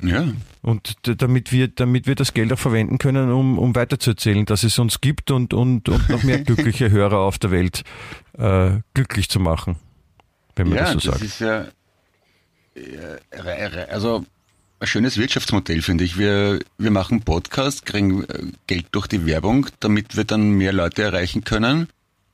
Ja. 0.03 0.29
Und 0.63 0.97
damit 1.05 1.53
wir, 1.53 1.69
damit 1.69 2.07
wir 2.07 2.17
das 2.17 2.35
Geld 2.35 2.53
auch 2.53 2.59
verwenden 2.59 2.99
können, 2.99 3.31
um, 3.31 3.59
um 3.59 3.75
weiterzuerzählen, 3.75 4.45
dass 4.45 4.65
es 4.65 4.79
uns 4.79 5.01
gibt 5.01 5.31
und, 5.31 5.55
und, 5.55 5.89
und 5.89 6.09
noch 6.09 6.23
mehr 6.23 6.39
glückliche 6.45 6.91
Hörer 6.91 7.19
auf 7.19 7.39
der 7.39 7.51
Welt 7.51 7.85
äh, 8.37 8.81
glücklich 8.95 9.29
zu 9.29 9.41
machen, 9.41 9.77
wenn 10.57 10.69
man 10.69 10.79
ja, 10.79 10.85
das 10.85 10.93
so 10.93 11.11
das 11.11 11.21
sagt. 11.21 11.23
ist 11.23 11.41
ja, 11.41 11.67
also 13.91 14.25
ein 14.81 14.87
schönes 14.87 15.17
Wirtschaftsmodell, 15.19 15.83
finde 15.83 16.05
ich. 16.05 16.19
Wir, 16.19 16.59
wir 16.79 16.91
machen 16.91 17.23
Podcast, 17.23 17.87
kriegen 17.87 18.25
äh, 18.25 18.43
Geld 18.67 18.87
durch 18.93 19.07
die 19.07 19.25
Werbung, 19.27 19.67
damit 19.81 20.17
wir 20.17 20.25
dann 20.25 20.51
mehr 20.51 20.73
Leute 20.73 21.03
erreichen 21.03 21.45
können. 21.45 21.89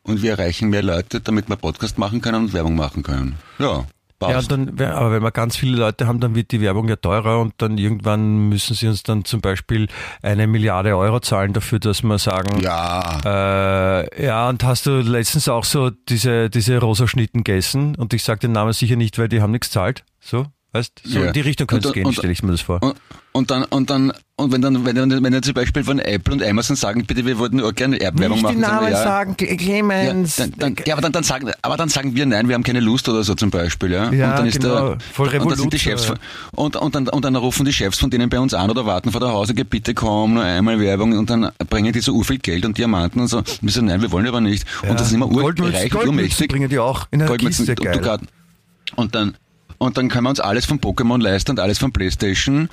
Und 0.04 0.22
wir 0.22 0.32
erreichen 0.32 0.68
mehr 0.70 0.82
Leute, 0.82 1.20
damit 1.20 1.48
wir 1.48 1.54
Podcast 1.56 1.96
machen 1.98 2.20
können 2.20 2.44
und 2.46 2.52
Werbung 2.52 2.74
machen 2.74 3.04
können. 3.04 3.36
Ja, 3.60 3.84
Ja, 4.20 4.40
dann, 4.42 4.80
aber 4.80 5.12
wenn 5.12 5.22
wir 5.22 5.30
ganz 5.30 5.56
viele 5.56 5.76
Leute 5.76 6.06
haben, 6.08 6.18
dann 6.18 6.34
wird 6.34 6.50
die 6.50 6.60
Werbung 6.60 6.88
ja 6.88 6.96
teurer 6.96 7.40
und 7.40 7.54
dann 7.58 7.78
irgendwann 7.78 8.48
müssen 8.48 8.74
sie 8.74 8.88
uns 8.88 9.02
dann 9.04 9.24
zum 9.24 9.40
Beispiel 9.40 9.86
eine 10.22 10.46
Milliarde 10.48 10.96
Euro 10.96 11.20
zahlen 11.20 11.52
dafür, 11.52 11.78
dass 11.78 12.02
wir 12.02 12.18
sagen, 12.18 12.60
Ja. 12.60 13.20
äh, 13.24 14.24
ja, 14.26 14.48
und 14.48 14.62
hast 14.64 14.86
du 14.86 15.00
letztens 15.00 15.48
auch 15.48 15.64
so 15.64 15.90
diese, 15.90 16.50
diese 16.50 16.78
rosa 16.78 17.06
Schnitten 17.06 17.44
gegessen 17.44 17.94
und 17.96 18.12
ich 18.14 18.24
sage 18.24 18.40
den 18.40 18.52
Namen 18.52 18.72
sicher 18.72 18.96
nicht, 18.96 19.18
weil 19.18 19.28
die 19.28 19.40
haben 19.40 19.52
nichts 19.52 19.70
zahlt. 19.70 20.04
So, 20.20 20.46
weißt 20.72 21.02
So 21.04 21.20
Ja. 21.20 21.26
in 21.26 21.32
die 21.32 21.40
Richtung 21.40 21.66
könnte 21.66 21.88
es 21.88 21.94
gehen, 21.94 22.12
stelle 22.12 22.32
ich 22.32 22.42
mir 22.42 22.52
das 22.52 22.62
vor. 22.62 22.82
Und, 22.82 22.94
und 23.32 23.50
dann, 23.50 23.64
und 23.64 23.90
dann, 23.90 24.12
und 24.36 24.52
wenn 24.52 24.62
dann, 24.62 24.84
wenn 24.84 24.96
dann, 24.96 25.10
wenn 25.22 25.32
dann 25.32 25.42
zum 25.42 25.54
Beispiel 25.54 25.84
von 25.84 25.98
Apple 25.98 26.34
und 26.34 26.42
Amazon 26.42 26.76
sagen, 26.76 27.04
bitte, 27.06 27.24
wir 27.24 27.38
wollten 27.38 27.60
auch 27.60 27.74
gerne 27.74 27.98
Werbung 28.00 28.40
machen, 28.40 28.60
sagen 28.60 28.86
wir, 28.86 28.92
ja, 28.92 29.02
sagen, 29.02 29.36
ja, 29.38 29.56
Clemens. 29.56 30.36
dann, 30.36 30.52
dann, 30.56 30.76
ja, 30.86 30.94
aber 30.94 31.02
dann, 31.02 31.12
dann 31.12 31.22
sagen, 31.24 31.50
aber 31.62 31.76
dann 31.76 31.88
sagen 31.88 32.14
wir 32.14 32.26
nein, 32.26 32.48
wir 32.48 32.54
haben 32.54 32.62
keine 32.62 32.80
Lust 32.80 33.08
oder 33.08 33.22
so 33.22 33.34
zum 33.34 33.50
Beispiel, 33.50 33.92
ja. 33.92 34.10
Ja, 34.12 34.30
und 34.30 34.38
dann 34.38 34.46
ist 34.46 34.60
genau. 34.60 34.88
der, 34.90 34.98
Voll 35.12 35.28
und 35.28 35.50
dann 35.50 35.58
sind 35.58 35.72
die 35.72 35.78
Chefs, 35.78 36.08
ja. 36.08 36.14
von- 36.14 36.18
und, 36.64 36.76
und 36.76 36.94
dann, 36.94 37.08
und 37.08 37.24
dann 37.24 37.36
rufen 37.36 37.64
die 37.64 37.72
Chefs 37.72 37.98
von 37.98 38.10
denen 38.10 38.28
bei 38.28 38.40
uns 38.40 38.54
an 38.54 38.70
oder 38.70 38.86
warten 38.86 39.12
vor 39.12 39.20
der 39.20 39.30
Hausecke, 39.30 39.64
bitte 39.64 39.94
komm, 39.94 40.34
nur 40.34 40.42
einmal 40.44 40.80
Werbung 40.80 41.16
und 41.16 41.28
dann 41.30 41.50
bringen 41.68 41.92
die 41.92 42.00
so 42.00 42.22
viel 42.22 42.38
Geld 42.38 42.64
und 42.64 42.76
Diamanten 42.78 43.20
und 43.20 43.28
so. 43.28 43.38
Und 43.38 43.58
wir 43.62 43.70
sagen, 43.70 43.86
nein, 43.86 44.00
wir 44.00 44.10
wollen 44.10 44.26
aber 44.26 44.40
nicht. 44.40 44.66
Und 44.82 44.98
das 44.98 45.08
ist 45.08 45.12
immer 45.12 45.28
urreich 45.28 45.94
und 45.94 46.06
urmächtig. 46.06 46.48
bringen 46.48 46.68
die 46.68 46.78
auch 46.78 47.06
in 47.10 47.24
Goldmützen, 47.24 47.66
Kiste, 47.66 48.00
geil. 48.00 48.18
und 48.96 49.14
dann, 49.14 49.36
und 49.82 49.96
dann 49.98 50.08
können 50.08 50.24
wir 50.24 50.30
uns 50.30 50.40
alles 50.40 50.64
von 50.66 50.80
Pokémon 50.80 51.20
leisten 51.20 51.50
und 51.52 51.60
alles 51.60 51.78
von 51.78 51.92
Playstation. 51.92 52.68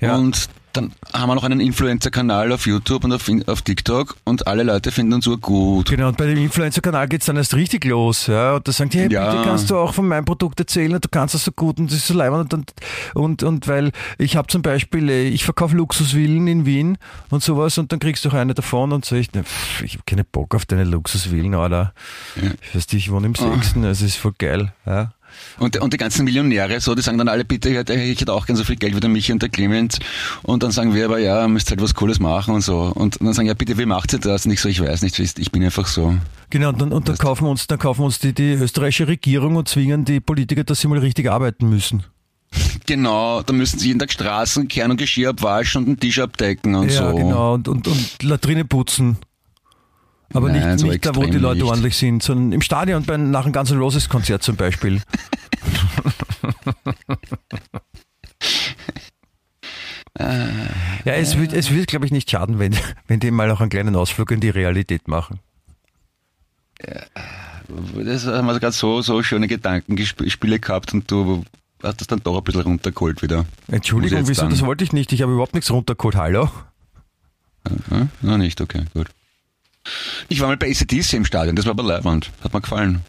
Ja. 0.00 0.14
Und 0.16 0.48
dann 0.74 0.92
haben 1.12 1.28
wir 1.30 1.34
noch 1.34 1.42
einen 1.44 1.58
Influencer-Kanal 1.60 2.52
auf 2.52 2.66
YouTube 2.66 3.02
und 3.02 3.12
auf, 3.12 3.28
auf 3.46 3.62
TikTok 3.62 4.16
und 4.24 4.46
alle 4.46 4.62
Leute 4.62 4.92
finden 4.92 5.14
uns 5.14 5.26
urgut. 5.26 5.88
Genau, 5.88 6.08
und 6.08 6.16
bei 6.18 6.26
dem 6.26 6.36
Influencer-Kanal 6.38 7.08
geht's 7.08 7.26
dann 7.26 7.36
erst 7.36 7.54
richtig 7.54 7.84
los. 7.86 8.26
Ja? 8.28 8.54
Und 8.56 8.68
da 8.68 8.72
sagen 8.72 8.90
die, 8.90 8.98
hey, 9.00 9.10
Ja. 9.10 9.30
bitte 9.32 9.44
kannst 9.44 9.70
du 9.70 9.76
auch 9.78 9.94
von 9.94 10.06
meinem 10.06 10.24
Produkt 10.26 10.60
erzählen 10.60 10.92
und 10.94 11.04
du 11.04 11.08
kannst 11.08 11.34
das 11.34 11.44
so 11.44 11.50
gut 11.52 11.78
und 11.80 11.90
das 11.90 11.96
ist 11.98 12.06
so 12.06 12.14
leibend. 12.14 12.52
Und, 12.54 12.72
und, 13.14 13.42
und 13.42 13.66
weil 13.66 13.90
ich 14.18 14.36
habe 14.36 14.46
zum 14.48 14.62
Beispiel, 14.62 15.08
äh, 15.08 15.26
ich 15.28 15.42
verkaufe 15.44 15.74
Luxusvillen 15.74 16.46
in 16.46 16.64
Wien 16.66 16.98
und 17.30 17.42
sowas 17.42 17.78
und 17.78 17.90
dann 17.90 17.98
kriegst 17.98 18.24
du 18.24 18.28
auch 18.28 18.34
eine 18.34 18.54
davon 18.54 18.92
und 18.92 19.04
so 19.04 19.16
ich, 19.16 19.30
ich 19.82 19.94
habe 19.94 20.04
keine 20.06 20.22
Bock 20.24 20.54
auf 20.54 20.64
deine 20.66 20.84
Luxusvillen, 20.84 21.54
Alter. 21.54 21.92
Ich 22.36 22.42
weiß 22.74 22.92
nicht, 22.92 22.94
ich 22.94 23.10
wohne 23.10 23.26
im 23.26 23.34
Ah. 23.38 23.52
Sechsten, 23.54 23.84
also 23.84 24.04
es 24.04 24.12
ist 24.12 24.18
voll 24.20 24.34
geil. 24.38 24.72
Ja? 24.86 25.12
Und, 25.58 25.76
und 25.78 25.92
die 25.92 25.96
ganzen 25.96 26.24
Millionäre, 26.24 26.80
so, 26.80 26.94
die 26.94 27.02
sagen 27.02 27.18
dann 27.18 27.28
alle, 27.28 27.44
bitte, 27.44 27.68
ich 27.68 27.76
hätte, 27.76 28.32
auch 28.32 28.46
gern 28.46 28.56
so 28.56 28.64
viel 28.64 28.76
Geld 28.76 28.94
wie 28.94 29.00
der 29.00 29.10
Michi 29.10 29.32
und 29.32 29.42
der 29.42 29.48
Clemens. 29.48 29.98
Und 30.42 30.62
dann 30.62 30.70
sagen 30.70 30.94
wir 30.94 31.04
aber, 31.04 31.18
ja, 31.18 31.46
müsst 31.48 31.70
halt 31.70 31.80
was 31.82 31.94
Cooles 31.94 32.20
machen 32.20 32.54
und 32.54 32.62
so. 32.62 32.92
Und 32.94 33.20
dann 33.20 33.32
sagen, 33.32 33.48
ja, 33.48 33.54
bitte, 33.54 33.78
wie 33.78 33.86
macht 33.86 34.12
ihr 34.12 34.18
das? 34.18 34.46
Und 34.46 34.52
ich 34.52 34.60
so, 34.60 34.68
ich 34.68 34.80
weiß 34.80 35.02
nicht, 35.02 35.18
ich 35.18 35.52
bin 35.52 35.64
einfach 35.64 35.86
so. 35.86 36.14
Genau, 36.50 36.70
und 36.70 36.80
dann, 36.80 36.92
und 36.92 37.08
dann 37.08 37.18
kaufen 37.18 37.46
uns, 37.46 37.66
dann 37.66 37.78
kaufen 37.78 38.02
uns 38.02 38.18
die, 38.18 38.32
die 38.32 38.52
österreichische 38.52 39.08
Regierung 39.08 39.56
und 39.56 39.68
zwingen 39.68 40.04
die 40.04 40.20
Politiker, 40.20 40.64
dass 40.64 40.80
sie 40.80 40.88
mal 40.88 40.98
richtig 40.98 41.30
arbeiten 41.30 41.68
müssen. 41.68 42.04
Genau, 42.86 43.42
da 43.42 43.52
müssen 43.52 43.78
sie 43.78 43.88
jeden 43.88 43.98
Tag 43.98 44.10
Straßen 44.10 44.66
kehren 44.66 44.92
und 44.92 44.96
Geschirr 44.96 45.28
abwaschen 45.28 45.82
und 45.82 45.88
einen 45.88 46.00
Tisch 46.00 46.18
abdecken 46.18 46.74
und 46.74 46.90
ja, 46.90 47.10
so. 47.10 47.14
genau, 47.14 47.52
und, 47.52 47.68
und, 47.68 47.86
und 47.86 48.22
Latrine 48.22 48.64
putzen. 48.64 49.18
Aber 50.34 50.50
Nein, 50.50 50.72
nicht, 50.72 50.80
so 50.80 50.86
nicht 50.88 51.06
da, 51.06 51.14
wo 51.16 51.24
die 51.24 51.38
Leute 51.38 51.60
nicht. 51.60 51.70
ordentlich 51.70 51.96
sind, 51.96 52.22
sondern 52.22 52.52
im 52.52 52.60
Stadion 52.60 53.04
bei, 53.04 53.16
nach 53.16 53.44
einem 53.44 53.52
Guns 53.52 53.70
N' 53.70 53.78
Roses 53.78 54.08
Konzert 54.08 54.42
zum 54.42 54.56
Beispiel. 54.56 55.00
ja, 60.18 61.12
es 61.14 61.38
wird, 61.38 61.52
es 61.52 61.70
wird 61.70 61.86
glaube 61.86 62.04
ich, 62.04 62.12
nicht 62.12 62.30
schaden, 62.30 62.58
wenn, 62.58 62.76
wenn 63.06 63.20
die 63.20 63.30
mal 63.30 63.50
auch 63.50 63.60
einen 63.60 63.70
kleinen 63.70 63.96
Ausflug 63.96 64.30
in 64.30 64.40
die 64.40 64.50
Realität 64.50 65.08
machen. 65.08 65.40
Das 68.04 68.26
haben 68.26 68.46
wir 68.46 68.60
gerade 68.60 68.72
so, 68.72 69.00
so 69.02 69.22
schöne 69.22 69.48
Gedankenspiele 69.48 70.58
gehabt 70.58 70.92
und 70.92 71.10
du 71.10 71.44
hast 71.82 72.00
das 72.00 72.06
dann 72.06 72.20
doch 72.22 72.36
ein 72.36 72.44
bisschen 72.44 72.62
runtergeholt 72.62 73.22
wieder. 73.22 73.46
Entschuldigung, 73.68 74.28
wieso? 74.28 74.46
Das 74.48 74.62
wollte 74.62 74.84
ich 74.84 74.92
nicht. 74.92 75.12
Ich 75.12 75.22
habe 75.22 75.32
überhaupt 75.32 75.54
nichts 75.54 75.70
runtergeholt. 75.70 76.16
Hallo? 76.16 76.50
Hm? 77.88 78.08
Na 78.22 78.38
nicht, 78.38 78.60
okay, 78.60 78.84
gut. 78.94 79.08
Ich 80.28 80.40
war 80.40 80.48
mal 80.48 80.56
bei 80.56 80.70
ACDC 80.70 81.12
im 81.14 81.24
Stadion, 81.24 81.56
das 81.56 81.64
war 81.66 81.70
aber 81.72 81.82
leibend. 81.82 82.30
Hat 82.42 82.52
mir 82.52 82.60
gefallen. 82.60 83.02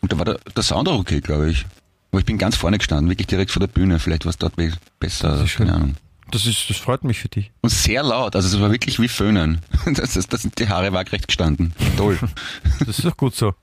Und 0.00 0.12
da 0.12 0.18
war 0.18 0.24
der, 0.24 0.38
der 0.56 0.62
Sound 0.62 0.88
auch 0.88 0.98
okay, 0.98 1.20
glaube 1.20 1.50
ich. 1.50 1.64
Aber 2.10 2.18
ich 2.20 2.26
bin 2.26 2.36
ganz 2.38 2.56
vorne 2.56 2.78
gestanden, 2.78 3.08
wirklich 3.08 3.28
direkt 3.28 3.50
vor 3.50 3.60
der 3.60 3.68
Bühne. 3.68 3.98
Vielleicht 3.98 4.24
war 4.24 4.30
es 4.30 4.36
dort 4.38 4.56
be- 4.56 4.72
besser, 5.00 5.42
ist 5.44 5.50
schön. 5.50 5.66
keine 5.66 5.76
Ahnung. 5.78 5.96
Das, 6.30 6.46
ist, 6.46 6.68
das 6.68 6.76
freut 6.78 7.04
mich 7.04 7.18
für 7.20 7.28
dich. 7.28 7.50
Und 7.60 7.70
sehr 7.70 8.02
laut, 8.02 8.34
also 8.36 8.48
es 8.54 8.60
war 8.60 8.70
wirklich 8.70 8.98
wie 9.00 9.08
Föhnen. 9.08 9.60
Das, 9.94 10.14
das, 10.14 10.26
das 10.28 10.42
sind 10.42 10.58
die 10.58 10.68
Haare 10.68 10.92
waagrecht 10.92 11.26
gestanden. 11.28 11.74
Toll. 11.96 12.18
Das 12.80 12.98
ist 12.98 13.04
doch 13.04 13.16
gut 13.16 13.34
so. 13.34 13.54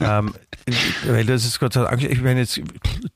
ähm, 0.00 0.34
weil 1.06 1.24
das 1.26 1.44
ist 1.44 1.58
gerade 1.58 1.90
angesch- 1.90 2.08
ich 2.08 2.20
meine 2.22 2.40
jetzt, 2.40 2.60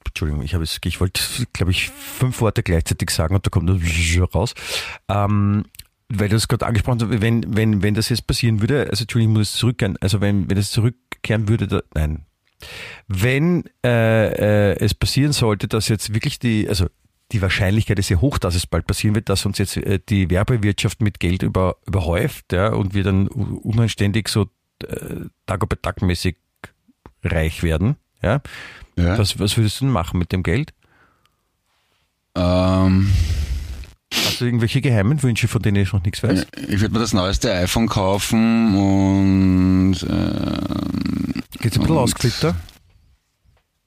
Entschuldigung, 0.06 0.42
ich 0.42 0.54
habe 0.54 0.64
ich 0.64 1.00
wollte, 1.00 1.22
glaube 1.52 1.70
ich, 1.72 1.90
fünf 1.90 2.40
Worte 2.40 2.62
gleichzeitig 2.62 3.10
sagen 3.10 3.34
und 3.34 3.44
da 3.46 3.50
kommt 3.50 3.68
das 3.70 4.34
raus. 4.34 4.54
Ähm, 5.08 5.64
weil 6.08 6.28
du 6.28 6.36
es 6.36 6.48
gerade 6.48 6.66
angesprochen 6.66 7.00
hast, 7.02 7.20
wenn, 7.20 7.44
wenn, 7.56 7.82
wenn 7.82 7.94
das 7.94 8.08
jetzt 8.08 8.26
passieren 8.26 8.60
würde, 8.60 8.88
also 8.90 9.02
Entschuldigung, 9.02 9.34
ich 9.34 9.38
muss 9.38 9.50
jetzt 9.50 9.58
zurückkehren, 9.58 9.96
also 10.00 10.20
wenn, 10.20 10.48
wenn 10.50 10.56
es 10.56 10.70
zurückkehren 10.70 11.48
würde, 11.48 11.66
da, 11.66 11.82
nein. 11.94 12.24
Wenn 13.06 13.64
äh, 13.84 14.72
äh, 14.72 14.76
es 14.80 14.94
passieren 14.94 15.32
sollte, 15.32 15.68
dass 15.68 15.88
jetzt 15.88 16.12
wirklich 16.12 16.38
die, 16.38 16.68
also 16.68 16.86
die 17.30 17.42
Wahrscheinlichkeit 17.42 17.98
ist 17.98 18.08
sehr 18.08 18.20
hoch, 18.20 18.38
dass 18.38 18.54
es 18.54 18.66
bald 18.66 18.86
passieren 18.86 19.14
wird, 19.14 19.28
dass 19.28 19.44
uns 19.46 19.58
jetzt 19.58 19.76
äh, 19.76 20.00
die 20.08 20.30
Werbewirtschaft 20.30 21.00
mit 21.02 21.20
Geld 21.20 21.42
über, 21.42 21.76
überhäuft 21.86 22.52
ja, 22.52 22.72
und 22.72 22.94
wir 22.94 23.04
dann 23.04 23.28
unanständig 23.28 24.28
so 24.28 24.46
äh, 24.82 25.26
Tag-über-Tag-mäßig 25.46 26.36
reich 27.22 27.62
werden. 27.62 27.96
Ja? 28.22 28.40
Ja. 28.96 29.18
Was, 29.18 29.38
was 29.38 29.56
würdest 29.56 29.80
du 29.80 29.84
denn 29.84 29.92
machen 29.92 30.18
mit 30.18 30.32
dem 30.32 30.42
Geld? 30.42 30.72
Ähm, 32.34 33.10
Hast 34.12 34.40
du 34.40 34.44
irgendwelche 34.46 34.80
geheimen 34.80 35.22
Wünsche, 35.22 35.48
von 35.48 35.60
denen 35.62 35.76
ich 35.82 35.92
noch 35.92 36.02
nichts 36.02 36.22
weiß? 36.22 36.46
ich 36.68 36.80
würde 36.80 36.94
mir 36.94 37.00
das 37.00 37.12
neueste 37.12 37.52
iPhone 37.52 37.88
kaufen 37.88 38.74
und 38.74 39.96
ähm, 40.08 41.42
Geht's 41.60 41.76
ein 41.76 41.82
bisschen 41.82 41.90
und- 41.90 41.98
ausgeflippter? 41.98 42.56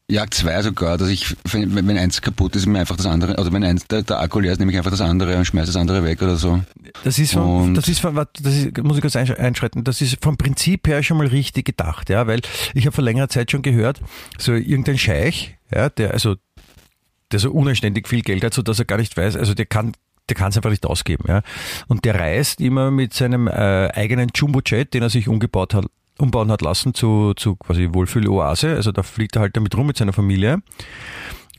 Ja, 0.10 0.26
zwei 0.30 0.62
sogar, 0.62 0.98
dass 0.98 1.08
ich, 1.08 1.38
wenn, 1.54 1.74
wenn 1.74 1.98
eins 1.98 2.22
kaputt 2.22 2.54
ist, 2.58 2.66
mir 2.66 2.80
einfach 2.82 2.98
das 2.98 3.06
andere, 3.06 3.38
oder 3.40 3.54
wenn 3.54 3.64
eins 3.64 3.88
der, 3.88 4.02
der 4.04 4.20
Akku 4.20 4.42
leer 4.42 4.52
ist, 4.52 4.60
nehme 4.60 4.70
ich 4.74 4.78
einfach 4.78 4.92
das 4.92 5.00
andere 5.00 5.38
und 5.38 5.46
schmeiße 5.46 5.68
das 5.68 5.78
andere 5.78 6.04
weg 6.04 6.22
oder 6.22 6.36
so. 6.36 6.62
Das 7.06 7.18
ist, 7.18 7.32
vom, 7.32 7.74
das 7.74 7.88
ist, 7.88 8.02
vom, 8.02 8.16
das 8.16 8.54
ist, 8.54 8.78
muss 8.80 8.98
ich 8.98 9.02
kurz 9.02 9.16
einsch- 9.16 9.38
einschreiten, 9.38 9.86
das 9.86 10.02
ist 10.02 10.18
vom 10.22 10.36
Prinzip 10.36 10.86
her 10.90 11.02
schon 11.02 11.16
mal 11.18 11.28
richtig 11.28 11.64
gedacht, 11.66 12.10
ja, 12.10 12.28
weil 12.28 12.42
ich 12.74 12.86
habe 12.86 12.94
vor 12.94 13.06
längerer 13.06 13.30
Zeit 13.30 13.52
schon 13.52 13.62
gehört, 13.62 14.02
so 14.38 14.52
irgendein 14.54 14.98
Scheich, 14.98 15.56
ja, 15.74 15.88
der, 15.88 16.12
also, 16.12 16.36
der 17.32 17.40
so 17.40 17.50
unanständig 17.52 18.10
viel 18.10 18.22
Geld 18.22 18.44
hat, 18.44 18.54
so 18.54 18.62
dass 18.64 18.80
er 18.80 18.86
gar 18.86 18.98
nicht 18.98 19.16
weiß, 19.16 19.38
also 19.38 19.54
der 19.54 19.66
kann, 19.66 19.94
der 20.30 20.36
kann 20.36 20.50
es 20.50 20.58
einfach 20.58 20.70
nicht 20.70 20.86
ausgeben, 20.86 21.26
ja. 21.28 21.42
Und 21.88 22.06
der 22.06 22.20
reist 22.20 22.62
immer 22.62 22.92
mit 22.92 23.14
seinem 23.14 23.48
äh, 23.48 23.90
eigenen 23.94 24.30
Jumbo-Jet, 24.34 24.94
den 24.94 25.04
er 25.04 25.10
sich 25.10 25.28
umgebaut 25.28 25.74
hat, 25.74 25.86
umbauen 26.18 26.52
hat 26.52 26.62
lassen 26.62 26.94
zu, 26.94 27.34
zu 27.34 27.56
quasi 27.56 27.90
Wohlfühl-Oase, 27.92 28.76
also 28.76 28.92
da 28.92 29.04
fliegt 29.04 29.36
er 29.36 29.42
halt 29.42 29.58
damit 29.58 29.76
rum 29.76 29.88
mit 29.88 29.98
seiner 29.98 30.14
Familie. 30.14 30.62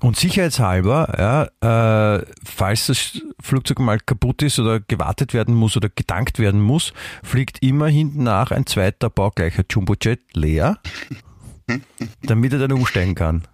Und 0.02 0.16
sicherheitshalber, 0.16 1.14
ja, 1.62 2.16
äh, 2.16 2.26
falls 2.44 2.88
das 2.88 3.22
Flugzeug 3.40 3.78
mal 3.78 4.00
kaputt 4.00 4.42
ist 4.42 4.58
oder 4.58 4.80
gewartet 4.80 5.32
werden 5.32 5.54
muss 5.54 5.76
oder 5.76 5.88
getankt 5.94 6.40
werden 6.40 6.60
muss, 6.60 6.92
fliegt 7.22 7.62
immer 7.62 7.86
hinten 7.86 8.24
nach 8.24 8.50
ein 8.50 8.66
zweiter 8.66 9.10
baugleicher 9.10 9.62
Jumbojet 9.70 10.20
leer, 10.34 10.80
damit 12.22 12.52
er 12.52 12.58
dann 12.58 12.72
umsteigen 12.72 13.14
kann. 13.14 13.46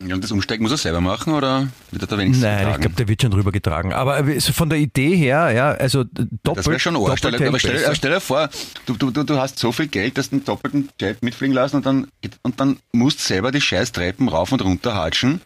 Und 0.00 0.22
das 0.22 0.30
Umsteigen 0.30 0.62
muss 0.62 0.70
er 0.70 0.78
selber 0.78 1.00
machen 1.00 1.32
oder 1.32 1.68
wird 1.90 2.02
er 2.02 2.06
da 2.06 2.16
wenigstens 2.18 2.44
Nein, 2.44 2.52
ich 2.52 2.58
getragen? 2.60 2.80
glaube, 2.82 2.96
der 2.96 3.08
wird 3.08 3.22
schon 3.22 3.30
drüber 3.32 3.50
getragen. 3.50 3.92
Aber 3.92 4.40
so 4.40 4.52
von 4.52 4.70
der 4.70 4.78
Idee 4.78 5.16
her, 5.16 5.50
ja, 5.50 5.72
also 5.72 6.04
doppelt. 6.04 6.58
das 6.58 6.66
wäre 6.68 6.78
schon 6.78 6.96
arg. 6.96 7.18
Stell, 7.18 7.34
aber 7.34 7.58
stell, 7.58 7.84
aber 7.84 7.94
stell 7.96 8.12
dir 8.12 8.20
vor, 8.20 8.48
du, 8.86 8.94
du, 8.94 9.10
du, 9.10 9.24
du 9.24 9.38
hast 9.38 9.58
so 9.58 9.72
viel 9.72 9.88
Geld, 9.88 10.16
dass 10.16 10.30
du 10.30 10.36
einen 10.36 10.44
doppelten 10.44 10.88
Jet 11.00 11.22
mitfliegen 11.24 11.52
lassen 11.52 11.76
und 11.76 11.86
dann, 11.86 12.06
und 12.42 12.60
dann 12.60 12.78
musst 12.92 13.20
selber 13.20 13.50
die 13.50 13.60
scheiß 13.60 13.90
Treppen 13.90 14.28
rauf 14.28 14.52
und 14.52 14.62
runter 14.62 14.94
hatschen, 14.94 15.40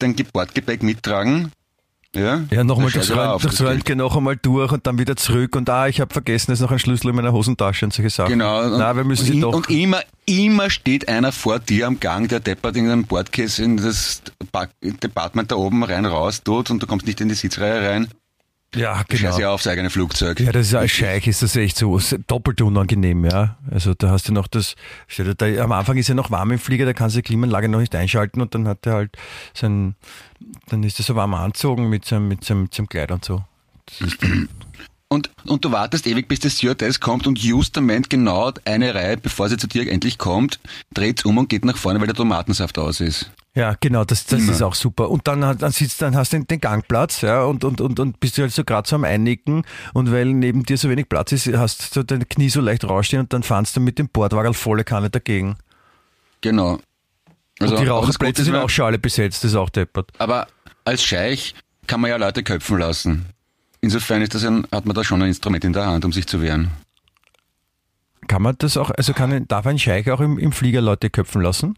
dein 0.00 0.16
Bordgepäck 0.16 0.82
mittragen. 0.82 1.52
Ja, 2.16 2.40
Ja, 2.50 2.64
nochmal 2.64 2.88
aber 2.88 3.34
Rönt- 3.34 3.42
Geld. 3.42 3.60
Röntgen 3.60 3.98
noch 3.98 4.16
einmal 4.16 4.36
durch 4.36 4.72
und 4.72 4.86
dann 4.86 4.98
wieder 4.98 5.16
zurück 5.16 5.54
und 5.56 5.68
ah, 5.70 5.86
ich 5.88 6.00
habe 6.00 6.12
vergessen, 6.12 6.52
es 6.52 6.58
ist 6.58 6.62
noch 6.62 6.72
ein 6.72 6.78
Schlüssel 6.78 7.10
in 7.10 7.16
meiner 7.16 7.32
Hosentasche 7.32 7.84
und 7.84 7.92
solche 7.92 8.10
Sachen. 8.10 8.32
Genau. 8.32 8.62
Und, 8.62 8.78
Na, 8.78 8.96
wir 8.96 9.04
müssen 9.04 9.34
und, 9.34 9.40
doch. 9.42 9.52
und 9.54 9.70
immer, 9.70 10.00
immer 10.24 10.70
steht 10.70 11.08
einer 11.08 11.32
vor 11.32 11.58
dir 11.58 11.86
am 11.86 12.00
Gang, 12.00 12.28
der 12.28 12.40
deppert 12.40 12.76
in 12.76 12.90
einem 12.90 13.04
Bordcase 13.04 13.62
in 13.62 13.76
das 13.76 14.22
Department 14.82 15.50
da 15.52 15.56
oben 15.56 15.82
rein 15.84 16.06
raus 16.06 16.42
tut 16.42 16.70
und 16.70 16.82
du 16.82 16.86
kommst 16.86 17.06
nicht 17.06 17.20
in 17.20 17.28
die 17.28 17.34
Sitzreihe 17.34 17.88
rein. 17.88 18.08
ja, 18.74 19.02
genau. 19.08 19.38
ja 19.38 19.50
aufs 19.50 19.66
eigene 19.66 19.90
Flugzeug. 19.90 20.40
Ja, 20.40 20.52
das 20.52 20.66
ist 20.68 20.74
als 20.74 20.90
Scheich 20.90 21.26
ist 21.26 21.42
das 21.42 21.56
echt 21.56 21.76
so 21.78 21.98
doppelt 22.26 22.60
unangenehm, 22.60 23.24
ja. 23.24 23.56
Also 23.70 23.94
da 23.94 24.10
hast 24.10 24.28
du 24.28 24.32
noch 24.32 24.48
das, 24.48 24.74
da, 25.16 25.46
am 25.62 25.72
Anfang 25.72 25.96
ist 25.96 26.08
ja 26.08 26.14
noch 26.14 26.30
warm 26.30 26.50
im 26.50 26.58
Flieger, 26.58 26.84
da 26.84 26.92
kannst 26.92 27.16
du 27.16 27.20
die 27.20 27.22
Klimaanlage 27.22 27.68
noch 27.68 27.80
nicht 27.80 27.94
einschalten 27.94 28.40
und 28.40 28.54
dann 28.54 28.66
hat 28.68 28.84
er 28.86 28.92
halt 28.94 29.16
sein, 29.54 29.94
dann 30.68 30.82
ist 30.82 30.98
er 30.98 31.04
so 31.04 31.14
warm 31.14 31.34
anzogen 31.34 31.88
mit 31.88 32.04
seinem, 32.04 32.28
mit 32.28 32.44
seinem, 32.44 32.62
mit 32.62 32.74
seinem 32.74 32.88
Kleid 32.88 33.10
und 33.10 33.24
so. 33.24 33.42
Das 34.00 34.16
Und, 35.08 35.30
und 35.44 35.64
du 35.64 35.70
wartest 35.70 36.06
ewig, 36.08 36.26
bis 36.26 36.40
das 36.40 36.54
Stewardess 36.54 36.98
kommt 36.98 37.28
und 37.28 37.38
justament 37.38 38.10
genau 38.10 38.52
eine 38.64 38.92
Reihe, 38.92 39.16
bevor 39.16 39.48
sie 39.48 39.56
zu 39.56 39.68
dir 39.68 39.88
endlich 39.88 40.18
kommt, 40.18 40.58
dreht 40.92 41.24
um 41.24 41.38
und 41.38 41.48
geht 41.48 41.64
nach 41.64 41.76
vorne, 41.76 42.00
weil 42.00 42.08
der 42.08 42.16
Tomatensaft 42.16 42.76
aus 42.76 43.00
ist. 43.00 43.30
Ja, 43.54 43.76
genau, 43.80 44.04
das, 44.04 44.26
das 44.26 44.40
Immer. 44.40 44.52
ist 44.52 44.62
auch 44.62 44.74
super. 44.74 45.08
Und 45.08 45.28
dann, 45.28 45.40
dann 45.40 45.70
sitzt, 45.70 46.02
dann 46.02 46.16
hast 46.16 46.32
du 46.32 46.38
den, 46.38 46.48
den 46.48 46.60
Gangplatz, 46.60 47.20
ja, 47.20 47.44
und, 47.44 47.64
und, 47.64 47.80
und, 47.80 48.00
und 48.00 48.18
bist 48.18 48.36
du 48.36 48.42
halt 48.42 48.52
so 48.52 48.64
gerade 48.64 48.88
so 48.88 48.96
am 48.96 49.04
Einnicken 49.04 49.64
und 49.94 50.10
weil 50.10 50.26
neben 50.26 50.64
dir 50.64 50.76
so 50.76 50.90
wenig 50.90 51.08
Platz 51.08 51.30
ist, 51.30 51.46
hast 51.56 51.94
du 51.94 52.02
dein 52.02 52.28
Knie 52.28 52.50
so 52.50 52.60
leicht 52.60 52.84
rausstehen 52.84 53.22
und 53.22 53.32
dann 53.32 53.44
fahrst 53.44 53.76
du 53.76 53.80
mit 53.80 53.98
dem 54.00 54.08
Bordwagel 54.08 54.54
volle 54.54 54.82
Kanne 54.82 55.08
dagegen. 55.08 55.56
Genau. 56.40 56.80
Also, 57.60 57.74
und 57.74 57.80
die 57.80 57.86
das 57.86 57.94
Raucherplätze 57.94 58.42
ist, 58.42 58.46
sind 58.46 58.56
auch 58.56 58.68
schon 58.68 58.86
alle 58.86 58.98
besetzt, 58.98 59.44
das 59.44 59.52
ist 59.52 59.56
auch 59.56 59.70
deppert. 59.70 60.10
Aber 60.18 60.48
als 60.86 61.04
Scheich 61.04 61.54
kann 61.86 62.00
man 62.00 62.10
ja 62.10 62.16
Leute 62.16 62.42
köpfen 62.42 62.78
lassen. 62.78 63.26
Insofern 63.80 64.22
ist 64.22 64.34
das 64.34 64.44
ein, 64.44 64.66
hat 64.72 64.86
man 64.86 64.94
da 64.94 65.04
schon 65.04 65.20
ein 65.20 65.28
Instrument 65.28 65.64
in 65.64 65.72
der 65.72 65.86
Hand, 65.86 66.04
um 66.04 66.12
sich 66.12 66.26
zu 66.26 66.40
wehren. 66.40 66.70
Kann 68.26 68.42
man 68.42 68.56
das 68.58 68.76
auch, 68.76 68.90
also 68.90 69.12
kann, 69.12 69.46
darf 69.46 69.66
ein 69.66 69.78
Scheich 69.78 70.10
auch 70.10 70.20
im, 70.20 70.38
im 70.38 70.52
Flieger 70.52 70.80
Leute 70.80 71.10
köpfen 71.10 71.42
lassen? 71.42 71.76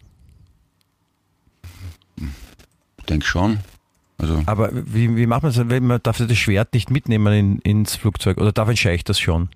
Ich 2.17 3.05
denke 3.05 3.27
schon. 3.27 3.59
Also, 4.19 4.43
Aber 4.47 4.71
wie, 4.73 5.17
wie 5.17 5.27
macht 5.27 5.43
man 5.43 5.53
das? 5.53 5.65
Man 5.65 6.03
darf 6.03 6.19
das 6.19 6.39
Schwert 6.39 6.73
nicht 6.75 6.91
mitnehmen 6.91 7.33
in, 7.33 7.59
ins 7.61 7.97
Flugzeug 7.97 8.39
oder 8.39 8.53
darf 8.53 8.69
ein 8.69 8.77
Scheich 8.77 9.05
das 9.05 9.19
schon? 9.19 9.49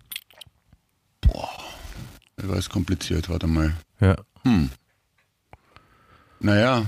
das 2.36 2.48
war 2.48 2.56
es 2.56 2.68
kompliziert, 2.68 3.28
warte 3.28 3.46
mal. 3.46 3.74
Ja. 4.00 4.16
Naja, 6.40 6.84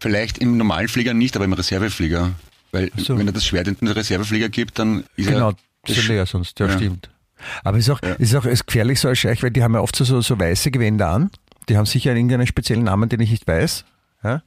vielleicht 0.00 0.38
im 0.38 0.56
normalen 0.56 0.88
Flieger 0.88 1.14
nicht, 1.14 1.36
aber 1.36 1.44
im 1.44 1.52
Reserveflieger. 1.52 2.32
Weil 2.72 2.90
so. 2.96 3.16
wenn 3.18 3.26
er 3.26 3.32
das 3.32 3.46
Schwert 3.46 3.68
in 3.68 3.76
den 3.76 3.88
Reserveflieger 3.88 4.48
gibt, 4.48 4.78
dann 4.78 5.04
ist 5.16 5.28
Genau, 5.28 5.50
er... 5.86 5.94
ja 5.94 6.02
leer 6.02 6.26
sonst, 6.26 6.58
ja, 6.60 6.66
Ja. 6.66 6.72
stimmt. 6.76 7.10
Aber 7.64 7.78
es 7.78 7.84
ist 7.86 7.90
auch, 7.90 8.02
Ja. 8.02 8.14
ist 8.14 8.34
auch 8.34 8.44
ist 8.44 8.66
gefährlich 8.66 9.00
so 9.00 9.08
als 9.08 9.18
Scheich, 9.18 9.42
weil 9.42 9.50
die 9.50 9.62
haben 9.62 9.74
ja 9.74 9.80
oft 9.80 9.96
so, 9.96 10.20
so, 10.20 10.38
weiße 10.38 10.70
Gewänder 10.70 11.08
an. 11.08 11.30
Die 11.68 11.76
haben 11.76 11.86
sicher 11.86 12.14
irgendeinen 12.14 12.46
speziellen 12.46 12.84
Namen, 12.84 13.08
den 13.08 13.20
ich 13.20 13.30
nicht 13.30 13.46
weiß. 13.46 13.84
Ja? 14.24 14.42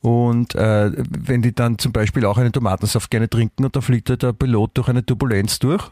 Und 0.00 0.54
äh, 0.54 0.92
wenn 0.96 1.42
die 1.42 1.54
dann 1.54 1.78
zum 1.78 1.92
Beispiel 1.92 2.24
auch 2.24 2.38
einen 2.38 2.52
Tomatensaft 2.52 3.10
gerne 3.10 3.28
trinken 3.28 3.64
und 3.64 3.74
dann 3.74 3.82
fliegt 3.82 4.10
halt 4.10 4.22
der 4.22 4.32
Pilot 4.32 4.72
durch 4.74 4.88
eine 4.88 5.04
Turbulenz 5.04 5.58
durch 5.58 5.90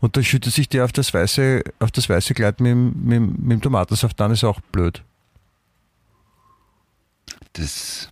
und 0.00 0.16
dann 0.16 0.24
schüttet 0.24 0.54
sich 0.54 0.68
der 0.68 0.84
auf 0.84 0.92
das 0.92 1.12
weiße, 1.12 1.62
auf 1.80 1.90
das 1.90 2.08
weiße 2.08 2.32
Kleid 2.34 2.60
mit, 2.60 2.74
mit, 2.74 3.20
mit 3.20 3.50
dem 3.52 3.60
Tomatensaft, 3.60 4.18
dann 4.20 4.30
ist 4.30 4.44
auch 4.44 4.60
blöd. 4.72 5.02
Das, 7.54 8.08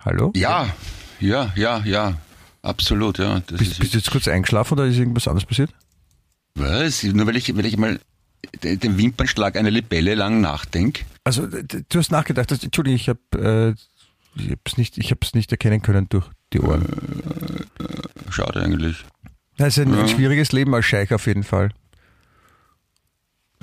Hallo? 0.00 0.32
ja, 0.36 0.74
ja, 1.20 1.52
ja, 1.56 1.82
ja. 1.84 2.14
Absolut, 2.62 3.18
ja. 3.18 3.40
Das 3.40 3.58
Bist, 3.58 3.72
ist, 3.72 3.78
bist 3.80 3.94
du 3.94 3.98
jetzt 3.98 4.10
kurz 4.10 4.28
eingeschlafen 4.28 4.74
oder 4.74 4.86
ist 4.86 4.96
irgendwas 4.98 5.28
anderes 5.28 5.46
passiert? 5.46 5.70
was? 6.54 7.02
Nur 7.04 7.26
weil 7.26 7.36
ich, 7.36 7.54
weil 7.56 7.66
ich 7.66 7.76
mal 7.76 8.00
den 8.62 8.98
Wimpernschlag 8.98 9.56
eine 9.56 9.70
Libelle 9.70 10.14
lang 10.14 10.40
nachdenke. 10.40 11.04
Also 11.24 11.46
du 11.46 11.98
hast 11.98 12.10
nachgedacht, 12.10 12.50
dass, 12.50 12.62
Entschuldigung, 12.64 12.96
ich 12.96 13.08
habe 13.08 13.74
äh, 14.36 14.40
ich 14.40 14.50
hab's 14.52 14.76
nicht, 14.76 14.98
ich 14.98 15.10
hab's 15.10 15.34
nicht 15.34 15.50
erkennen 15.52 15.82
können 15.82 16.08
durch 16.08 16.26
die 16.52 16.60
Ohren. 16.60 16.86
Schade 18.30 18.62
eigentlich. 18.62 19.04
Das 19.56 19.76
ist 19.76 19.84
ein, 19.84 19.92
ein 19.92 20.00
Ja. 20.00 20.08
schwieriges 20.08 20.52
Leben 20.52 20.74
als 20.74 20.86
Scheich 20.86 21.12
auf 21.12 21.26
jeden 21.26 21.42
Fall. 21.44 21.70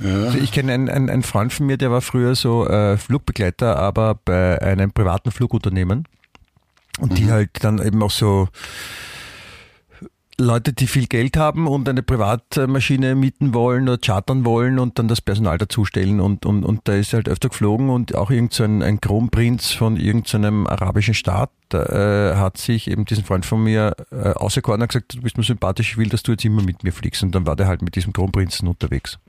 Ja. 0.01 0.25
Also 0.25 0.37
ich 0.37 0.51
kenne 0.51 0.73
einen, 0.73 0.89
einen, 0.89 1.09
einen 1.09 1.23
Freund 1.23 1.53
von 1.53 1.65
mir, 1.65 1.77
der 1.77 1.91
war 1.91 2.01
früher 2.01 2.35
so 2.35 2.67
äh, 2.67 2.97
Flugbegleiter, 2.97 3.77
aber 3.77 4.15
bei 4.15 4.61
einem 4.61 4.91
privaten 4.91 5.31
Flugunternehmen. 5.31 6.07
Und 6.99 7.17
die 7.17 7.29
halt 7.29 7.49
dann 7.61 7.79
eben 7.85 8.01
auch 8.03 8.11
so 8.11 8.47
Leute, 10.37 10.73
die 10.73 10.87
viel 10.87 11.07
Geld 11.07 11.37
haben 11.37 11.67
und 11.67 11.87
eine 11.87 12.03
Privatmaschine 12.03 13.15
mieten 13.15 13.53
wollen 13.53 13.83
oder 13.83 13.97
chartern 13.97 14.43
wollen 14.43 14.79
und 14.79 14.99
dann 14.99 15.07
das 15.07 15.21
Personal 15.21 15.57
dazustellen. 15.57 16.19
Und, 16.19 16.45
und, 16.45 16.65
und 16.65 16.81
da 16.85 16.93
ist 16.93 17.13
er 17.13 17.17
halt 17.17 17.29
öfter 17.29 17.49
geflogen 17.49 17.89
und 17.89 18.15
auch 18.15 18.31
irgend 18.31 18.53
so 18.53 18.63
ein, 18.63 18.83
ein 18.83 18.99
Kronprinz 18.99 19.71
von 19.71 19.95
irgendeinem 19.95 20.67
arabischen 20.67 21.13
Staat 21.13 21.51
äh, 21.73 22.35
hat 22.35 22.57
sich 22.57 22.89
eben 22.89 23.05
diesen 23.05 23.23
Freund 23.23 23.45
von 23.45 23.63
mir 23.63 23.95
äh, 24.11 24.31
auserkoren 24.31 24.81
und 24.81 24.89
gesagt, 24.89 25.15
du 25.15 25.21
bist 25.21 25.37
mir 25.37 25.43
sympathisch, 25.43 25.91
ich 25.91 25.97
will, 25.97 26.09
dass 26.09 26.23
du 26.23 26.33
jetzt 26.33 26.43
immer 26.43 26.61
mit 26.61 26.83
mir 26.83 26.91
fliegst. 26.91 27.23
Und 27.23 27.33
dann 27.33 27.45
war 27.45 27.55
der 27.55 27.67
halt 27.67 27.81
mit 27.81 27.95
diesem 27.95 28.11
Kronprinzen 28.11 28.67
unterwegs. 28.67 29.19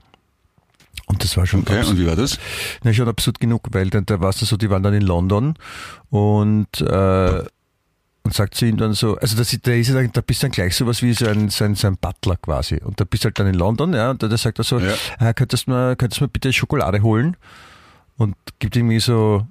Und 1.05 1.23
das 1.23 1.37
war 1.37 1.45
schon 1.45 1.61
Okay, 1.61 1.79
abs- 1.79 1.89
und 1.89 1.97
wie 1.99 2.05
war 2.07 2.15
das? 2.17 2.37
na, 2.83 2.93
schon 2.93 3.07
absurd 3.07 3.39
genug, 3.39 3.67
weil 3.71 3.89
dann, 3.89 4.05
da 4.05 4.19
warst 4.19 4.41
du 4.41 4.45
so, 4.45 4.57
die 4.57 4.69
waren 4.69 4.83
dann 4.83 4.93
in 4.93 5.03
London 5.03 5.53
und, 6.09 6.81
äh, 6.81 7.43
und 8.23 8.33
sagt 8.33 8.55
zu 8.55 8.65
ihm 8.65 8.75
dann 8.75 8.93
so, 8.93 9.15
also 9.17 9.37
das, 9.37 9.57
da 9.61 9.71
ist 9.71 9.93
dann, 9.93 10.11
da 10.11 10.19
bist 10.21 10.41
du 10.43 10.47
dann 10.47 10.51
gleich 10.51 10.75
sowas 10.75 11.01
wie 11.01 11.13
so 11.13 11.25
ein, 11.27 11.47
so 11.49 11.63
ein, 11.63 11.75
so 11.75 11.87
ein 11.87 11.95
Butler 11.97 12.35
quasi. 12.35 12.75
Und 12.83 12.99
da 12.99 13.05
bist 13.05 13.23
du 13.23 13.27
halt 13.27 13.39
dann 13.39 13.47
in 13.47 13.53
London, 13.55 13.93
ja, 13.93 14.11
und 14.11 14.21
da, 14.21 14.27
da 14.27 14.37
sagt 14.37 14.57
er 14.59 14.65
so, 14.65 14.79
Ja. 14.79 14.95
äh, 15.19 15.33
könntest 15.33 15.67
du 15.67 15.71
mir, 15.71 15.95
könntest 15.95 16.19
du 16.19 16.25
mir 16.25 16.29
bitte 16.29 16.51
Schokolade 16.51 17.01
holen? 17.01 17.37
Und 18.17 18.35
gibt 18.59 18.75
irgendwie 18.75 18.99
so 18.99 19.47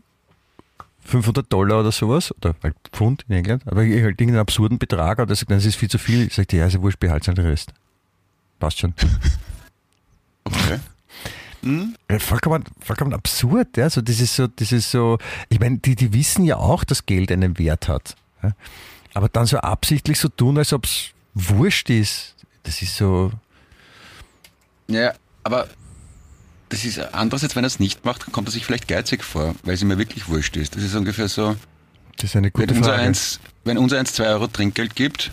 500 1.04 1.50
Dollar 1.50 1.80
oder 1.80 1.92
sowas, 1.92 2.34
oder 2.36 2.54
halt 2.62 2.74
Pfund 2.92 3.24
in 3.28 3.36
England, 3.36 3.62
aber 3.66 3.82
halt 3.82 3.92
irgendeinen 3.92 4.38
absurden 4.40 4.78
Betrag, 4.78 5.20
und 5.20 5.30
er 5.30 5.36
sagt, 5.36 5.48
nein, 5.50 5.58
das 5.60 5.64
ist 5.66 5.76
viel 5.76 5.88
zu 5.88 5.98
viel. 5.98 6.26
Ich 6.26 6.34
sagte, 6.34 6.56
ja, 6.58 6.64
also 6.64 6.82
wurscht, 6.82 6.98
behalt 7.00 7.26
den 7.28 7.38
Rest. 7.38 7.72
Passt 8.58 8.78
schon. 8.80 8.92
Okay. 10.44 10.78
Ja, 11.62 12.18
vollkommen, 12.18 12.64
vollkommen 12.80 13.12
absurd, 13.12 13.76
ja. 13.76 13.90
So, 13.90 14.00
das 14.00 14.20
ist 14.20 14.36
so, 14.36 14.46
das 14.46 14.72
ist 14.72 14.90
so, 14.90 15.18
ich 15.48 15.58
meine, 15.58 15.78
die, 15.78 15.96
die 15.96 16.12
wissen 16.12 16.44
ja 16.44 16.56
auch, 16.56 16.84
dass 16.84 17.06
Geld 17.06 17.32
einen 17.32 17.58
Wert 17.58 17.88
hat. 17.88 18.14
Ja? 18.42 18.52
Aber 19.14 19.28
dann 19.28 19.46
so 19.46 19.58
absichtlich 19.58 20.18
so 20.18 20.28
tun, 20.28 20.58
als 20.58 20.72
ob 20.72 20.84
es 20.84 21.10
wurscht 21.34 21.90
ist, 21.90 22.34
das 22.62 22.82
ist 22.82 22.96
so, 22.96 23.32
Ja, 24.88 25.12
aber 25.44 25.68
das 26.68 26.84
ist 26.84 26.98
andererseits, 27.14 27.54
wenn 27.56 27.64
er 27.64 27.68
es 27.68 27.78
nicht 27.80 28.04
macht, 28.04 28.30
kommt 28.32 28.48
er 28.48 28.52
sich 28.52 28.64
vielleicht 28.66 28.88
geizig 28.88 29.22
vor, 29.24 29.54
weil 29.62 29.74
es 29.74 29.82
ihm 29.82 29.90
ja 29.90 29.98
wirklich 29.98 30.28
wurscht 30.28 30.56
ist. 30.56 30.76
Das 30.76 30.82
ist 30.82 30.94
ungefähr 30.94 31.28
so, 31.28 31.56
das 32.16 32.30
ist 32.30 32.36
eine 32.36 32.46
wenn 32.46 32.52
gute 32.52 32.74
unser 32.74 32.90
Frage. 32.90 33.02
eins, 33.02 33.40
wenn 33.64 33.78
unser 33.78 33.98
eins 33.98 34.12
zwei 34.12 34.26
Euro 34.28 34.46
Trinkgeld 34.48 34.96
gibt, 34.96 35.30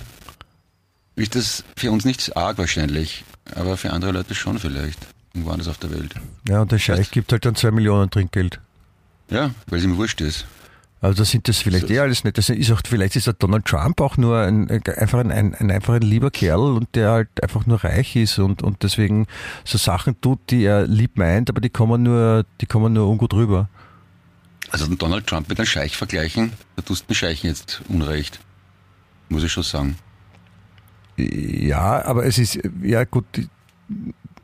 ist 1.15 1.35
das 1.35 1.63
für 1.77 1.91
uns 1.91 2.05
nicht 2.05 2.35
arg 2.35 2.57
wahrscheinlich, 2.57 3.23
aber 3.55 3.77
für 3.77 3.91
andere 3.91 4.11
Leute 4.11 4.35
schon 4.35 4.59
vielleicht, 4.59 4.99
irgendwo 5.33 5.51
anders 5.51 5.67
auf 5.67 5.77
der 5.79 5.91
Welt. 5.91 6.13
Ja, 6.47 6.61
und 6.61 6.71
der 6.71 6.79
Scheich 6.79 7.11
gibt 7.11 7.31
halt 7.31 7.45
dann 7.45 7.55
zwei 7.55 7.71
Millionen 7.71 8.09
Trinkgeld. 8.09 8.59
Ja, 9.29 9.51
weil 9.67 9.79
es 9.79 9.85
ihm 9.85 9.97
wurscht 9.97 10.21
ist. 10.21 10.45
Also 11.01 11.17
das 11.17 11.31
sind 11.31 11.47
das 11.49 11.57
vielleicht 11.57 11.87
So. 11.87 11.93
eh 11.93 11.99
alles 11.99 12.23
nicht. 12.23 12.37
Das 12.37 12.49
ist 12.49 12.71
auch, 12.71 12.79
vielleicht 12.87 13.15
ist 13.17 13.27
der 13.27 13.33
Donald 13.33 13.65
Trump 13.65 13.99
auch 13.99 14.15
nur 14.15 14.39
ein, 14.39 14.69
einfach 14.69 15.19
ein, 15.19 15.31
ein, 15.31 15.53
ein, 15.55 15.69
einfach 15.71 15.95
ein 15.95 16.01
lieber 16.01 16.31
Kerl 16.31 16.59
und 16.59 16.87
der 16.95 17.11
halt 17.11 17.29
einfach 17.41 17.65
nur 17.65 17.83
reich 17.83 18.15
ist 18.15 18.39
und, 18.39 18.61
und 18.61 18.83
deswegen 18.83 19.27
so 19.65 19.77
Sachen 19.77 20.19
tut, 20.21 20.39
die 20.49 20.63
er 20.63 20.87
lieb 20.87 21.17
meint, 21.17 21.49
aber 21.49 21.59
die 21.59 21.69
kommen 21.69 22.03
nur, 22.03 22.45
die 22.61 22.67
kommen 22.67 22.93
nur 22.93 23.09
ungut 23.09 23.33
rüber. 23.33 23.67
Also 24.69 24.85
den 24.87 24.97
Donald 24.97 25.27
Trump 25.27 25.49
mit 25.49 25.59
einem 25.59 25.65
Scheich 25.65 25.97
vergleichen, 25.97 26.53
da 26.77 26.83
tust 26.83 27.03
du 27.03 27.07
den 27.07 27.15
Scheichen 27.15 27.47
jetzt 27.47 27.81
unrecht. 27.89 28.39
Muss 29.27 29.43
ich 29.43 29.51
schon 29.51 29.63
sagen. 29.63 29.97
Ja, 31.17 32.05
aber 32.05 32.25
es 32.25 32.37
ist, 32.37 32.59
ja 32.81 33.03
gut, 33.03 33.25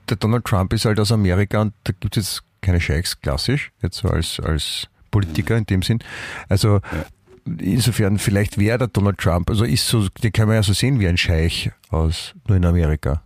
der 0.10 0.18
Donald 0.18 0.46
Trump 0.46 0.74
ist 0.74 0.86
halt 0.86 1.00
aus 1.00 1.12
Amerika 1.12 1.62
und 1.62 1.74
da 1.84 1.94
gibt 2.00 2.18
es 2.18 2.26
jetzt 2.26 2.44
keine 2.62 2.82
Scheichs, 2.82 3.20
klassisch, 3.20 3.72
jetzt 3.82 3.98
so 3.98 4.10
als, 4.10 4.40
als 4.40 4.88
Politiker 5.12 5.58
in 5.58 5.66
dem 5.66 5.82
Sinn. 5.82 6.00
Also 6.50 6.82
insofern, 7.46 8.20
vielleicht 8.20 8.58
wäre 8.58 8.78
der 8.78 8.88
Donald 8.88 9.18
Trump, 9.18 9.50
also 9.50 9.64
ist 9.64 9.88
so, 9.88 10.08
den 10.24 10.32
kann 10.32 10.48
man 10.48 10.58
ja 10.58 10.64
so 10.64 10.74
sehen 10.74 11.00
wie 11.00 11.08
ein 11.08 11.18
Scheich 11.18 11.72
aus, 11.90 12.34
nur 12.48 12.58
in 12.58 12.66
Amerika. 12.66 13.24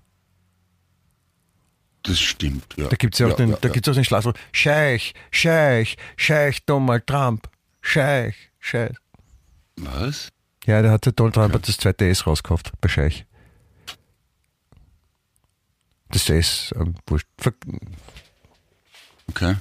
Das 2.03 2.19
stimmt, 2.19 2.75
ja. 2.75 2.87
Da 2.87 2.95
gibt's 2.97 3.19
ja 3.19 3.27
auch 3.27 3.35
den, 3.35 3.51
ja, 3.51 3.57
da 3.61 3.69
ja. 3.69 3.73
gibt's 3.73 3.87
auch 3.87 3.93
den 3.93 4.03
Schlagwort, 4.03 4.37
Scheich, 4.51 5.13
Scheich, 5.31 5.95
Scheich 6.17 6.65
Donald 6.65 7.07
Trump, 7.07 7.49
Scheich, 7.81 8.35
Scheich. 8.59 8.95
Was? 9.77 10.29
Ja, 10.65 10.81
der 10.81 10.91
hat 10.91 11.05
der 11.05 11.13
Donald 11.13 11.35
Trump 11.35 11.53
hat 11.53 11.67
das 11.67 11.77
zweite 11.77 12.07
S 12.07 12.27
rausgekauft 12.27 12.71
bei 12.79 12.89
Scheich. 12.89 13.25
Das 16.13 16.29
S, 16.29 16.71
ähm, 16.79 16.93
wurscht. 17.07 17.25
Okay. 19.29 19.55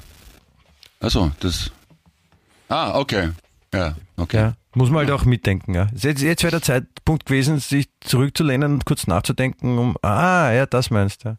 Also, 1.01 1.33
das. 1.41 1.71
Ah, 2.69 2.99
okay. 2.99 3.31
Ja, 3.73 3.97
okay. 4.19 4.37
Ja, 4.37 4.57
muss 4.75 4.91
man 4.91 4.99
halt 4.99 5.13
auch 5.13 5.25
mitdenken. 5.25 5.73
Ja. 5.73 5.89
Jetzt, 5.95 6.21
jetzt 6.21 6.43
wäre 6.43 6.51
der 6.51 6.61
Zeitpunkt 6.61 7.25
gewesen, 7.25 7.59
sich 7.59 7.89
zurückzulehnen 8.01 8.75
und 8.75 8.85
kurz 8.85 9.07
nachzudenken, 9.07 9.79
um, 9.79 9.97
ah, 10.03 10.53
ja, 10.53 10.67
das 10.67 10.91
meinst 10.91 11.25
du. 11.25 11.39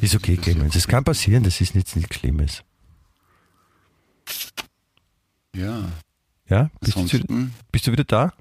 Ist 0.00 0.16
okay, 0.16 0.36
Clemens. 0.36 0.74
Das 0.74 0.88
kann 0.88 1.04
passieren, 1.04 1.44
das 1.44 1.60
ist 1.60 1.76
nichts, 1.76 1.94
nichts 1.94 2.16
Schlimmes. 2.16 2.64
Ja. 5.54 5.84
Ja, 6.48 6.68
bist 6.80 6.96
du, 6.96 7.50
bist 7.70 7.86
du 7.86 7.92
wieder 7.92 8.04
da? 8.04 8.32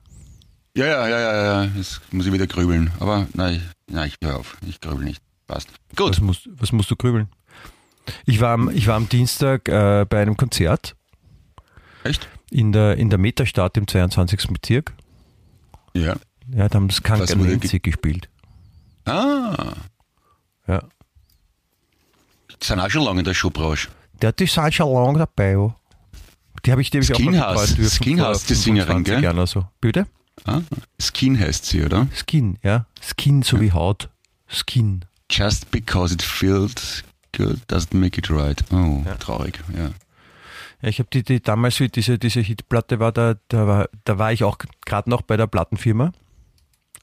Ja, 0.75 0.85
ja, 0.85 1.07
ja, 1.07 1.19
ja, 1.19 1.63
ja. 1.63 1.71
Jetzt 1.75 2.01
muss 2.13 2.25
ich 2.25 2.33
wieder 2.33 2.47
grübeln. 2.47 2.91
Aber 2.99 3.27
nein, 3.33 3.61
nein, 3.87 4.07
ich 4.07 4.15
höre 4.25 4.37
auf. 4.37 4.57
Ich 4.67 4.79
grübel 4.79 5.03
nicht. 5.03 5.21
Passt. 5.47 5.67
Gut. 5.95 6.11
Was 6.11 6.21
musst, 6.21 6.49
was 6.53 6.71
musst 6.71 6.89
du 6.91 6.95
grübeln? 6.95 7.27
Ich 8.25 8.39
war 8.39 8.53
am, 8.53 8.69
ich 8.69 8.87
war 8.87 8.95
am 8.95 9.09
Dienstag 9.09 9.67
äh, 9.67 10.05
bei 10.09 10.21
einem 10.21 10.37
Konzert 10.37 10.95
Echt? 12.03 12.27
in 12.49 12.71
der, 12.71 12.97
in 12.97 13.09
der 13.09 13.19
Metastadt 13.19 13.77
im 13.77 13.87
22. 13.87 14.47
Bezirk. 14.47 14.93
Ja. 15.93 16.15
Ja, 16.53 16.67
da 16.69 16.75
haben 16.75 16.87
das 16.87 16.97
wurde 17.03 17.25
Kankanenzi 17.25 17.79
gespielt. 17.79 18.29
Ah, 19.05 19.73
Ja. 20.67 20.83
die 22.49 22.55
sind 22.65 22.79
auch 22.79 22.89
schon 22.89 23.03
lange 23.03 23.19
in 23.19 23.25
der 23.25 23.33
Showbranche. 23.33 23.89
Der 24.21 24.31
die 24.31 24.45
sind 24.47 24.73
schon 24.73 24.93
lange 24.93 25.19
dabei, 25.19 25.51
ja. 25.51 25.75
Die 26.65 26.71
habe 26.71 26.81
ich 26.81 26.91
nämlich 26.93 27.13
auch 27.13 27.19
mal 27.19 27.25
Skinhouse. 27.31 27.61
betreuen 27.61 27.75
dürfen. 27.77 28.03
Skinhouse, 28.03 28.39
vor 28.43 28.47
die 28.47 28.53
Sängerin, 28.55 28.87
25 28.87 29.13
gell? 29.15 29.23
Jahren 29.23 29.47
so. 29.47 29.65
Bitte? 29.79 30.07
Ah, 30.45 30.61
Skin 30.99 31.39
heißt 31.39 31.65
sie, 31.65 31.83
oder? 31.83 32.07
Skin, 32.15 32.57
ja. 32.63 32.85
Skin, 33.01 33.41
so 33.43 33.59
wie 33.61 33.71
Haut. 33.71 34.09
Skin. 34.47 35.05
Just 35.29 35.71
because 35.71 36.13
it 36.13 36.21
feels 36.21 37.03
good 37.35 37.59
doesn't 37.69 37.93
make 37.95 38.17
it 38.17 38.29
right. 38.29 38.63
Oh, 38.71 39.03
Ja. 39.05 39.15
traurig, 39.15 39.59
ja. 39.75 39.91
Ja, 40.81 40.89
ich 40.89 40.97
habe 40.99 41.09
die, 41.13 41.21
die 41.23 41.41
damals, 41.41 41.79
wie 41.79 41.89
diese, 41.89 42.17
diese 42.17 42.39
Hitplatte 42.41 42.99
war, 42.99 43.11
da, 43.11 43.35
da 43.49 43.67
war, 43.67 43.89
da 44.03 44.17
war 44.17 44.33
ich 44.33 44.43
auch 44.43 44.57
gerade 44.85 45.09
noch 45.09 45.21
bei 45.21 45.37
der 45.37 45.45
Plattenfirma. 45.47 46.11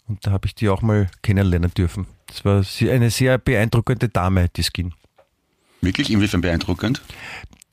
Und 0.08 0.26
da 0.26 0.32
habe 0.32 0.46
ich 0.46 0.54
die 0.54 0.68
auch 0.68 0.82
mal 0.82 1.08
kennenlernen 1.22 1.72
dürfen. 1.74 2.06
Das 2.26 2.44
war 2.44 2.64
eine 2.92 3.10
sehr 3.10 3.38
beeindruckende 3.38 4.08
Dame, 4.08 4.48
die 4.48 4.62
Skin. 4.64 4.94
Wirklich 5.80 6.10
inwiefern 6.10 6.40
beeindruckend? 6.40 7.02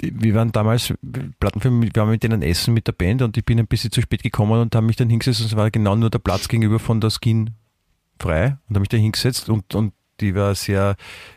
Wir 0.02 0.36
waren 0.36 0.52
damals 0.52 0.94
Plattenfirma, 1.40 1.84
wir 1.84 1.92
waren 1.96 2.10
mit 2.10 2.24
denen 2.24 2.42
essen 2.42 2.74
mit 2.74 2.86
der 2.88 2.92
Band 2.92 3.22
und 3.22 3.38
ich 3.38 3.46
bin 3.46 3.60
ein 3.60 3.68
bisschen 3.68 3.92
zu 3.92 4.02
spät 4.02 4.24
gekommen 4.24 4.62
und 4.62 4.76
haben 4.76 4.86
mich 4.88 4.98
dann 4.98 5.10
hingesetzt 5.10 5.40
und 5.42 5.48
es 5.48 5.56
war 5.56 5.72
genau 5.72 5.96
nur 5.96 6.10
der 6.10 6.20
Platz 6.20 6.48
gegenüber 6.48 6.80
von 6.80 7.00
der 7.00 7.10
Skin 7.12 7.52
frei 8.20 8.58
und 8.68 8.76
habe 8.76 8.82
mich 8.82 8.90
da 8.90 8.98
hingesetzt 8.98 9.50
und, 9.50 9.74
und 9.74 9.94
die 10.20 10.36
war 10.36 10.54
sehr, 10.56 10.96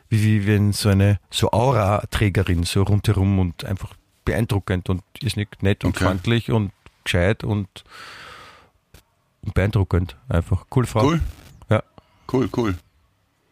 wie, 0.09 0.23
wie 0.23 0.47
wenn 0.47 0.73
so 0.73 0.89
eine 0.89 1.19
so 1.31 1.51
Aura-Trägerin, 1.53 2.65
so 2.65 2.83
rundherum 2.83 3.39
und 3.39 3.65
einfach 3.65 3.95
beeindruckend 4.25 4.89
und 4.89 5.03
ist 5.23 5.37
nicht 5.37 5.63
nett 5.63 5.85
und 5.85 5.97
Okay. 5.97 6.05
freundlich 6.05 6.51
und 6.51 6.73
gescheit 7.05 7.45
und, 7.45 7.85
und 9.43 9.55
beeindruckend. 9.55 10.17
Einfach 10.29 10.67
cool 10.75 10.87
Frau. 10.87 11.05
Cool. 11.05 11.21
Ja. 11.71 11.83
Cool, 12.33 12.49
cool. 12.57 12.77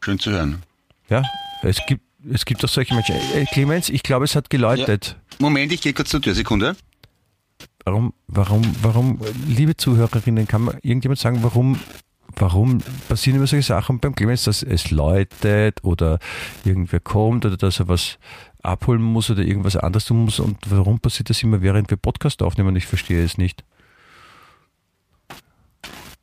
Schön 0.01 0.19
zu 0.19 0.31
hören. 0.31 0.63
Ja, 1.09 1.23
es 1.63 1.81
gibt, 1.87 2.03
es 2.33 2.45
gibt 2.45 2.65
auch 2.65 2.69
solche 2.69 2.95
Menschen. 2.95 3.17
Äh, 3.35 3.45
Clemens, 3.47 3.89
ich 3.89 4.03
glaube, 4.03 4.25
es 4.25 4.35
hat 4.35 4.51
geläutet. 4.51 5.17
Moment, 5.39 5.73
ich 5.73 5.81
gehe 5.81 5.93
kurz 5.93 6.11
zur 6.11 6.21
Tür, 6.21 6.35
Sekunde. 6.35 6.77
Warum, 7.85 8.15
warum, 8.27 8.63
warum, 8.83 9.21
liebe 9.47 9.77
Zuhörerinnen, 9.77 10.49
kann 10.49 10.63
man 10.63 10.79
irgendjemand 10.83 11.21
sagen, 11.21 11.43
warum, 11.43 11.79
warum 12.35 12.79
passieren 13.09 13.37
immer 13.37 13.47
solche 13.47 13.67
Sachen 13.67 14.01
beim 14.01 14.15
Clemens, 14.15 14.45
dass 14.45 14.63
es 14.63 14.91
läutet 14.91 15.85
oder 15.85 16.19
irgendwer 16.65 17.01
kommt 17.01 17.47
oder 17.47 17.57
dass 17.57 17.79
er 17.79 17.89
was 17.89 18.19
abholen 18.63 19.03
muss 19.03 19.31
oder 19.31 19.43
irgendwas 19.43 19.77
anderes 19.77 20.07
tun 20.07 20.25
muss 20.25 20.41
und 20.41 20.59
warum 20.69 20.99
passiert 20.99 21.31
das 21.31 21.43
immer, 21.45 21.63
während 21.63 21.89
wir 21.89 21.97
Podcast 21.97 22.43
aufnehmen? 22.43 22.75
Ich 22.75 22.87
verstehe 22.87 23.25
es 23.25 23.39
nicht. 23.39 23.63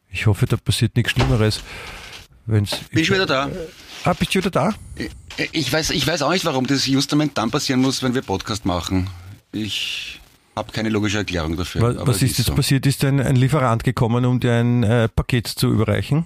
Ich 0.10 0.28
hoffe, 0.28 0.46
da 0.46 0.58
passiert 0.58 0.96
nichts 0.98 1.14
Schlimmeres. 1.14 1.64
Wenn's, 2.46 2.76
Bin 2.92 3.06
schon 3.06 3.16
wieder 3.16 3.26
da. 3.26 3.50
ah, 4.04 4.14
bist 4.14 4.36
du 4.36 4.40
wieder 4.40 4.52
da? 4.52 4.74
Ich 4.98 5.10
weiß, 5.72 5.92
ich 5.92 6.06
weiß 6.06 6.22
auch 6.22 6.32
nicht, 6.32 6.46
warum 6.46 6.68
das 6.68 6.86
justament 6.86 7.38
dann 7.38 7.52
passieren 7.52 7.82
muss, 7.82 8.04
wenn 8.04 8.14
wir 8.14 8.22
Podcast 8.22 8.66
machen. 8.66 9.10
Ich 9.52 10.20
habe 10.56 10.72
keine 10.72 10.90
logische 10.90 11.18
Erklärung 11.18 11.58
dafür. 11.58 11.82
Was, 11.82 12.08
was 12.08 12.22
ist 12.22 12.38
jetzt 12.38 12.48
so. 12.48 12.56
passiert? 12.56 12.86
Ist 12.86 13.04
ein, 13.04 13.20
ein 13.20 13.36
Lieferant 13.36 13.84
gekommen, 13.84 14.26
um 14.26 14.40
dir 14.40 14.54
ein 14.54 14.84
äh, 14.84 15.10
Paket 15.10 15.48
zu 15.48 15.72
überreichen? 15.72 16.26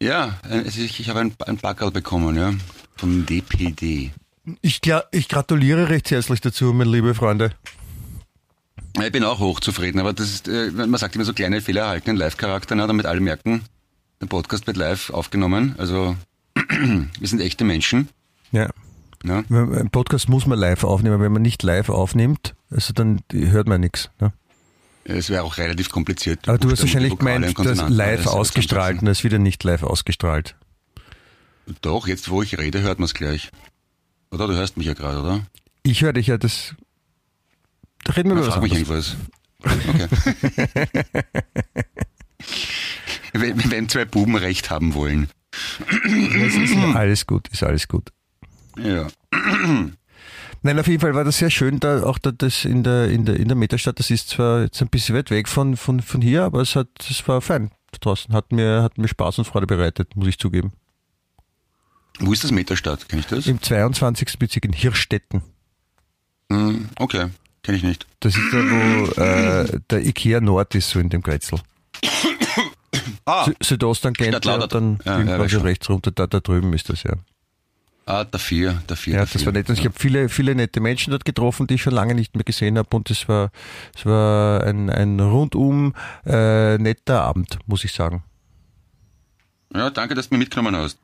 Ja, 0.00 0.38
ich, 0.66 1.00
ich 1.00 1.08
habe 1.08 1.20
ein, 1.20 1.34
ein 1.46 1.56
Packerl 1.56 1.90
bekommen, 1.90 2.36
ja. 2.36 2.52
Vom 2.96 3.26
DPD. 3.26 4.12
Ich, 4.60 4.80
ich 5.10 5.28
gratuliere 5.28 5.88
recht 5.88 6.10
herzlich 6.10 6.40
dazu, 6.40 6.72
meine 6.72 6.90
liebe 6.90 7.14
Freunde. 7.14 7.52
Ich 9.02 9.12
bin 9.12 9.24
auch 9.24 9.40
hochzufrieden, 9.40 10.00
aber 10.00 10.12
das 10.12 10.30
ist, 10.30 10.48
äh, 10.48 10.70
man 10.70 10.96
sagt 10.96 11.14
immer 11.16 11.24
so 11.24 11.34
kleine 11.34 11.60
Fehler 11.60 11.82
erhalten 11.82 12.10
in 12.10 12.16
Live-Charakter, 12.16 12.74
ne, 12.74 12.86
damit 12.86 13.06
alle 13.06 13.20
merken, 13.20 13.62
der 14.20 14.26
Podcast 14.26 14.66
wird 14.66 14.76
live 14.76 15.10
aufgenommen. 15.10 15.74
Also 15.78 16.16
wir 16.54 17.28
sind 17.28 17.40
echte 17.40 17.64
Menschen. 17.64 18.08
Ja. 18.52 18.70
Ne? 19.22 19.44
Ein 19.50 19.90
Podcast 19.90 20.28
muss 20.28 20.46
man 20.46 20.58
live 20.58 20.84
aufnehmen. 20.84 21.20
Wenn 21.20 21.32
man 21.32 21.42
nicht 21.42 21.62
live 21.62 21.88
aufnimmt, 21.88 22.54
also 22.70 22.92
dann 22.92 23.20
hört 23.32 23.66
man 23.66 23.80
nichts. 23.80 24.10
Ne? 24.20 24.32
Es 25.04 25.30
wäre 25.30 25.42
auch 25.42 25.58
relativ 25.58 25.90
kompliziert. 25.90 26.48
Aber 26.48 26.58
du 26.58 26.70
hast 26.70 26.80
wahrscheinlich 26.80 27.16
gemeint, 27.16 27.44
das 27.44 27.54
Konsonanten 27.54 27.94
live 27.94 28.26
ausgestrahlt 28.26 29.00
und 29.00 29.06
das 29.06 29.24
wieder 29.24 29.38
nicht 29.38 29.62
live 29.64 29.82
ausgestrahlt. 29.82 30.56
Doch, 31.80 32.06
jetzt 32.06 32.28
wo 32.28 32.42
ich 32.42 32.58
rede, 32.58 32.80
hört 32.80 32.98
man 32.98 33.06
es 33.06 33.14
gleich. 33.14 33.50
Oder 34.30 34.46
du 34.48 34.54
hörst 34.54 34.76
mich 34.76 34.86
ja 34.86 34.94
gerade, 34.94 35.20
oder? 35.20 35.46
Ich 35.82 36.02
höre 36.02 36.12
dich 36.12 36.26
ja, 36.28 36.38
das. 36.38 36.74
Da 38.04 38.12
reden 38.12 38.30
wir 38.30 38.36
über 38.36 38.46
was 38.46 38.60
mich 38.60 38.72
irgendwas. 38.72 39.16
Okay. 39.62 40.08
wenn, 43.32 43.70
wenn 43.70 43.88
zwei 43.88 44.04
Buben 44.04 44.36
recht 44.36 44.70
haben 44.70 44.94
wollen. 44.94 45.28
Ist 46.04 46.76
alles 46.94 47.26
gut, 47.26 47.48
ist 47.48 47.62
alles 47.62 47.88
gut. 47.88 48.10
Ja. 48.78 49.08
Nein, 50.62 50.78
auf 50.78 50.88
jeden 50.88 51.00
Fall 51.00 51.14
war 51.14 51.24
das 51.24 51.38
sehr 51.38 51.50
schön, 51.50 51.78
da 51.78 52.02
auch 52.02 52.18
da, 52.18 52.32
das 52.32 52.64
in 52.64 52.82
der, 52.82 53.08
in 53.08 53.24
der, 53.24 53.36
in 53.36 53.48
der 53.48 53.56
Metastadt, 53.56 53.98
das 53.98 54.10
ist 54.10 54.30
zwar 54.30 54.62
jetzt 54.62 54.80
ein 54.82 54.88
bisschen 54.88 55.14
weit 55.14 55.30
weg 55.30 55.48
von, 55.48 55.76
von, 55.76 56.00
von 56.00 56.20
hier, 56.20 56.42
aber 56.44 56.60
es 56.60 56.74
hat, 56.74 56.88
es 57.08 57.26
war 57.28 57.40
fein 57.40 57.70
draußen. 58.00 58.34
Hat 58.34 58.52
mir, 58.52 58.82
hat 58.82 58.98
mir 58.98 59.08
Spaß 59.08 59.38
und 59.38 59.44
Freude 59.44 59.66
bereitet, 59.66 60.16
muss 60.16 60.28
ich 60.28 60.38
zugeben. 60.38 60.72
Wo 62.18 62.32
ist 62.32 62.44
das 62.44 62.50
Metastadt? 62.50 63.08
Kenn 63.08 63.20
ich 63.20 63.26
das? 63.26 63.46
Im 63.46 63.60
22. 63.62 64.38
Bezirk 64.38 64.64
in 64.64 64.72
Hirstetten. 64.72 65.42
Hm, 66.50 66.88
okay, 66.98 67.28
kenne 67.62 67.78
ich 67.78 67.84
nicht. 67.84 68.06
Das 68.20 68.36
ist 68.36 68.52
da, 68.52 68.58
wo 68.58 69.20
äh, 69.20 69.80
der 69.90 70.04
Ikea 70.04 70.40
Nord 70.40 70.74
ist, 70.74 70.90
so 70.90 70.98
in 70.98 71.10
dem 71.10 71.22
Grätzl. 71.22 71.58
Ah, 73.24 73.44
Sü 73.44 73.54
Südosttangente 73.60 74.38
Stadtlauter. 74.38 74.78
und 74.78 75.06
dann 75.06 75.26
Ja, 75.26 75.36
ja, 75.46 75.58
rechts 75.60 75.88
runter, 75.88 76.12
da, 76.12 76.26
da 76.26 76.40
drüben 76.40 76.72
ist 76.72 76.88
das 76.88 77.02
ja. 77.02 77.14
Ah 78.06 78.24
der 78.24 78.40
vier. 78.40 78.70
Ja, 78.72 78.78
der 78.88 79.26
das 79.26 79.44
war 79.44 79.52
nett. 79.52 79.68
Und 79.68 79.78
ich 79.78 79.84
habe 79.84 79.94
viele, 79.98 80.28
viele 80.28 80.54
nette 80.54 80.80
Menschen 80.80 81.10
dort 81.10 81.24
getroffen, 81.24 81.66
die 81.66 81.74
ich 81.74 81.82
schon 81.82 81.92
lange 81.92 82.14
nicht 82.14 82.34
mehr 82.34 82.44
gesehen 82.44 82.78
habe. 82.78 82.96
Und 82.96 83.10
es 83.10 83.28
war, 83.28 83.50
es 83.94 84.06
war 84.06 84.62
ein, 84.64 84.88
ein 84.90 85.20
rundum 85.20 85.94
äh, 86.24 86.78
netter 86.78 87.22
Abend, 87.22 87.58
muss 87.66 87.84
ich 87.84 87.92
sagen. 87.92 88.22
Ja, 89.74 89.90
danke, 89.90 90.14
dass 90.14 90.28
du 90.28 90.34
mich 90.36 90.46
mitgenommen 90.46 90.74
hast. 90.76 90.98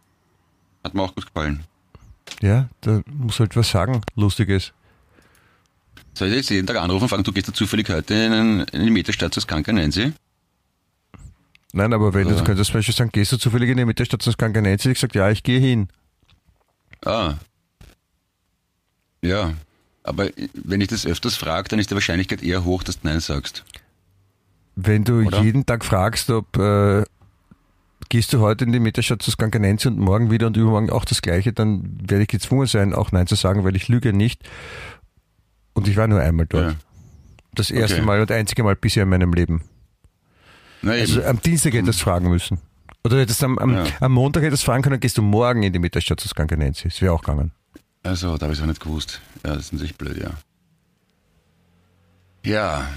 Hat 0.85 0.95
mir 0.95 1.03
auch 1.03 1.15
gut 1.15 1.27
gefallen. 1.27 1.65
Ja, 2.41 2.69
da 2.81 3.03
muss 3.07 3.39
halt 3.41 3.55
was 3.57 3.71
sagen, 3.71 4.01
Lustiges. 4.17 4.73
Soll 6.15 6.29
ich 6.29 6.35
jetzt 6.37 6.51
jeden 6.51 6.67
Tag 6.67 6.77
anrufen 6.77 7.05
und 7.05 7.09
fragen, 7.09 7.25
du 7.25 7.33
gehst 7.33 7.49
da 7.49 7.53
zufällig 7.53 7.89
heute 7.89 8.15
in, 8.15 8.61
in 8.61 8.85
die 8.85 8.91
Metastadt 8.91 9.35
zu 9.35 9.41
Skanka 9.41 9.73
Nancy? 9.73 10.13
Nein, 11.73 11.93
aber 11.95 12.13
wenn 12.13 12.25
du, 12.29 12.35
Ja. 12.35 12.39
du 12.41 12.45
könntest 12.45 12.71
zum 12.71 12.79
Beispiel 12.79 12.95
sagen, 12.95 13.11
gehst 13.13 13.33
du 13.33 13.39
zufällig 13.39 13.71
in 13.71 13.79
die 13.79 13.85
Mittagsstation 13.85 14.31
des 14.33 14.39
Kankanensis? 14.39 14.87
Ich 14.87 14.95
gesagt, 14.95 15.15
ja, 15.15 15.31
ich 15.31 15.43
gehe 15.43 15.59
hin. 15.59 15.89
Ah. 17.05 17.35
Ja. 19.23 19.55
Aber 20.05 20.29
wenn 20.55 20.81
ich 20.81 20.89
das 20.89 21.07
öfters 21.07 21.37
frage, 21.37 21.69
dann 21.69 21.79
ist 21.79 21.91
die 21.91 21.95
Wahrscheinlichkeit 21.95 22.43
eher 22.43 22.65
hoch, 22.65 22.83
dass 22.83 23.01
du 23.01 23.07
Nein 23.07 23.21
sagst. 23.21 23.65
Wenn 24.75 25.05
du 25.05 25.21
Oder? 25.23 25.43
jeden 25.43 25.65
Tag 25.67 25.85
fragst, 25.85 26.31
ob 26.31 26.57
äh, 26.57 27.05
gehst 28.09 28.33
du 28.33 28.41
heute 28.41 28.65
in 28.65 28.73
die 28.73 28.81
Mittagsstadt 28.81 29.23
zu 29.23 29.31
Skankanensi 29.31 29.89
und 29.89 29.99
morgen 29.99 30.31
wieder 30.31 30.47
und 30.49 30.57
übermorgen 30.57 30.91
auch 30.91 31.05
das 31.05 31.23
gleiche, 31.23 31.53
dann 31.53 31.99
werde 32.03 32.23
ich 32.23 32.29
gezwungen 32.29 32.67
sein, 32.67 32.95
auch 32.95 33.13
Nein 33.13 33.27
zu 33.27 33.37
sagen, 33.37 33.65
weil 33.65 33.77
ich 33.77 33.89
lüge 33.89 34.13
nicht. 34.13 34.43
Und 35.75 35.89
ich 35.89 35.97
war 35.97 36.09
nur 36.09 36.21
einmal 36.21 36.47
dort. 36.47 36.73
Ja. 36.73 36.77
Das 37.55 37.71
erste 37.71 37.97
Okay. 37.99 38.07
Mal 38.07 38.21
und 38.21 38.31
einzige 38.31 38.65
Mal 38.65 38.77
bisher 38.77 39.05
in 39.05 39.09
meinem 39.09 39.33
Leben. 39.33 39.63
Na. 40.81 40.93
Also 40.93 41.23
am 41.23 41.41
Dienstag 41.41 41.75
hättest 41.75 42.01
du 42.01 42.05
fragen 42.05 42.29
müssen. 42.29 42.61
Oder 43.05 43.19
hättest 43.21 43.43
am, 43.43 43.59
am, 43.59 43.75
Ja. 43.75 43.85
am 44.01 44.13
Montag 44.13 44.43
hättest 44.45 44.65
fragen 44.65 44.83
können, 44.83 45.01
gehst 45.01 45.19
du 45.19 45.23
morgen 45.23 45.63
in 45.63 45.73
die 45.73 45.79
Mittagsstadt 45.79 46.21
zu 46.21 46.29
Skankanensi. 46.29 46.85
Das 46.89 47.01
wäre 47.01 47.13
auch 47.13 47.21
gegangen. 47.23 47.53
Also, 48.05 48.37
da 48.37 48.45
habe 48.47 48.53
ich 48.53 48.59
es 48.59 48.63
auch 48.63 48.69
nicht 48.69 48.81
gewusst. 48.81 49.21
Ja, 49.45 49.55
das 49.55 49.67
ist 49.67 49.73
natürlich 49.73 49.97
blöd, 49.97 50.17
ja. 50.19 50.31
Ja. 52.45 52.89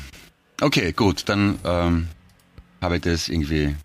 Okay, 0.62 0.92
gut, 0.94 1.28
dann 1.30 1.60
ähm, 1.64 2.08
habe 2.82 2.96
ich 2.98 3.02
das 3.02 3.30
irgendwie 3.30 3.76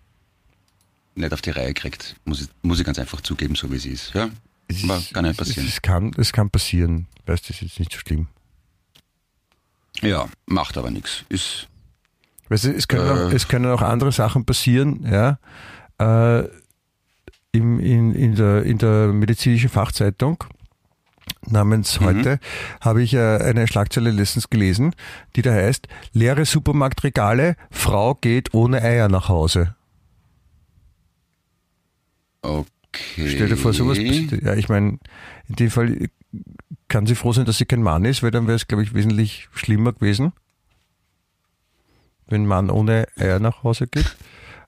nicht 1.15 1.33
auf 1.33 1.41
die 1.41 1.49
Reihe 1.51 1.73
gekriegt. 1.73 2.15
Muss 2.25 2.41
ich, 2.41 2.47
muss 2.61 2.79
ich 2.79 2.85
ganz 2.85 2.97
einfach 2.99 3.21
zugeben, 3.21 3.55
so 3.55 3.71
wie 3.71 3.75
es 3.75 3.85
ist. 3.85 4.13
Ja? 4.13 4.29
Es 4.67 4.83
Aber 4.83 4.97
ist- 4.97 5.13
kann 5.13 5.25
ja 5.25 5.31
es- 5.31 5.37
passieren. 5.37 5.67
Es, 5.67 5.81
kann, 5.81 6.11
es 6.17 6.31
kann 6.33 6.49
passieren. 6.49 7.07
Weißt 7.25 7.43
du, 7.49 7.53
das 7.53 7.61
ist 7.61 7.69
jetzt 7.69 7.79
nicht 7.79 7.91
so 7.93 7.99
schlimm. 7.99 8.27
Ja, 10.01 10.27
macht 10.45 10.77
aber 10.77 10.89
nichts. 10.89 11.25
Ist, 11.29 11.67
Weißt 12.49 12.65
du, 12.65 12.73
es 12.73 12.87
können, 12.87 13.05
Äh. 13.07 13.11
auch, 13.27 13.31
es 13.31 13.47
können 13.47 13.65
auch 13.71 13.81
andere 13.81 14.11
Sachen 14.11 14.45
passieren, 14.45 15.05
ja. 15.09 15.39
Äh, 16.01 16.49
im, 17.53 17.79
in, 17.79 18.15
in, 18.15 18.35
der, 18.35 18.63
in 18.63 18.77
der 18.77 19.07
medizinischen 19.07 19.69
Fachzeitung 19.69 20.43
namens 21.47 21.99
Mhm. 21.99 22.05
heute 22.05 22.39
habe 22.79 23.03
ich 23.03 23.13
äh, 23.13 23.37
eine 23.37 23.67
Schlagzeile 23.67 24.09
letztens 24.11 24.49
gelesen, 24.49 24.95
die 25.35 25.41
da 25.41 25.51
heißt, 25.51 25.87
leere 26.13 26.45
Supermarktregale, 26.45 27.55
Frau 27.69 28.15
geht 28.15 28.53
ohne 28.53 28.81
Eier 28.81 29.09
nach 29.09 29.27
Hause. 29.29 29.75
okay. 32.41 33.29
Stell 33.29 33.49
dir 33.49 33.57
vor, 33.57 33.73
sowas. 33.73 33.97
Ja, 33.97 34.55
ich 34.55 34.69
meine, 34.69 34.97
in 35.47 35.55
dem 35.55 35.69
Fall 35.69 36.09
kann 36.87 37.05
sie 37.05 37.15
froh 37.15 37.33
sein, 37.33 37.45
dass 37.45 37.57
sie 37.57 37.65
kein 37.65 37.83
Mann 37.83 38.05
ist, 38.05 38.23
weil 38.23 38.31
dann 38.31 38.47
wäre 38.47 38.55
es, 38.55 38.67
glaube 38.67 38.83
ich, 38.83 38.93
wesentlich 38.93 39.47
schlimmer 39.53 39.93
gewesen, 39.93 40.33
wenn 42.27 42.43
ein 42.43 42.47
Mann 42.47 42.69
ohne 42.69 43.07
Eier 43.17 43.39
nach 43.39 43.63
Hause 43.63 43.87
geht. 43.87 44.15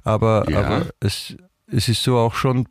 Aber, 0.04 0.50
Ja. 0.50 0.60
aber 0.60 0.90
es, 1.00 1.36
es 1.68 1.90
ist 1.90 2.04
so 2.04 2.18
auch 2.18 2.36
schon 2.36 2.68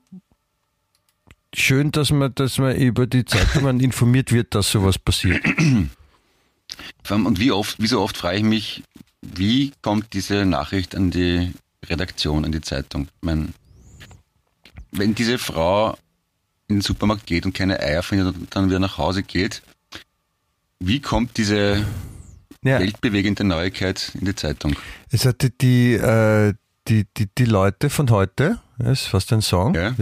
schön, 1.55 1.91
dass 1.93 2.11
man, 2.11 2.35
dass 2.35 2.59
man 2.59 2.76
über 2.76 3.07
die 3.07 3.24
Zeitungen 3.24 3.80
informiert 3.89 4.33
wird, 4.33 4.55
dass 4.55 4.70
sowas 4.70 4.99
passiert. 4.99 5.43
Und 7.11 7.39
wie 7.41 7.53
oft, 7.53 7.80
wie 7.80 7.87
so 7.87 8.01
oft 8.01 8.16
frage 8.16 8.39
ich 8.39 8.45
mich, 8.45 8.83
wie 9.20 9.72
kommt 9.83 10.12
diese 10.14 10.45
Nachricht 10.47 10.97
an 10.97 11.11
die 11.11 11.53
Redaktion, 11.87 12.45
an 12.45 12.53
die 12.53 12.61
Zeitung? 12.61 13.03
Ich 13.05 13.11
mein, 13.22 13.55
wenn 14.91 15.14
diese 15.14 15.39
Frau 15.39 15.97
in 16.68 16.76
den 16.76 16.80
Supermarkt 16.80 17.26
geht 17.26 17.45
und 17.45 17.53
keine 17.55 17.78
Eier 17.80 18.03
findet 18.03 18.35
und 18.35 18.55
dann 18.57 18.68
wieder 18.68 18.78
nach 18.78 18.99
Hause 18.99 19.22
geht, 19.22 19.62
wie 20.80 21.01
kommt 21.01 21.37
diese 21.37 21.85
Ja, 22.64 22.78
weltbewegende 22.80 23.45
Neuigkeit 23.45 24.12
in 24.18 24.24
die 24.24 24.35
Zeitung? 24.35 24.74
es 25.11 25.24
hatte 25.26 25.51
die, 25.51 25.93
äh, 25.95 26.55
die, 26.89 27.07
die, 27.16 27.28
die 27.39 27.45
Leute 27.45 27.91
von 27.91 28.11
heute, 28.11 28.59
das 28.78 29.03
ist 29.03 29.07
fast 29.09 29.33
ein 29.33 29.43
Song, 29.43 29.74
Ja. 29.74 29.95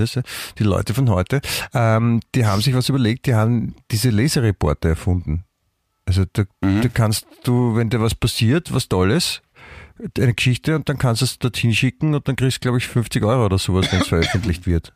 die 0.59 0.65
Leute 0.65 0.95
von 0.95 1.09
heute, 1.11 1.41
ähm, 1.75 2.21
die 2.35 2.47
haben 2.47 2.63
sich 2.63 2.75
was 2.75 2.89
überlegt, 2.89 3.27
die 3.27 3.35
haben 3.35 3.75
diese 3.91 4.11
Lesereporter 4.11 4.91
erfunden. 4.91 5.45
Also 6.07 6.25
da, 6.33 6.45
Mhm. 6.63 6.83
da 6.83 6.89
kannst 6.89 7.27
du, 7.45 7.77
wenn 7.77 7.91
dir 7.91 8.01
was 8.01 8.15
passiert, 8.15 8.73
was 8.73 8.89
Tolles, 8.89 9.43
eine 10.19 10.33
Geschichte 10.35 10.75
und 10.77 10.89
dann 10.89 10.97
kannst 10.97 11.21
du 11.21 11.27
es 11.27 11.39
dorthin 11.39 11.75
schicken 11.75 12.15
und 12.15 12.27
dann 12.27 12.35
kriegst 12.37 12.57
du, 12.57 12.61
glaube 12.61 12.79
ich, 12.79 12.87
50 12.87 13.23
Euro 13.23 13.45
oder 13.45 13.59
sowas, 13.59 13.93
wenn 13.93 14.01
es 14.01 14.09
veröffentlicht 14.09 14.67
wird. 14.67 14.93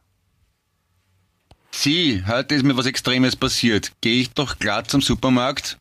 Sie, 1.71 2.23
heute 2.27 2.55
ist 2.55 2.63
mir 2.65 2.77
was 2.77 2.87
Extremes 2.87 3.37
passiert. 3.37 3.93
Gehe 4.01 4.21
ich 4.23 4.31
doch 4.31 4.59
glatt 4.59 4.91
zum 4.91 5.01
Supermarkt 5.03 5.79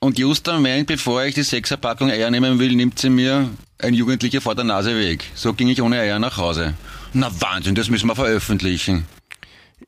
und 0.00 0.18
just 0.18 0.48
am 0.48 0.56
Moment, 0.56 0.86
bevor 0.86 1.22
ich 1.24 1.34
die 1.34 1.42
Sechserpackung 1.42 2.10
Eier 2.10 2.30
nehmen 2.30 2.58
will, 2.58 2.74
nimmt 2.74 2.98
sie 2.98 3.10
mir 3.10 3.48
ein 3.82 3.94
Jugendlicher 3.94 4.40
vor 4.40 4.54
der 4.54 4.64
Nase 4.64 4.96
weg. 4.96 5.24
So 5.34 5.52
ging 5.52 5.68
ich 5.68 5.80
ohne 5.82 5.98
Eier 6.00 6.18
nach 6.18 6.36
Hause. 6.36 6.74
Na 7.12 7.30
Wahnsinn, 7.40 7.74
das 7.74 7.90
müssen 7.90 8.08
wir 8.08 8.14
veröffentlichen. 8.14 9.06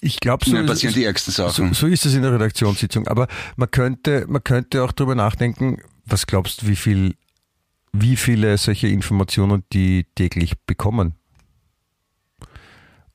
Ich 0.01 0.19
glaube, 0.21 0.45
So 0.45 0.57
so, 0.57 0.67
passieren 0.67 0.95
die 0.95 1.05
ärgsten 1.05 1.33
so, 1.33 1.49
Sachen. 1.49 1.75
so 1.75 1.87
ist 1.87 2.07
es 2.07 2.15
in 2.15 2.23
der 2.23 2.33
Redaktionssitzung. 2.33 3.07
Aber 3.09 3.29
man 3.57 3.71
könnte, 3.71 4.27
man 4.29 4.43
könnte 4.43 4.83
auch 4.83 4.93
darüber 4.93 5.15
nachdenken, 5.15 5.79
was 6.07 6.27
glaubst 6.27 6.63
du, 6.63 6.69
wie 6.69 6.77
viel, 6.77 7.15
wie 7.93 8.17
viele 8.17 8.57
solche 8.59 8.89
Informationen 8.89 9.65
die 9.73 10.07
täglich 10.15 10.55
bekommen? 10.67 11.15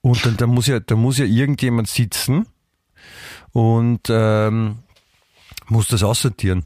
Und 0.01 0.25
dann, 0.25 0.37
da 0.37 0.47
muss 0.47 0.67
ja, 0.67 0.79
da 0.79 0.95
muss 0.95 1.17
ja 1.17 1.25
irgendjemand 1.25 1.89
sitzen 1.89 2.45
und 3.51 4.01
ähm, 4.09 4.77
muss 5.67 5.87
das 5.87 6.03
aussortieren. 6.03 6.65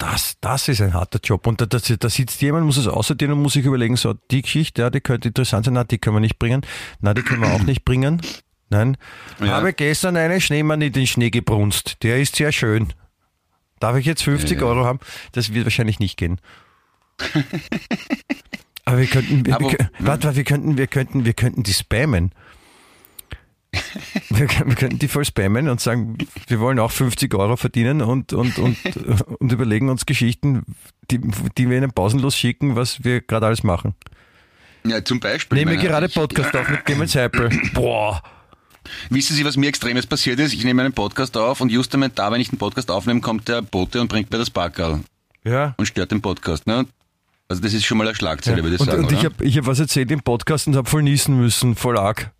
Das, 0.00 0.36
das 0.40 0.66
ist 0.68 0.80
ein 0.80 0.94
harter 0.94 1.20
Job. 1.22 1.46
Und 1.46 1.60
da, 1.60 1.66
da, 1.66 1.78
da 1.78 2.08
sitzt 2.08 2.40
jemand, 2.40 2.64
muss 2.64 2.78
es 2.78 2.88
aussortieren 2.88 3.34
und 3.34 3.42
muss 3.42 3.52
sich 3.52 3.66
überlegen, 3.66 3.96
so, 3.96 4.14
die 4.30 4.40
Geschichte, 4.40 4.80
ja, 4.80 4.88
die 4.88 5.02
könnte 5.02 5.28
interessant 5.28 5.66
sein, 5.66 5.74
na, 5.74 5.84
die 5.84 5.98
können 5.98 6.16
wir 6.16 6.20
nicht 6.20 6.38
bringen, 6.38 6.62
na, 7.00 7.12
die 7.12 7.20
können 7.20 7.42
wir 7.42 7.52
auch 7.52 7.62
nicht 7.62 7.84
bringen. 7.84 8.22
Nein. 8.70 8.96
Ja. 9.40 9.48
Habe 9.48 9.74
gestern 9.74 10.16
einen 10.16 10.40
Schneemann 10.40 10.80
in 10.80 10.92
den 10.94 11.06
Schnee 11.06 11.28
gebrunst. 11.28 11.98
Der 12.02 12.18
ist 12.18 12.36
sehr 12.36 12.50
schön. 12.50 12.94
Darf 13.78 13.94
ich 13.96 14.06
jetzt 14.06 14.22
50 14.22 14.58
Ja. 14.58 14.66
Euro 14.68 14.86
haben? 14.86 15.00
Das 15.32 15.52
wird 15.52 15.66
wahrscheinlich 15.66 15.98
nicht 15.98 16.16
gehen. 16.16 16.40
Aber 18.86 18.98
wir 18.98 19.06
könnten, 19.06 19.44
wir, 19.44 19.60
wir, 19.60 19.66
warte, 19.66 19.90
warte, 19.98 20.36
wir 20.36 20.44
könnten, 20.44 20.78
wir 20.78 20.86
könnten, 20.86 21.26
wir 21.26 21.34
könnten 21.34 21.62
die 21.62 21.74
spammen. 21.74 22.32
Wir, 24.30 24.48
wir 24.48 24.74
könnten 24.76 24.98
die 24.98 25.08
voll 25.08 25.24
spammen 25.24 25.68
und 25.68 25.80
sagen, 25.80 26.16
wir 26.46 26.60
wollen 26.60 26.78
auch 26.78 26.90
50 26.92 27.34
Euro 27.34 27.56
verdienen 27.56 28.00
und, 28.00 28.32
und, 28.32 28.58
und, 28.58 28.76
und 29.40 29.52
überlegen 29.52 29.88
uns 29.88 30.06
Geschichten, 30.06 30.62
die, 31.10 31.20
die 31.58 31.68
wir 31.68 31.76
ihnen 31.78 31.92
pausenlos 31.92 32.36
schicken, 32.36 32.76
was 32.76 33.02
wir 33.04 33.20
gerade 33.20 33.46
alles 33.46 33.62
machen. 33.64 33.94
Ja, 34.84 35.04
zum 35.04 35.20
Beispiel. 35.20 35.58
Nehme 35.58 35.74
ich 35.74 35.80
gerade 35.80 36.06
ich- 36.06 36.14
Podcast 36.14 36.54
auf 36.56 36.68
mit 36.68 36.84
Clemens 36.86 37.12
Seipel. 37.12 37.50
Boah. 37.74 38.22
Wissen 39.10 39.36
Sie, 39.36 39.44
was 39.44 39.56
mir 39.56 39.68
Extremes 39.68 40.06
passiert 40.06 40.38
ist? 40.40 40.54
Ich 40.54 40.64
nehme 40.64 40.82
einen 40.82 40.92
Podcast 40.94 41.36
auf 41.36 41.60
und 41.60 41.70
just 41.70 41.92
Moment 41.92 42.18
da, 42.18 42.30
wenn 42.32 42.40
ich 42.40 42.48
den 42.50 42.58
Podcast 42.58 42.90
aufnehme, 42.90 43.20
kommt 43.20 43.48
der 43.48 43.62
Bote 43.62 44.00
und 44.00 44.08
bringt 44.08 44.30
mir 44.32 44.38
das 44.38 44.48
Backerl 44.50 45.00
Ja. 45.44 45.74
und 45.76 45.86
stört 45.86 46.12
den 46.12 46.22
Podcast. 46.22 46.66
Ne? 46.66 46.86
Also 47.48 47.60
das 47.62 47.74
ist 47.74 47.84
schon 47.84 47.98
mal 47.98 48.06
eine 48.06 48.14
Schlagzeile, 48.16 48.58
Ja. 48.58 48.62
würde 48.62 48.76
ich 48.76 48.80
und, 48.80 48.86
sagen. 48.90 49.04
und 49.04 49.12
ich 49.12 49.18
oder? 49.18 49.30
habe 49.34 49.44
ich 49.44 49.58
hab 49.58 49.66
was 49.66 49.80
erzählt 49.80 50.10
im 50.12 50.20
Podcast 50.20 50.66
und 50.68 50.76
habe 50.76 50.88
voll 50.88 51.02
niesen 51.02 51.36
müssen, 51.38 51.74
voll 51.74 51.98
arg. 51.98 52.30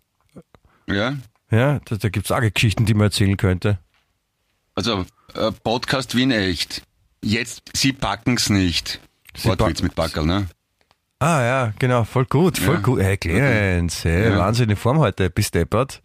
Ja? 0.93 1.13
Ja, 1.51 1.79
da, 1.85 1.95
da 1.97 2.09
gibt 2.09 2.25
es 2.25 2.31
arge 2.31 2.51
Geschichten, 2.51 2.85
die 2.85 2.93
man 2.93 3.05
erzählen 3.07 3.35
könnte. 3.37 3.79
Also, 4.75 5.05
äh, 5.35 5.51
Podcast 5.63 6.15
wie 6.15 6.23
in 6.23 6.31
echt. 6.31 6.81
Jetzt, 7.23 7.63
Sie 7.75 7.93
packen's 7.93 8.49
nicht. 8.49 8.99
Sie 9.35 9.49
Wortwitz 9.49 9.81
mit 9.81 9.95
Backerl, 9.95 10.25
ne? 10.25 10.47
Ah 11.19 11.41
ja, 11.43 11.73
genau, 11.77 12.03
voll 12.03 12.25
gut, 12.25 12.57
voll 12.57 12.75
Ja. 12.75 12.81
gut. 12.81 12.99
Hey, 13.01 13.17
Clemens, 13.17 14.03
hey, 14.05 14.29
Ja. 14.31 14.37
Wahnsinn 14.39 14.69
in 14.69 14.75
Form 14.75 14.97
heute, 14.99 15.29
bist 15.29 15.53
deppert. 15.53 16.01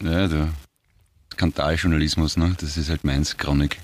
Ja, 0.00 0.26
du. 0.26 0.48
Skandaljournalismus, 1.34 2.36
ne? 2.36 2.54
Das 2.60 2.76
ist 2.76 2.88
halt 2.88 3.04
meins, 3.04 3.36
Chronik. 3.36 3.78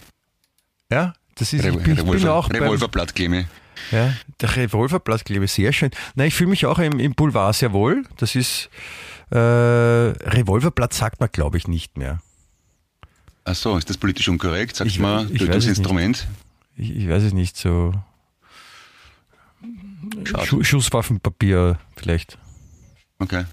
Ja, 0.91 1.15
das 1.35 1.53
ist, 1.53 1.65
ich 1.65 1.71
bin, 1.73 1.79
ich 1.79 1.85
bin 1.85 1.99
Revolver- 1.99 2.33
auch 2.35 2.49
beim, 2.49 2.63
Revolverblatt, 2.63 3.15
Clemi. 3.15 3.47
ja, 3.91 4.15
der 4.41 4.57
Revolverblatt, 4.57 5.25
glaube 5.25 5.45
ich, 5.45 5.53
sehr 5.53 5.73
schön. 5.73 5.91
Nein, 6.15 6.29
ich 6.29 6.35
fühle 6.35 6.51
mich 6.51 6.65
auch 6.67 6.79
im, 6.79 6.99
im 6.99 7.15
Boulevard 7.15 7.55
sehr 7.55 7.73
wohl. 7.73 8.05
Das 8.17 8.35
ist, 8.35 8.71
äh, 9.31 9.37
Revolverblatt 9.39 10.93
sagt 10.93 11.21
man, 11.21 11.29
glaube 11.33 11.57
ich, 11.59 11.69
nicht 11.69 11.97
mehr. 11.97 12.21
Ach 13.45 13.55
so, 13.55 13.77
ist 13.77 13.89
das 13.89 13.97
politisch 13.97 14.29
unkorrekt? 14.29 14.77
Sagt 14.77 14.91
Ich- 14.91 14.99
mal, 14.99 15.31
ich 15.31 15.39
Tötungsinstrument. 15.39 16.27
Ich, 16.77 16.91
ich 16.95 17.09
weiß 17.09 17.23
es 17.25 17.33
nicht, 17.33 17.57
so. 17.57 17.93
Schu 20.45 20.63
Schusswaffenpapier 20.63 21.79
vielleicht. 21.97 22.39
Okay. 23.19 23.45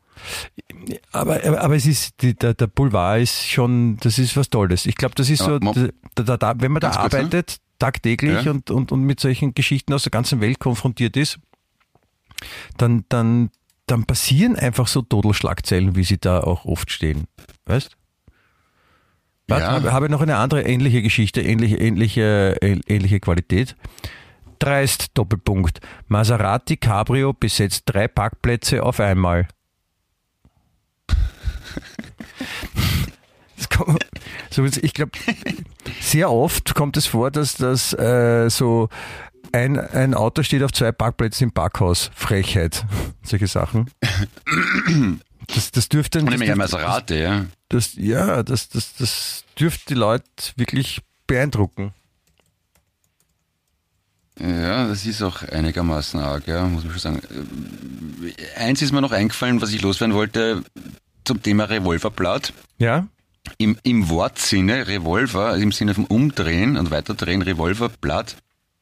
Aber, 1.12 1.44
aber, 1.44 1.62
aber 1.62 1.76
es 1.76 1.86
ist, 1.86 2.22
die, 2.22 2.34
der, 2.34 2.54
der 2.54 2.68
Boulevard 2.68 3.22
ist 3.22 3.48
schon, 3.48 3.98
das 3.98 4.18
ist 4.18 4.38
was 4.38 4.50
Tolles. 4.50 4.86
Ich 4.86 4.96
glaube, 4.96 5.16
das 5.16 5.30
ist 5.30 5.40
so, 5.44 5.54
Ja, 5.54 5.60
Mo- 5.62 5.74
da, 6.16 6.24
da, 6.24 6.38
da, 6.38 6.54
wenn 6.60 6.72
man 6.72 6.80
da 6.80 6.92
kurz, 6.92 7.14
ne? 7.14 7.20
arbeitet, 7.20 7.58
tagtäglich 7.80 8.46
Ja. 8.46 8.52
und, 8.52 8.72
und, 8.72 8.92
und 8.92 9.02
mit 9.02 9.20
solchen 9.20 9.54
Geschichten 9.54 9.94
aus 9.94 10.04
der 10.04 10.12
ganzen 10.12 10.40
Welt 10.40 10.60
konfrontiert 10.60 11.18
ist, 11.18 11.40
dann, 12.78 13.04
dann, 13.10 13.50
dann 13.88 14.06
passieren 14.06 14.56
einfach 14.56 14.88
so 14.88 15.02
Todelschlagzeilen, 15.02 15.96
wie 15.96 16.04
sie 16.04 16.18
da 16.20 16.42
auch 16.42 16.66
oft 16.66 16.92
stehen. 16.92 17.26
Weißt? 17.66 17.98
Warte, 19.48 19.64
Ja. 19.64 19.72
habe, 19.72 19.92
habe 19.94 20.10
noch 20.10 20.22
eine 20.22 20.38
andere 20.38 20.62
ähnliche 20.64 21.02
Geschichte, 21.02 21.42
ähnliche, 21.42 21.78
ähnliche, 21.78 22.58
äh- 22.62 22.82
ähnliche 22.88 23.20
Qualität. 23.20 23.76
Dreist, 24.60 25.10
Doppelpunkt. 25.14 25.80
Maserati 26.08 26.78
Cabrio 26.78 27.32
besetzt 27.34 27.84
drei 27.86 28.08
Parkplätze 28.08 28.84
auf 28.84 29.00
einmal. 29.00 29.48
Kommt- 33.70 34.06
ich 34.82 34.94
glaube, 34.94 35.12
sehr 36.02 36.32
oft 36.32 36.74
kommt 36.74 36.98
es 36.98 37.06
vor, 37.06 37.30
dass 37.32 37.56
das 37.56 37.94
äh, 37.94 38.50
so 38.50 38.90
ein, 39.58 39.80
ein 39.80 40.14
Auto 40.14 40.44
steht 40.44 40.64
auf 40.64 40.72
zwei 40.72 40.92
Parkplätzen 40.92 41.46
im 41.46 41.52
Parkhaus. 41.52 42.12
Frechheit. 42.16 42.86
Solche 43.24 43.48
Sachen. 43.48 43.90
Das, 45.54 45.72
das 45.72 45.90
dürfte 45.90 46.20
Und 46.20 46.32
ich 46.32 46.38
dürfte- 46.40 46.56
Maserati, 46.56 47.16
ja. 47.22 47.46
das, 47.70 47.94
ja, 47.96 48.44
das, 48.44 48.70
das, 48.70 48.96
das 48.96 49.44
dürfte 49.60 49.86
die 49.90 49.94
Leute 49.94 50.24
wirklich 50.56 51.02
beeindrucken. 51.26 51.94
Ja, 54.40 54.88
das 54.88 55.06
ist 55.06 55.22
auch 55.24 55.42
einigermaßen 55.42 56.20
arg, 56.20 56.48
ja, 56.48 56.64
muss 56.66 56.84
man 56.84 56.92
schon 56.94 57.00
sagen. 57.00 57.22
Eins 58.56 58.82
ist 58.84 58.92
mir 58.92 59.02
noch 59.02 59.12
eingefallen, 59.12 59.62
was 59.62 59.72
ich 59.74 59.82
loswerden 59.82 60.16
wollte 60.16 60.64
zum 61.26 61.42
Thema 61.42 61.64
Revolverblatt. 61.66 62.54
Ja? 62.78 63.08
Im, 63.58 63.78
Im 63.82 64.10
Wortsinne 64.10 64.88
Revolver, 64.88 65.48
also 65.48 65.64
im 65.64 65.72
Sinne 65.72 65.96
vom 65.96 66.06
Umdrehen 66.06 66.78
und 66.78 66.92
Weiterdrehen 66.92 67.42
Revolverblatt, 67.42 68.36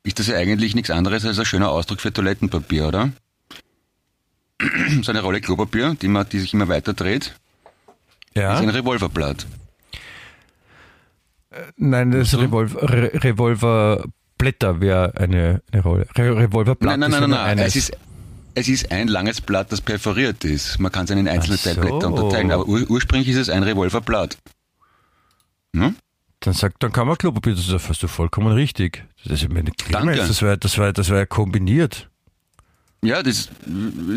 ist 0.06 0.20
das 0.20 0.28
ja 0.28 0.38
eigentlich 0.38 0.76
nichts 0.76 0.91
anderes 0.91 1.26
als 1.26 1.39
ein 1.39 1.45
schöner 1.45 1.70
Ausdruck 1.70 1.99
für 1.99 2.14
Toilettenpapier, 2.14 2.88
oder? 2.88 3.12
So 5.01 5.12
eine 5.12 5.22
Rolle 5.22 5.41
Klopapier, 5.41 5.95
die, 6.01 6.08
man, 6.08 6.30
die 6.30 6.39
sich 6.39 6.53
immer 6.53 6.70
weiter 6.70 6.93
dreht, 6.93 7.36
ist 8.34 8.41
ein 8.41 8.64
Ja. 8.64 8.70
Revolverblatt. 8.70 9.47
Nein, 11.78 12.12
das 12.12 12.32
so? 12.32 12.38
Revolver, 12.39 12.82
Re 12.89 13.12
Revolverblätter 13.24 14.80
wäre 14.80 15.14
eine, 15.18 15.62
eine 15.72 15.82
Rolle. 15.82 16.08
Re 16.16 16.38
Revolverblatt 16.38 16.99
Nein, 16.99 17.12
nein, 17.12 17.22
nein, 17.22 17.30
nein, 17.30 17.58
nein. 17.58 17.60
Es 17.60 17.76
ist, 17.76 17.97
es 18.53 18.68
ist 18.68 18.91
ein 18.91 19.08
langes 19.08 19.41
Blatt, 19.41 19.72
das 19.72 19.82
perforiert 19.82 20.43
ist. 20.45 20.80
Man 20.80 20.91
kann 20.91 21.06
es 21.06 21.12
in 21.12 21.28
einzelne 21.28 21.58
Ach 21.58 21.64
so. 21.64 21.74
Teilblätter 21.74 22.08
unterteilen, 22.08 22.51
aber 22.51 22.68
ur 22.68 22.89
ursprünglich 22.89 23.30
ist 23.30 23.38
es 23.38 23.49
ein 23.49 23.64
Revolverblatt. 23.64 24.38
Hm? 25.76 25.95
Dann 26.46 26.54
sagt, 26.54 26.82
dann 26.84 26.91
kann 26.91 27.08
man 27.08 27.18
Klopapier, 27.18 27.56
das 27.56 27.68
hast 27.89 28.02
du 28.04 28.08
vollkommen 28.08 28.54
richtig. 28.54 29.04
Das 29.26 29.41
ist 29.41 29.50
meine 29.52 29.72
Danke. 29.91 30.16
das 30.16 30.41
war, 30.41 30.56
das 30.58 30.78
war, 30.78 30.93
das 30.93 31.10
war 31.10 31.18
ja 31.18 31.26
kombiniert. 31.26 32.10
Ja, 33.04 33.22
das, 33.22 33.50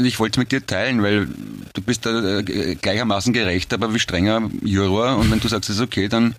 ich 0.03 0.18
wollte 0.18 0.39
es 0.39 0.45
mit 0.45 0.53
dir 0.53 0.64
teilen, 0.64 1.03
weil 1.03 1.26
du 1.74 1.83
bist 1.83 2.07
da 2.07 2.39
äh, 2.41 2.74
gleichermaßen 2.74 3.33
gerecht, 3.33 3.72
aber 3.74 3.93
wie 3.95 3.99
strenger 3.99 4.49
Juror. 4.62 5.16
Und 5.16 5.31
wenn 5.31 5.41
du 5.41 5.49
sagst, 5.49 5.68
es 5.70 5.76
ist 5.76 5.83
okay, 5.83 6.09
dann, 6.09 6.35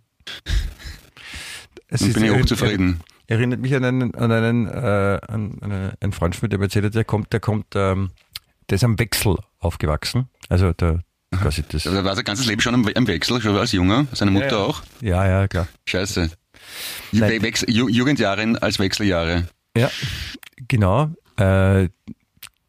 dann 1.90 2.00
ist- 2.08 2.14
bin 2.14 2.24
ich 2.24 2.30
erinn- 2.32 2.40
hochzufrieden. 2.42 3.00
Erinnert 3.28 3.60
mich 3.60 3.76
an 3.76 3.84
einen, 3.84 4.16
an 4.16 4.32
einen, 4.32 4.68
äh, 4.68 5.20
an 5.28 5.58
einen, 5.62 5.92
einen 6.02 6.12
Freund 6.14 6.36
von 6.36 6.46
mir, 6.46 6.50
der 6.50 6.60
mir 6.60 6.66
erzählt 6.66 6.86
hat, 6.86 6.96
der 6.96 7.04
kommt, 7.04 7.32
der 7.34 7.40
kommt 7.40 7.68
ähm, 7.76 8.10
der 8.70 8.76
ist 8.78 8.84
am 8.84 8.98
Wechsel 9.00 9.36
aufgewachsen. 9.60 10.30
Also 10.50 10.74
der, 10.74 11.02
quasi 11.42 11.64
das. 11.70 11.84
Da 11.84 12.04
war 12.04 12.16
sein 12.16 12.24
ganzes 12.26 12.46
Leben 12.46 12.62
schon 12.62 12.74
am, 12.74 13.08
Wechsel, 13.08 13.42
schon 13.42 13.56
als 13.58 13.72
Junger, 13.72 14.08
seine 14.14 14.32
Mutter 14.32 14.48
Ja, 14.48 14.58
ja. 14.58 14.64
auch. 14.64 14.82
Ja, 15.02 15.28
ja, 15.28 15.48
klar. 15.48 15.68
Scheiße. 15.88 16.30
Nein. 17.12 17.42
Wechsel, 17.42 17.70
Ju 17.70 17.88
Jugendjahre 17.90 18.58
als 18.62 18.80
Wechseljahre. 18.80 19.48
Ja, 19.76 19.90
genau. 20.68 21.12
Äh, 21.38 21.90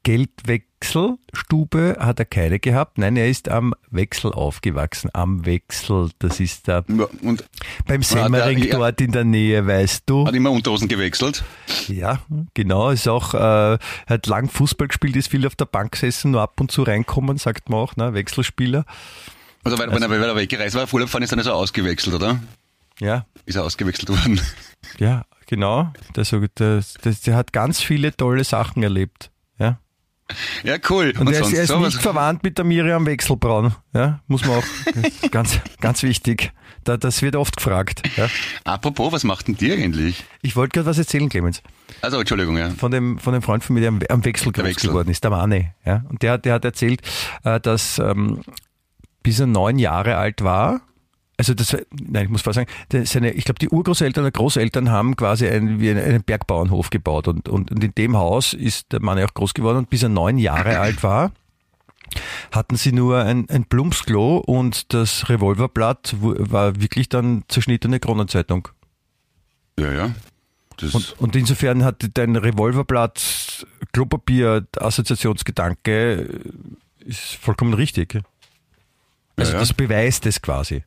Geldwechselstube 0.03 1.97
hat 2.01 2.19
er 2.19 2.25
keine 2.25 2.59
gehabt. 2.59 2.97
Nein, 2.99 3.17
er 3.17 3.29
ist 3.29 3.49
am 3.49 3.75
Wechsel 3.91 4.33
aufgewachsen. 4.33 5.11
Am 5.13 5.45
Wechsel, 5.45 6.11
das 6.19 6.41
ist 6.41 6.69
da 6.69 6.85
Ja, 6.89 7.07
Und 7.23 7.45
beim 7.87 8.03
Semmering 8.03 8.59
ja. 8.59 8.77
dort 8.79 9.01
in 9.01 9.13
der 9.13 9.25
Nähe, 9.25 9.67
weißt 9.67 10.05
du. 10.07 10.27
hat 10.27 10.35
immer 10.35 10.51
Unterhosen 10.51 10.89
gewechselt. 10.89 11.45
Ja, 11.89 12.21
genau. 12.55 12.91
Ist 12.91 13.09
auch, 13.09 13.35
äh, 13.35 13.79
hat 14.07 14.27
lang 14.27 14.49
Fußball 14.49 14.89
gespielt, 14.89 15.17
ist 15.17 15.29
viel 15.29 15.47
auf 15.47 15.57
der 15.57 15.67
Bank 15.67 15.93
gesessen, 15.93 16.31
nur 16.33 16.41
ab 16.41 16.61
und 16.61 16.71
zu 16.71 16.83
reinkommen, 16.83 17.37
sagt 17.37 17.69
man 17.69 17.81
auch, 17.81 17.97
ne? 17.97 18.15
Wechselspieler. 18.15 18.85
Also, 19.65 19.79
weil, 19.79 19.93
wenn, 19.93 20.03
er, 20.03 20.11
er 20.11 20.37
weggereist 20.37 20.75
war, 20.75 20.87
fahren 20.87 21.23
ist, 21.23 21.33
dann 21.33 21.39
ist 21.39 21.47
er 21.47 21.55
ausgewechselt, 21.55 22.15
oder? 22.17 22.41
Ja, 23.01 23.27
Ist 23.47 23.57
er 23.57 23.65
ausgewechselt 23.65 24.09
worden. 24.11 24.41
ja, 24.99 25.25
genau. 25.47 25.93
Das, 26.13 26.35
das, 26.55 27.21
der 27.23 27.37
hat 27.37 27.53
ganz 27.53 27.81
viele 27.81 28.17
tolle 28.17 28.45
Sachen 28.45 28.83
erlebt. 28.83 29.31
Ja. 29.59 29.79
Ja, 30.64 30.76
cool. 30.89 31.12
Und, 31.18 31.33
er, 31.33 31.41
ist, 31.41 31.53
er 31.53 31.64
ist 31.64 31.76
nicht 31.76 32.01
verwandt 32.01 32.43
mit 32.43 32.59
der 32.59 32.64
Miriam 32.64 33.07
Wechselbraun. 33.07 33.74
Ja, 33.95 34.20
muss 34.26 34.45
man 34.45 34.59
auch. 34.59 34.64
ganz, 35.31 35.59
ganz 35.81 36.03
wichtig. 36.03 36.53
Da, 36.85 36.97
das 36.97 37.22
wird 37.22 37.37
oft 37.37 37.57
gefragt. 37.57 38.03
Ja. 38.16 38.28
Apropos, 38.64 39.12
was 39.12 39.24
macht 39.24 39.49
denn 39.49 39.57
die 39.57 39.72
eigentlich? 39.72 40.24
Ich 40.43 40.57
wollte 40.57 40.74
gerade 40.74 40.87
was 40.87 40.99
erzählen, 40.99 41.28
Clemens. 41.28 41.62
Also, 42.01 42.18
Entschuldigung, 42.18 42.57
ja. 42.57 42.70
Von 42.70 42.91
dem, 42.91 43.18
von 43.18 43.33
dem 43.33 43.43
Freund 43.43 43.64
von 43.64 43.74
mir, 43.74 43.81
der 43.81 43.89
am, 43.91 44.01
am 44.09 44.24
Wechsel 44.24 44.53
groß 44.53 44.64
Wechsel. 44.64 44.89
geworden 44.89 45.11
ist, 45.11 45.22
der 45.22 45.31
Mane. 45.31 45.74
Ja. 45.85 46.05
Und 46.09 46.22
der, 46.22 46.39
der 46.39 46.55
hat 46.55 46.64
erzählt, 46.64 47.03
äh, 47.45 47.61
dass 47.61 47.99
ähm, 47.99 48.41
bis 49.22 49.41
er 49.41 49.47
neun 49.47 49.78
Jahre 49.78 50.16
alt 50.16 50.43
war, 50.43 50.81
also 51.41 51.55
das, 51.55 51.74
nein, 51.91 52.24
ich 52.24 52.28
muss 52.28 52.43
fast 52.43 52.57
sagen, 52.57 52.70
seine, 53.07 53.30
ich 53.30 53.47
glaube, 53.47 53.59
die 53.59 53.70
Urgroßeltern 53.70 54.24
oder 54.24 54.30
Großeltern 54.30 54.91
haben 54.91 55.16
quasi 55.16 55.49
einen, 55.49 55.80
wie 55.80 55.91
einen, 55.91 56.22
Bergbauernhof 56.22 56.91
gebaut 56.91 57.28
und, 57.28 57.49
und, 57.49 57.70
und 57.70 57.82
in 57.82 57.95
dem 57.95 58.18
Haus 58.18 58.53
ist 58.53 58.93
der 58.93 59.01
Mann 59.01 59.16
ja 59.16 59.24
auch 59.24 59.32
groß 59.32 59.55
geworden 59.55 59.78
und 59.78 59.88
bis 59.88 60.03
er 60.03 60.11
neun 60.11 60.36
Jahre 60.36 60.78
alt 60.80 61.03
war, 61.03 61.32
hatten 62.53 62.76
sie 62.76 62.93
nur 62.93 63.24
ein, 63.24 63.49
ein 63.49 63.64
Plumpsklo 63.64 64.36
und 64.36 64.93
das 64.93 65.30
Revolverblatt 65.30 66.14
war 66.20 66.78
wirklich 66.78 67.09
dann 67.09 67.45
zerschnittene 67.49 68.01
Kronenzeitung. 68.01 68.68
Ja, 69.78 69.91
ja. 69.91 70.14
Und, 70.93 71.14
und 71.20 71.36
insofern 71.36 71.84
hat 71.84 72.07
dein 72.12 72.36
Revolverblatt 72.36 73.66
Klopapier 73.95 74.66
Assoziationsgedanke 74.76 76.20
äh, 76.20 77.09
ist 77.09 77.36
vollkommen 77.36 77.72
richtig. 77.72 78.20
Also 79.36 79.53
ja, 79.53 79.57
ja. 79.57 79.61
das 79.61 79.72
beweist 79.72 80.26
es 80.26 80.43
quasi. 80.43 80.84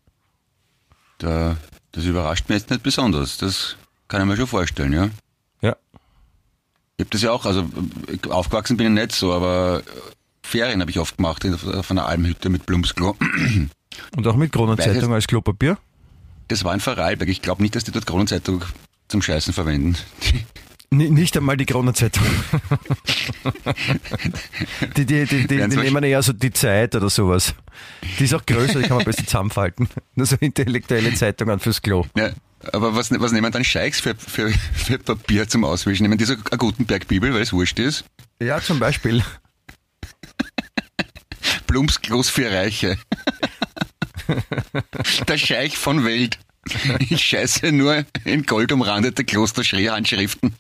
Da, 1.18 1.58
das 1.92 2.06
überrascht 2.06 2.50
mich 2.50 2.60
jetzt 2.60 2.70
nicht 2.70 2.84
besonders. 2.84 3.38
Das 3.38 3.76
kann 4.08 4.22
ich 4.22 4.28
mir 4.28 4.38
schon 4.38 4.48
vorstellen, 4.48 4.94
ja. 4.94 5.10
Ja. 5.62 5.76
Ich 6.98 7.06
habe 7.06 7.10
das 7.10 7.22
ja 7.22 7.32
auch, 7.32 7.46
also 7.46 7.70
aufgewachsen 8.30 8.78
bin 8.78 8.88
ich 8.88 9.02
nicht 9.02 9.12
so, 9.14 9.34
aber 9.34 9.82
äh, 9.86 9.92
Ferien 10.44 10.82
habe 10.82 10.92
ich 10.92 11.00
oft 11.00 11.18
gemacht 11.18 11.46
auf 11.46 11.92
einer 11.92 12.06
Almhütte 12.06 12.50
mit 12.50 12.66
Blumsklo. 12.66 13.16
Und 14.16 14.28
auch 14.28 14.36
mit 14.36 14.52
Kronenzeitung 14.52 15.14
als 15.14 15.28
Klopapier. 15.28 15.78
Das 16.48 16.64
war 16.64 16.74
in 16.74 16.80
Vorarlberg. 16.80 17.30
Ich 17.30 17.42
glaube 17.42 17.62
nicht, 17.62 17.76
dass 17.76 17.84
die 17.84 17.92
dort 17.92 18.06
Kronenzeitung 18.06 18.64
zum 19.08 19.22
Scheißen 19.22 19.54
verwenden. 19.54 19.96
Nicht 20.94 21.36
einmal 21.36 21.58
die 21.58 21.66
Kronenzeitung. 21.66 22.24
die 24.96 25.06
die, 25.06 25.26
die, 25.26 25.48
die, 25.48 25.68
die 25.68 25.78
nehmen 25.78 26.04
eher 26.04 26.22
so 26.22 26.34
die 26.34 26.52
Zeit 26.52 26.96
oder 26.96 27.10
sowas. 27.10 27.56
Die 28.20 28.26
ist 28.26 28.34
auch 28.34 28.46
größer, 28.46 28.80
die 28.80 28.88
kann 28.88 28.98
man 28.98 29.06
besser 29.06 29.26
zusammenfalten. 29.26 29.90
Nur 30.16 30.28
so 30.28 30.36
intellektuelle 30.40 31.14
Zeitungen 31.16 31.60
fürs 31.60 31.82
Klo. 31.82 32.06
Ja, 32.16 32.32
aber 32.72 32.96
was, 32.96 33.10
was 33.12 33.32
nehmen 33.32 33.52
dann 33.52 33.64
Scheichs 33.64 34.00
für, 34.00 34.16
für, 34.16 34.52
für 34.52 35.00
Papier 35.00 35.48
zum 35.48 35.66
Auswischen? 35.66 36.04
Nehmen 36.04 36.18
die 36.18 36.26
so 36.26 36.34
eine 36.34 36.58
Gutenberg-Bibel, 36.58 37.34
weil 37.34 37.42
es 37.42 37.54
wurscht 37.54 37.80
ist? 37.80 38.06
Ja, 38.40 38.62
zum 38.62 38.80
Beispiel. 38.80 39.24
Blumsklos 41.68 42.30
für 42.30 42.52
Reiche. 42.52 42.98
Der 45.28 45.38
Scheich 45.38 45.78
von 45.78 46.06
Welt. 46.06 46.38
Ich 47.00 47.22
scheiße 47.26 47.72
nur 47.72 48.06
in 48.24 48.46
Gold 48.46 48.72
umrandete 48.72 49.26
Klosterschrei-Handschriften. 49.26 50.56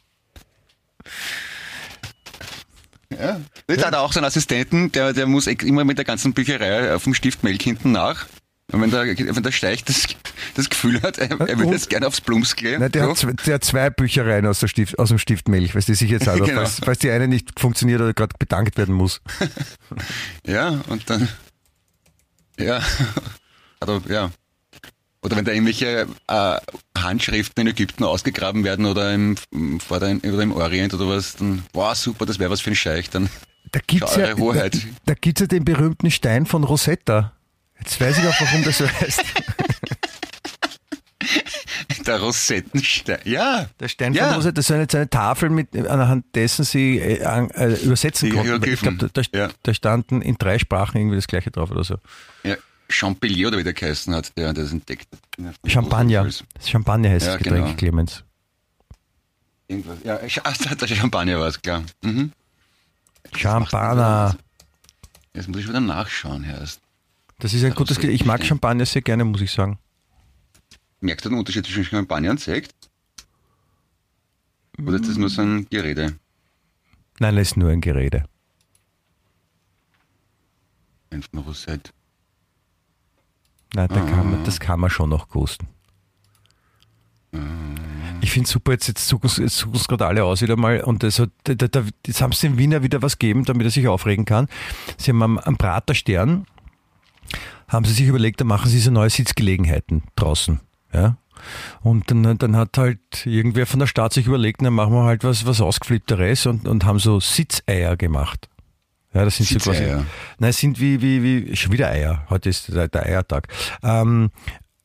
Ja. 3.11 3.39
Jetzt 3.69 3.85
hat 3.85 3.93
er 3.93 4.01
auch 4.01 4.11
so 4.11 4.19
einen 4.19 4.25
Assistenten, 4.25 4.91
der, 4.91 5.13
der 5.13 5.27
muss 5.27 5.45
immer 5.47 5.83
mit 5.83 5.97
der 5.97 6.05
ganzen 6.05 6.33
Bücherei 6.33 6.93
auf 6.95 7.03
dem 7.03 7.13
Stift 7.13 7.43
Melk 7.43 7.61
hinten 7.61 7.91
nach. 7.91 8.25
Und 8.71 8.81
wenn 8.81 8.89
der, 8.89 9.05
wenn 9.05 9.43
der 9.43 9.51
Scheich 9.51 9.83
das, 9.83 10.07
das 10.55 10.69
Gefühl 10.69 10.99
hat, 11.03 11.19
er, 11.19 11.29
er 11.39 11.59
will 11.59 11.65
Und- 11.65 11.73
jetzt 11.73 11.89
gerne 11.89 12.07
aufs 12.07 12.21
Blumsklee. 12.21 12.79
Nein, 12.79 12.91
der, 12.91 13.07
hat, 13.09 13.17
zwei- 13.17 13.33
der 13.33 13.53
hat 13.55 13.63
zwei 13.63 13.89
Büchereien 13.91 14.47
aus, 14.47 14.61
der 14.61 14.67
Stift, 14.67 14.97
aus 14.97 15.09
dem 15.09 15.19
Stift 15.19 15.47
Milch, 15.47 15.75
weißt 15.75 15.89
du, 15.89 15.93
sicher 15.95 16.13
jetzt 16.13 16.27
auch, 16.29 16.35
Genau. 16.37 16.61
falls, 16.61 16.79
falls 16.83 16.99
die 16.99 17.11
eine 17.11 17.27
nicht 17.27 17.59
funktioniert 17.59 18.01
oder 18.01 18.13
gerade 18.13 18.33
bedankt 18.39 18.77
werden 18.77 18.95
muss. 18.95 19.21
Ja, 20.47 20.81
und 20.87 21.07
dann, 21.09 21.27
ja, 22.59 22.81
also, 23.79 24.01
ja. 24.09 24.31
Oder 25.23 25.37
wenn 25.37 25.45
da 25.45 25.51
irgendwelche 25.53 26.07
äh, 26.27 26.57
Handschriften 26.97 27.61
in 27.61 27.67
Ägypten 27.73 28.03
ausgegraben 28.03 28.63
werden 28.63 28.85
oder 28.85 29.13
im, 29.13 29.37
vor 29.79 29.99
der, 29.99 30.17
oder 30.23 30.41
im 30.43 30.51
Orient 30.51 30.93
oder 30.93 31.07
was, 31.07 31.35
dann, 31.37 31.63
boah, 31.71 31.95
super, 31.95 32.25
das 32.25 32.39
wäre 32.39 32.51
was 32.51 32.61
für 32.61 32.71
ein 32.71 32.75
Scheich, 32.75 33.09
dann 33.09 33.29
Da 33.71 33.79
gibt's 33.87 34.15
ja, 34.17 34.35
Hoheit. 34.37 34.75
Da, 34.75 34.79
da 35.05 35.13
gibt's 35.13 35.41
ja 35.41 35.47
den 35.47 35.63
berühmten 35.65 36.11
Stein 36.11 36.45
von 36.45 36.63
Rosetta. 36.63 37.31
Jetzt 37.79 37.99
weiß 37.99 38.17
ich 38.19 38.27
auch, 38.27 38.39
warum 38.41 38.63
das 38.63 38.77
so 38.77 38.87
heißt. 38.87 39.23
der 42.05 42.19
Rosettenstein, 42.19 43.19
ja. 43.23 43.67
Der 43.79 43.87
Stein 43.87 44.13
Ja. 44.13 44.27
von 44.27 44.35
Rosetta, 44.35 44.51
das 44.55 44.65
ist 44.65 44.71
eine, 44.71 44.87
eine 44.91 45.09
Tafel, 45.09 45.49
mit, 45.49 45.75
anhand 45.87 46.25
dessen 46.35 46.65
sie 46.65 46.99
äh, 46.99 47.19
äh, 47.23 47.73
übersetzen 47.83 48.29
Die 48.29 48.35
konnten. 48.35 48.69
Ich 48.69 48.81
glaube, 48.81 48.97
da, 48.97 49.07
da, 49.21 49.37
Ja. 49.37 49.49
da 49.63 49.73
standen 49.73 50.21
in 50.21 50.35
drei 50.37 50.59
Sprachen 50.59 50.97
irgendwie 50.97 51.15
das 51.15 51.27
gleiche 51.27 51.51
drauf 51.51 51.71
oder 51.71 51.83
so. 51.83 51.95
ja. 52.43 52.55
Champelier 52.93 53.47
oder 53.49 53.57
wie 53.57 53.63
der 53.63 53.73
geheißen 53.73 54.13
hat, 54.13 54.37
der 54.37 54.53
das 54.53 54.71
entdeckt 54.71 55.07
hat. 55.43 55.55
Champagner. 55.69 56.23
Das 56.23 56.43
Champagner 56.69 57.09
heißt 57.09 57.25
Ja, 57.25 57.33
das 57.33 57.43
Getränk, 57.43 57.65
genau. 57.65 57.77
Clemens. 57.77 58.23
Irgendwas. 59.67 59.97
Ja, 60.03 60.17
der 60.75 60.87
Champagner 60.87 61.39
war 61.39 61.47
es, 61.47 61.61
klar. 61.61 61.83
Mhm. 62.01 62.31
Champagner. 63.35 64.37
Jetzt 65.33 65.47
muss 65.47 65.59
ich 65.59 65.67
wieder 65.67 65.79
nachschauen 65.79 66.43
erst. 66.43 66.81
Das 67.39 67.53
ist 67.53 67.63
ein 67.63 67.73
gutes 67.73 67.97
Getränk. 67.97 68.13
Ich 68.13 68.25
mag. 68.25 68.45
Champagner 68.45 68.85
sehr 68.85 69.01
gerne, 69.01 69.25
muss 69.25 69.41
ich 69.41 69.51
sagen. 69.51 69.79
Merkst 71.01 71.25
du 71.25 71.29
den 71.29 71.39
Unterschied 71.39 71.65
zwischen 71.65 71.83
Champagner 71.85 72.31
und 72.31 72.39
Sekt? 72.39 72.73
Oder 74.79 74.95
ist 74.95 75.07
das 75.09 75.17
nur 75.17 75.29
so 75.29 75.41
ein 75.41 75.67
Gerede? 75.69 76.17
Nein, 77.19 77.35
das 77.35 77.49
ist 77.49 77.57
nur 77.57 77.69
ein 77.69 77.81
Gerede. 77.81 78.25
Ein 81.09 81.21
von 81.21 81.39
Rosette. 81.39 81.91
Nein, 83.75 83.87
da 83.89 83.99
kann 84.01 84.19
Ah. 84.19 84.23
man, 84.23 84.43
das 84.43 84.59
kann 84.59 84.79
man 84.79 84.89
schon 84.89 85.09
noch 85.09 85.29
kosten. 85.29 85.67
Ich 88.21 88.31
finde 88.31 88.47
super, 88.47 88.71
jetzt, 88.73 88.87
jetzt 88.87 89.07
suchen 89.07 89.27
es 89.43 89.87
gerade 89.87 90.05
alle 90.05 90.23
aus 90.23 90.41
wieder 90.41 90.55
mal 90.55 90.81
und 90.81 91.03
da, 91.03 91.09
da, 91.43 91.53
da, 91.55 91.83
jetzt 92.05 92.21
haben 92.21 92.31
sie 92.31 92.47
dem 92.47 92.57
Wiener 92.57 92.83
wieder 92.83 93.01
was 93.01 93.17
gegeben, 93.17 93.43
damit 93.43 93.65
er 93.65 93.71
sich 93.71 93.87
aufregen 93.87 94.25
kann. 94.25 94.47
Sie 94.97 95.11
haben 95.11 95.21
am, 95.23 95.37
am 95.39 95.57
Praterstern, 95.57 96.45
haben 97.67 97.85
sie 97.85 97.93
sich 97.93 98.07
überlegt, 98.07 98.39
da 98.39 98.45
machen 98.45 98.69
sie 98.69 98.79
so 98.79 98.91
neue 98.91 99.09
Sitzgelegenheiten 99.09 100.03
draußen. 100.15 100.59
Ja? 100.93 101.17
Und 101.81 102.11
dann, 102.11 102.37
dann 102.37 102.55
hat 102.55 102.77
halt 102.77 103.25
irgendwer 103.25 103.65
von 103.65 103.79
der 103.79 103.87
Stadt 103.87 104.13
sich 104.13 104.27
überlegt, 104.27 104.61
dann 104.61 104.73
machen 104.73 104.93
wir 104.93 105.03
halt 105.03 105.23
was, 105.23 105.45
was 105.45 105.59
Ausgeflippteres 105.59 106.45
und, 106.45 106.67
und 106.67 106.85
haben 106.85 106.99
so 106.99 107.19
Sitzeier 107.19 107.97
gemacht. 107.97 108.47
Ja, 109.13 109.25
das 109.25 109.37
sind 109.37 109.47
so 109.47 109.59
quasi. 109.59 109.83
Sitzeier. 109.83 110.05
Nein, 110.39 110.49
es 110.49 110.57
sind 110.57 110.79
wie, 110.79 111.01
wie, 111.01 111.23
wie, 111.23 111.55
schon 111.55 111.71
wieder 111.71 111.89
Eier. 111.89 112.25
Heute 112.29 112.49
ist 112.49 112.73
der, 112.73 112.87
der 112.87 113.05
Eiertag. 113.05 113.47
Ähm, 113.83 114.31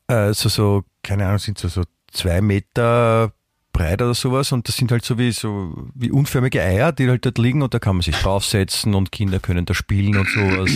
äh, 0.07 0.33
so, 0.33 0.49
so, 0.49 0.83
keine 1.03 1.25
Ahnung, 1.25 1.39
sind 1.39 1.57
so, 1.57 1.67
so 1.67 1.83
zwei 2.11 2.41
Meter 2.41 3.33
breit 3.71 4.01
oder 4.01 4.13
sowas 4.13 4.51
und 4.51 4.67
das 4.67 4.75
sind 4.75 4.91
halt 4.91 5.05
so 5.05 5.17
wie, 5.17 5.31
so 5.31 5.87
wie 5.93 6.11
unförmige 6.11 6.61
Eier, 6.61 6.91
die 6.91 7.07
halt 7.07 7.25
dort 7.25 7.37
liegen 7.37 7.61
und 7.61 7.73
da 7.73 7.79
kann 7.79 7.95
man 7.95 8.01
sich 8.01 8.15
draufsetzen 8.15 8.95
und 8.95 9.11
Kinder 9.11 9.39
können 9.39 9.65
da 9.65 9.73
spielen 9.73 10.17
und 10.17 10.27
sowas. 10.27 10.71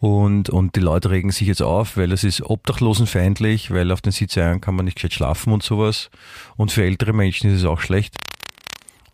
Und, 0.00 0.48
und 0.48 0.76
die 0.76 0.80
Leute 0.80 1.10
regen 1.10 1.32
sich 1.32 1.48
jetzt 1.48 1.62
auf, 1.62 1.96
weil 1.96 2.12
es 2.12 2.22
ist 2.22 2.42
obdachlosenfeindlich, 2.42 3.72
weil 3.72 3.90
auf 3.90 4.00
den 4.00 4.12
Sitzeiern 4.12 4.60
kann 4.60 4.76
man 4.76 4.84
nicht 4.84 4.94
gescheit 4.94 5.14
schlafen 5.14 5.52
und 5.52 5.62
sowas. 5.62 6.10
Und 6.56 6.70
für 6.70 6.84
ältere 6.84 7.12
Menschen 7.12 7.50
ist 7.50 7.60
es 7.60 7.64
auch 7.64 7.80
schlecht. 7.80 8.16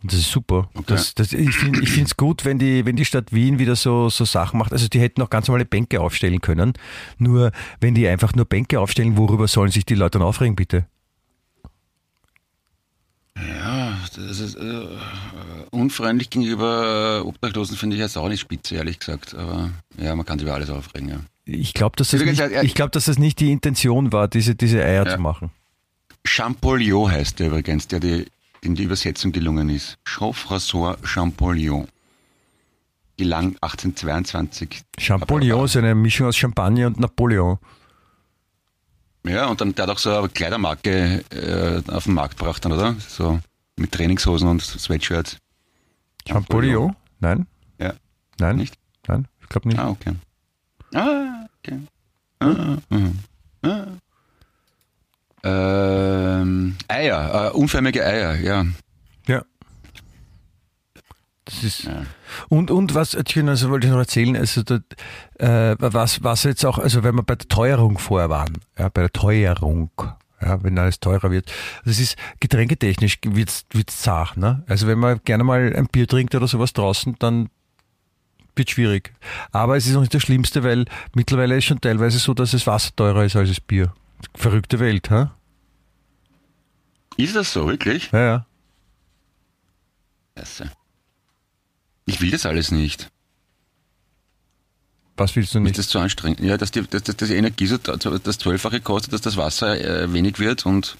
Und 0.01 0.11
das 0.11 0.19
ist 0.19 0.31
super. 0.31 0.69
Das, 0.85 1.15
das, 1.15 1.33
ich 1.33 1.55
finde 1.55 1.81
es 2.03 2.15
gut, 2.17 2.45
wenn 2.45 2.59
die, 2.59 2.85
wenn 2.85 2.95
die 2.95 3.05
Stadt 3.05 3.33
Wien 3.33 3.57
wieder 3.59 3.75
so, 3.75 4.09
so 4.09 4.23
Sachen 4.25 4.59
macht. 4.59 4.71
Also 4.71 4.87
die 4.87 4.99
hätten 4.99 5.21
auch 5.21 5.29
ganz 5.29 5.47
normale 5.47 5.65
Bänke 5.65 5.99
aufstellen 6.01 6.41
können. 6.41 6.73
Nur 7.17 7.51
wenn 7.79 7.95
die 7.95 8.07
einfach 8.07 8.33
nur 8.35 8.45
Bänke 8.45 8.79
aufstellen, 8.79 9.17
worüber 9.17 9.47
sollen 9.47 9.71
sich 9.71 9.85
die 9.85 9.95
Leute 9.95 10.19
dann 10.19 10.27
aufregen, 10.27 10.55
bitte? 10.55 10.85
Ja, 13.37 13.97
das 14.15 14.39
ist 14.39 14.55
äh, 14.55 14.85
unfreundlich 15.71 16.29
gegenüber 16.29 17.21
äh, 17.23 17.27
Obdachlosen 17.27 17.75
finde 17.75 17.97
ich 17.97 18.01
jetzt 18.01 18.17
auch 18.17 18.29
nicht 18.29 18.39
spitze, 18.39 18.75
ehrlich 18.75 18.99
gesagt. 18.99 19.33
Aber 19.35 19.71
ja, 19.97 20.15
man 20.15 20.25
kann 20.25 20.39
sich 20.39 20.47
über 20.47 20.55
alles 20.55 20.69
aufregen, 20.69 21.09
ja. 21.09 21.19
Ich 21.43 21.73
glaube, 21.73 21.95
dass, 21.97 22.09
das 22.09 22.21
nicht- 22.21 22.41
ich 22.63 22.73
glaub, 22.75 22.91
dass 22.93 23.05
das 23.05 23.19
nicht 23.19 23.39
die 23.39 23.51
Intention 23.51 24.11
war, 24.13 24.27
diese, 24.27 24.55
diese 24.55 24.81
Eier 24.83 25.05
Ja. 25.05 25.15
zu 25.15 25.21
machen. 25.21 25.51
Champollion 26.25 27.11
heißt 27.11 27.39
der 27.39 27.47
übrigens, 27.47 27.87
der 27.87 27.99
die, 27.99 28.25
dem 28.65 28.75
die 28.75 28.83
Übersetzung 28.83 29.31
gelungen 29.31 29.69
ist. 29.69 29.97
Jean-François 30.05 30.97
Champollion. 31.05 31.87
Gelang 33.17 33.55
1822. 33.61 34.81
Champollion 34.97 35.65
ist 35.65 35.77
eine 35.77 35.95
Mischung 35.95 36.27
aus 36.27 36.35
Champagner 36.35 36.87
und 36.87 36.99
Napoleon. 36.99 37.57
Ja, 39.23 39.47
und 39.47 39.61
dann 39.61 39.73
der 39.73 39.83
hat 39.83 39.91
auch 39.91 39.97
so 39.97 40.15
eine 40.15 40.29
Kleidermarke 40.29 41.23
äh, 41.31 41.91
auf 41.91 42.03
den 42.03 42.13
Markt 42.13 42.37
gebracht, 42.37 42.65
dann, 42.65 42.73
oder? 42.73 42.95
So 42.99 43.39
mit 43.77 43.91
Trainingshosen 43.91 44.47
und 44.47 44.61
Sweatshirts. 44.61 45.37
Champollion? 46.27 46.95
Nein? 47.19 47.47
Ja. 47.79 47.93
Nein? 48.39 48.57
Nicht? 48.57 48.75
Nein, 49.07 49.27
ich 49.41 49.49
glaube 49.49 49.69
nicht. 49.69 49.79
Ah, 49.79 49.89
okay. 49.89 50.13
Ah, 50.93 51.47
okay. 51.59 51.79
Ah, 52.39 52.77
mhm. 52.89 53.19
ah. 53.63 53.85
Ähm, 55.45 56.04
Eier, 57.17 57.47
äh, 57.47 57.51
unförmige 57.51 58.05
Eier, 58.05 58.35
ja. 58.35 58.65
Ja. 59.27 59.43
Das 61.45 61.63
ist 61.63 61.83
ja. 61.83 62.05
und 62.49 62.71
und 62.71 62.95
was 62.95 63.15
also 63.15 63.69
wollte 63.69 63.85
ich 63.85 63.93
noch 63.93 63.99
erzählen, 63.99 64.35
also 64.35 64.63
da, 64.63 64.79
äh, 65.37 65.75
was 65.79 66.23
was 66.23 66.43
jetzt 66.43 66.65
auch, 66.65 66.79
also 66.79 67.03
wenn 67.03 67.15
wir 67.15 67.23
bei 67.23 67.35
der 67.35 67.47
Teuerung 67.47 67.99
vorher 67.99 68.29
waren, 68.29 68.57
ja, 68.79 68.89
bei 68.89 69.01
der 69.01 69.13
Teuerung, 69.13 69.91
ja, 70.41 70.63
wenn 70.63 70.77
alles 70.79 70.99
teurer 70.99 71.29
wird, 71.29 71.51
das 71.85 71.99
ist 71.99 72.17
getränketechnisch 72.39 73.19
wird's 73.23 73.65
wird's 73.71 74.01
zart, 74.01 74.37
ne? 74.37 74.63
Also 74.67 74.87
wenn 74.87 74.97
man 74.97 75.19
gerne 75.23 75.43
mal 75.43 75.71
ein 75.75 75.85
Bier 75.85 76.07
trinkt 76.07 76.33
oder 76.33 76.47
sowas 76.47 76.73
draußen, 76.73 77.15
dann 77.19 77.49
wird 78.55 78.71
schwierig. 78.71 79.13
Aber 79.51 79.77
es 79.77 79.85
ist 79.85 79.95
auch 79.95 80.01
nicht 80.01 80.13
das 80.13 80.23
Schlimmste, 80.23 80.63
weil 80.63 80.85
mittlerweile 81.13 81.57
ist 81.57 81.65
schon 81.65 81.81
teilweise 81.81 82.17
so, 82.17 82.33
dass 82.33 82.51
das 82.51 82.65
Wasser 82.65 82.95
teurer 82.95 83.25
ist 83.25 83.35
als 83.35 83.49
das 83.49 83.59
Bier. 83.59 83.93
Verrückte 84.33 84.79
Welt, 84.79 85.09
ha? 85.11 85.35
Ist 87.17 87.35
das 87.35 87.51
so, 87.53 87.67
wirklich? 87.67 88.11
Ja, 88.11 88.19
ja. 88.19 88.45
Scheiße. 90.37 90.69
Ich 92.05 92.21
will 92.21 92.31
das 92.31 92.45
alles 92.45 92.71
nicht. 92.71 93.09
Was 95.17 95.35
willst 95.35 95.53
du 95.55 95.59
Ist 95.59 95.63
nicht? 95.63 95.77
das 95.77 95.87
zu 95.87 95.97
anstrengend? 95.99 96.41
Ja, 96.41 96.57
dass 96.57 96.71
die, 96.71 96.81
dass, 96.85 97.03
dass 97.03 97.15
die 97.15 97.35
Energie 97.35 97.67
so 97.67 97.77
das 97.77 98.37
Zwölffache 98.37 98.81
kostet, 98.81 99.13
dass 99.13 99.21
das 99.21 99.37
Wasser 99.37 99.79
äh, 99.79 100.11
wenig 100.11 100.39
wird 100.39 100.65
und 100.65 100.97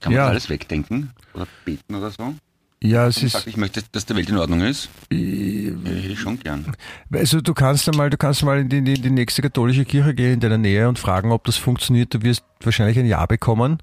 kann 0.00 0.12
man 0.12 0.16
Ja. 0.20 0.26
alles 0.26 0.48
wegdenken 0.48 1.12
oder 1.32 1.46
beten 1.64 1.94
oder 1.94 2.10
so? 2.10 2.34
Ja, 2.82 3.06
es 3.06 3.18
Ich 3.18 3.22
ist. 3.24 3.32
sage, 3.32 3.48
ich 3.50 3.56
möchte, 3.56 3.82
dass 3.92 4.04
die 4.04 4.16
Welt 4.16 4.28
in 4.28 4.36
Ordnung 4.36 4.60
ist. 4.62 4.88
Hätte 5.10 5.16
ich 5.16 6.18
schon 6.20 6.38
gern. 6.40 6.74
Also 7.12 7.40
du 7.40 7.54
kannst 7.54 7.88
einmal, 7.88 8.10
du 8.10 8.18
kannst 8.18 8.42
mal 8.42 8.58
in 8.58 8.68
die, 8.68 8.78
in 8.78 8.84
die 9.02 9.10
nächste 9.10 9.40
katholische 9.40 9.84
Kirche 9.86 10.12
gehen 10.12 10.34
in 10.34 10.40
deiner 10.40 10.58
Nähe 10.58 10.88
und 10.88 10.98
fragen, 10.98 11.30
ob 11.30 11.44
das 11.44 11.56
funktioniert. 11.56 12.12
Du 12.12 12.20
wirst 12.22 12.44
wahrscheinlich 12.60 12.98
ein 12.98 13.06
Ja 13.06 13.24
bekommen. 13.26 13.78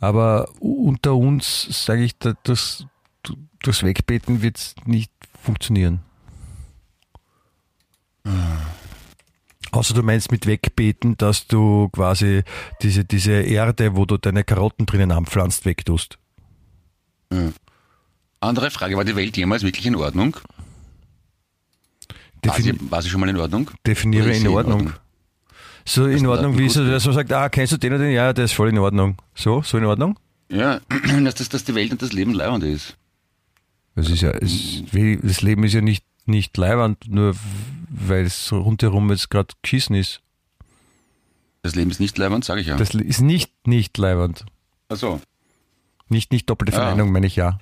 Aber 0.00 0.48
unter 0.60 1.14
uns 1.14 1.84
sage 1.84 2.04
ich, 2.04 2.16
da- 2.18 2.34
das, 2.44 2.86
durchs 3.62 3.82
Wegbeten 3.82 4.42
wird 4.42 4.56
es 4.58 4.74
nicht 4.84 5.10
funktionieren. 5.42 6.00
Außer 9.72 9.94
du 9.94 10.02
meinst 10.02 10.30
mit 10.30 10.46
Wegbeten, 10.46 11.16
dass 11.16 11.46
du 11.46 11.88
quasi 11.90 12.42
diese, 12.82 13.04
diese 13.04 13.32
Erde, 13.32 13.96
wo 13.96 14.04
du 14.06 14.16
deine 14.16 14.44
Karotten 14.44 14.86
drinnen 14.86 15.12
anpflanzt, 15.12 15.64
wegtust. 15.64 16.18
Andere 18.40 18.70
Frage, 18.70 18.96
war 18.96 19.04
die 19.04 19.16
Welt 19.16 19.36
jemals 19.36 19.62
wirklich 19.62 19.86
in 19.86 19.96
Ordnung? 19.96 20.36
War 22.44 22.54
sie, 22.60 22.90
war 22.90 23.02
sie 23.02 23.10
schon 23.10 23.20
mal 23.20 23.28
in 23.28 23.36
Ordnung? 23.36 23.70
definiere 23.86 24.24
Oder 24.26 24.32
ist 24.32 24.40
in 24.42 24.48
Ordnung. 24.48 24.92
So 25.88 26.04
in 26.06 26.26
Ordnung, 26.26 26.58
wie 26.58 26.68
so, 26.68 26.86
dass 26.86 27.06
man 27.06 27.14
sagt, 27.14 27.32
ah, 27.32 27.48
kennst 27.48 27.72
du 27.72 27.78
den 27.78 27.94
oder 27.94 28.02
den? 28.04 28.12
Ja, 28.12 28.34
der 28.34 28.44
ist 28.44 28.52
voll 28.52 28.68
in 28.68 28.76
Ordnung. 28.78 29.16
So, 29.34 29.62
so 29.62 29.78
in 29.78 29.86
Ordnung? 29.86 30.18
Ja, 30.50 30.80
dass, 31.24 31.36
das, 31.36 31.48
dass 31.48 31.64
die 31.64 31.74
Welt 31.74 31.92
und 31.92 32.02
das 32.02 32.12
Leben 32.12 32.34
leibend 32.34 32.62
ist. 32.62 32.98
Das 33.94 34.10
ist 34.10 34.20
ja, 34.20 34.30
es, 34.32 34.82
das 35.22 35.40
Leben 35.40 35.64
ist 35.64 35.72
ja 35.72 35.80
nicht, 35.80 36.04
nicht 36.26 36.54
leiwand, 36.58 37.08
nur 37.08 37.34
weil 37.88 38.26
es 38.26 38.52
rundherum 38.52 39.10
jetzt 39.10 39.30
gerade 39.30 39.54
geschissen 39.62 39.96
ist. 39.96 40.20
Das 41.62 41.74
Leben 41.74 41.90
ist 41.90 42.00
nicht 42.00 42.18
leibend, 42.18 42.44
sage 42.44 42.60
ich 42.60 42.66
ja. 42.66 42.76
Das 42.76 42.94
ist 42.94 43.22
nicht, 43.22 43.50
nicht 43.66 43.96
leiwand. 43.96 44.44
Achso. 44.90 45.22
Nicht, 46.10 46.32
nicht 46.32 46.50
doppelte 46.50 46.72
Ja. 46.72 46.80
Verneinung, 46.80 47.12
meine 47.12 47.26
ich 47.26 47.36
ja. 47.36 47.60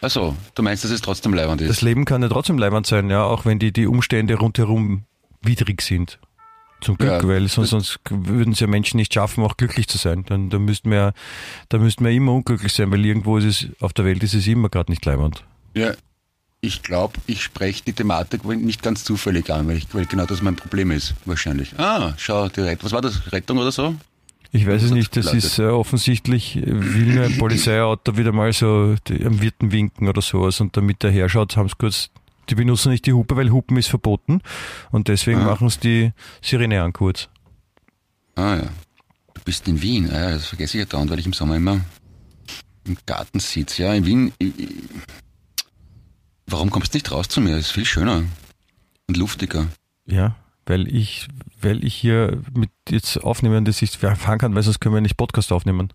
Achso, 0.00 0.34
du 0.54 0.62
meinst, 0.62 0.82
dass 0.84 0.90
es 0.90 1.02
trotzdem 1.02 1.34
leibend 1.34 1.60
ist? 1.60 1.68
Das 1.68 1.82
Leben 1.82 2.06
kann 2.06 2.22
ja 2.22 2.28
trotzdem 2.30 2.56
leiwand 2.56 2.86
sein, 2.86 3.10
ja, 3.10 3.22
auch 3.22 3.44
wenn 3.44 3.58
die, 3.58 3.70
die 3.72 3.86
Umstände 3.86 4.36
rundherum 4.36 5.04
widrig 5.42 5.82
sind. 5.82 6.18
Zum 6.80 6.96
Glück, 6.96 7.10
Ja, 7.22 7.28
weil 7.28 7.48
sonst, 7.48 7.70
sonst 7.70 7.98
würden 8.08 8.52
es 8.52 8.60
ja 8.60 8.66
Menschen 8.66 8.98
nicht 8.98 9.12
schaffen, 9.12 9.42
auch 9.42 9.56
glücklich 9.56 9.88
zu 9.88 9.98
sein. 9.98 10.24
Dann, 10.26 10.48
dann 10.48 10.64
müssten 10.64 10.90
wir, 10.90 11.12
da 11.68 11.78
müssten 11.78 12.04
wir 12.04 12.12
immer 12.12 12.32
unglücklich 12.32 12.72
sein, 12.72 12.90
weil 12.92 13.04
irgendwo 13.04 13.38
ist 13.38 13.44
es, 13.44 13.66
auf 13.80 13.92
der 13.92 14.04
Welt 14.04 14.22
ist 14.22 14.34
es 14.34 14.46
immer 14.46 14.68
gerade 14.68 14.90
nicht 14.92 15.04
leiwand. 15.04 15.44
Ja, 15.74 15.92
ich 16.60 16.82
glaube, 16.82 17.14
ich 17.26 17.42
spreche 17.42 17.84
die 17.84 17.92
Thematik 17.92 18.44
nicht 18.44 18.82
ganz 18.82 19.04
zufällig 19.04 19.50
an, 19.50 19.68
weil, 19.68 19.76
ich, 19.76 19.86
weil 19.92 20.06
genau 20.06 20.26
das 20.26 20.42
mein 20.42 20.56
Problem 20.56 20.90
ist, 20.90 21.14
wahrscheinlich. 21.24 21.78
Ah, 21.78 22.14
schau, 22.16 22.48
die 22.48 22.60
Rettung. 22.60 22.84
Was 22.84 22.92
war 22.92 23.00
das? 23.00 23.32
Rettung 23.32 23.58
oder 23.58 23.70
so? 23.72 23.94
Ich 24.50 24.66
weiß 24.66 24.82
es 24.82 24.90
nicht, 24.90 25.14
das 25.16 25.34
ist 25.34 25.58
äh, 25.58 25.66
offensichtlich, 25.66 26.56
äh, 26.56 26.62
will 26.66 27.20
ein 27.22 27.36
Polizeiauto 27.36 28.16
wieder 28.16 28.32
mal 28.32 28.52
so 28.52 28.94
die, 29.06 29.24
am 29.24 29.42
Wirten 29.42 29.72
winken 29.72 30.08
oder 30.08 30.22
sowas 30.22 30.60
und 30.60 30.76
damit 30.76 31.04
er 31.04 31.10
herschaut, 31.10 31.56
haben 31.56 31.68
sie 31.68 31.74
kurz, 31.76 32.08
die 32.50 32.54
benutzen 32.54 32.90
nicht 32.90 33.06
die 33.06 33.12
Hupe, 33.12 33.36
weil 33.36 33.50
Hupen 33.50 33.76
ist 33.76 33.88
verboten 33.88 34.40
und 34.90 35.08
deswegen 35.08 35.40
Ah. 35.40 35.44
machen 35.44 35.68
sie 35.70 35.80
die 35.80 36.12
Sirene 36.42 36.82
an 36.82 36.92
kurz. 36.92 37.28
Ah 38.34 38.56
ja. 38.56 38.68
Du 39.34 39.40
bist 39.44 39.66
in 39.68 39.80
Wien. 39.82 40.10
Ah, 40.10 40.20
ja, 40.20 40.30
das 40.32 40.46
vergesse 40.46 40.78
ich 40.78 40.84
ja 40.84 40.86
dauernd, 40.88 41.10
weil 41.10 41.18
ich 41.18 41.26
im 41.26 41.32
Sommer 41.32 41.56
immer 41.56 41.80
im 42.84 42.96
Garten 43.06 43.40
sitze. 43.40 43.82
Ja, 43.82 43.94
in 43.94 44.06
Wien. 44.06 44.32
Ich, 44.38 44.58
ich, 44.58 44.68
warum 46.46 46.70
kommst 46.70 46.94
du 46.94 46.96
nicht 46.98 47.10
raus 47.10 47.28
zu 47.28 47.40
mir? 47.40 47.50
Das 47.56 47.66
ist 47.66 47.72
viel 47.72 47.84
schöner 47.84 48.24
und 49.06 49.16
luftiger. 49.16 49.66
Ja, 50.06 50.36
weil 50.66 50.88
ich, 50.94 51.28
weil 51.60 51.84
ich 51.84 51.94
hier 51.94 52.42
mit 52.54 52.70
jetzt 52.88 53.18
aufnehmen, 53.22 53.64
dass 53.64 53.82
ich 53.82 53.90
fahren 53.98 54.38
kann, 54.38 54.54
weil 54.54 54.62
sonst 54.62 54.80
können 54.80 54.94
wir 54.94 55.00
nicht 55.00 55.16
Podcast 55.16 55.52
aufnehmen. 55.52 55.92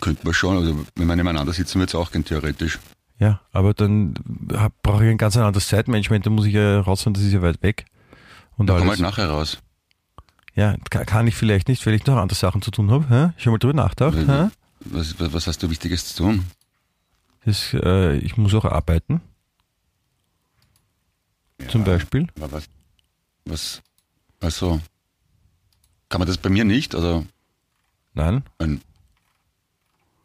Könnten 0.00 0.26
wir 0.26 0.34
schon, 0.34 0.56
also 0.56 0.84
wenn 0.96 1.06
wir 1.06 1.16
nebeneinander 1.16 1.52
sitzen, 1.52 1.78
wird 1.78 1.90
es 1.90 1.94
auch 1.94 2.10
gehen, 2.10 2.24
theoretisch. 2.24 2.78
Ja, 3.18 3.40
aber 3.52 3.74
dann 3.74 4.14
brauche 4.82 5.04
ich 5.04 5.10
ein 5.10 5.18
ganz 5.18 5.36
anderes 5.36 5.68
Zeitmanagement, 5.68 6.26
da 6.26 6.30
muss 6.30 6.46
ich 6.46 6.54
ja 6.54 6.80
rausfahren, 6.80 7.14
das 7.14 7.22
ist 7.22 7.32
ja 7.32 7.42
weit 7.42 7.62
weg. 7.62 7.86
Und 8.56 8.66
Da 8.68 8.74
alles. 8.74 8.88
halt 8.88 9.00
nachher 9.00 9.28
raus. 9.28 9.58
Ja, 10.54 10.76
ka- 10.90 11.04
kann 11.04 11.26
ich 11.26 11.34
vielleicht 11.34 11.68
nicht, 11.68 11.84
weil 11.86 11.94
ich 11.94 12.06
noch 12.06 12.16
andere 12.16 12.38
Sachen 12.38 12.62
zu 12.62 12.70
tun 12.70 12.90
habe. 12.90 13.08
Hä? 13.08 13.32
Schon 13.40 13.52
mal 13.52 13.58
drüber 13.58 13.74
nachgedacht? 13.74 14.16
Ja. 14.26 14.50
Was, 14.86 15.18
was 15.18 15.32
was 15.32 15.46
hast 15.46 15.62
du 15.62 15.70
Wichtiges 15.70 16.08
zu 16.14 16.22
tun? 16.24 16.44
Das, 17.44 17.72
äh, 17.74 18.16
ich 18.18 18.36
muss 18.36 18.54
auch 18.54 18.64
arbeiten, 18.64 19.20
zum 21.68 21.84
Beispiel. 21.84 22.26
Was? 22.36 22.64
Was? 23.44 23.82
Also, 24.40 24.80
kann 26.08 26.20
man 26.20 26.28
das 26.28 26.38
bei 26.38 26.50
mir 26.50 26.64
nicht? 26.64 26.94
Also, 26.94 27.24
Nein. 28.14 28.44
ein, 28.58 28.80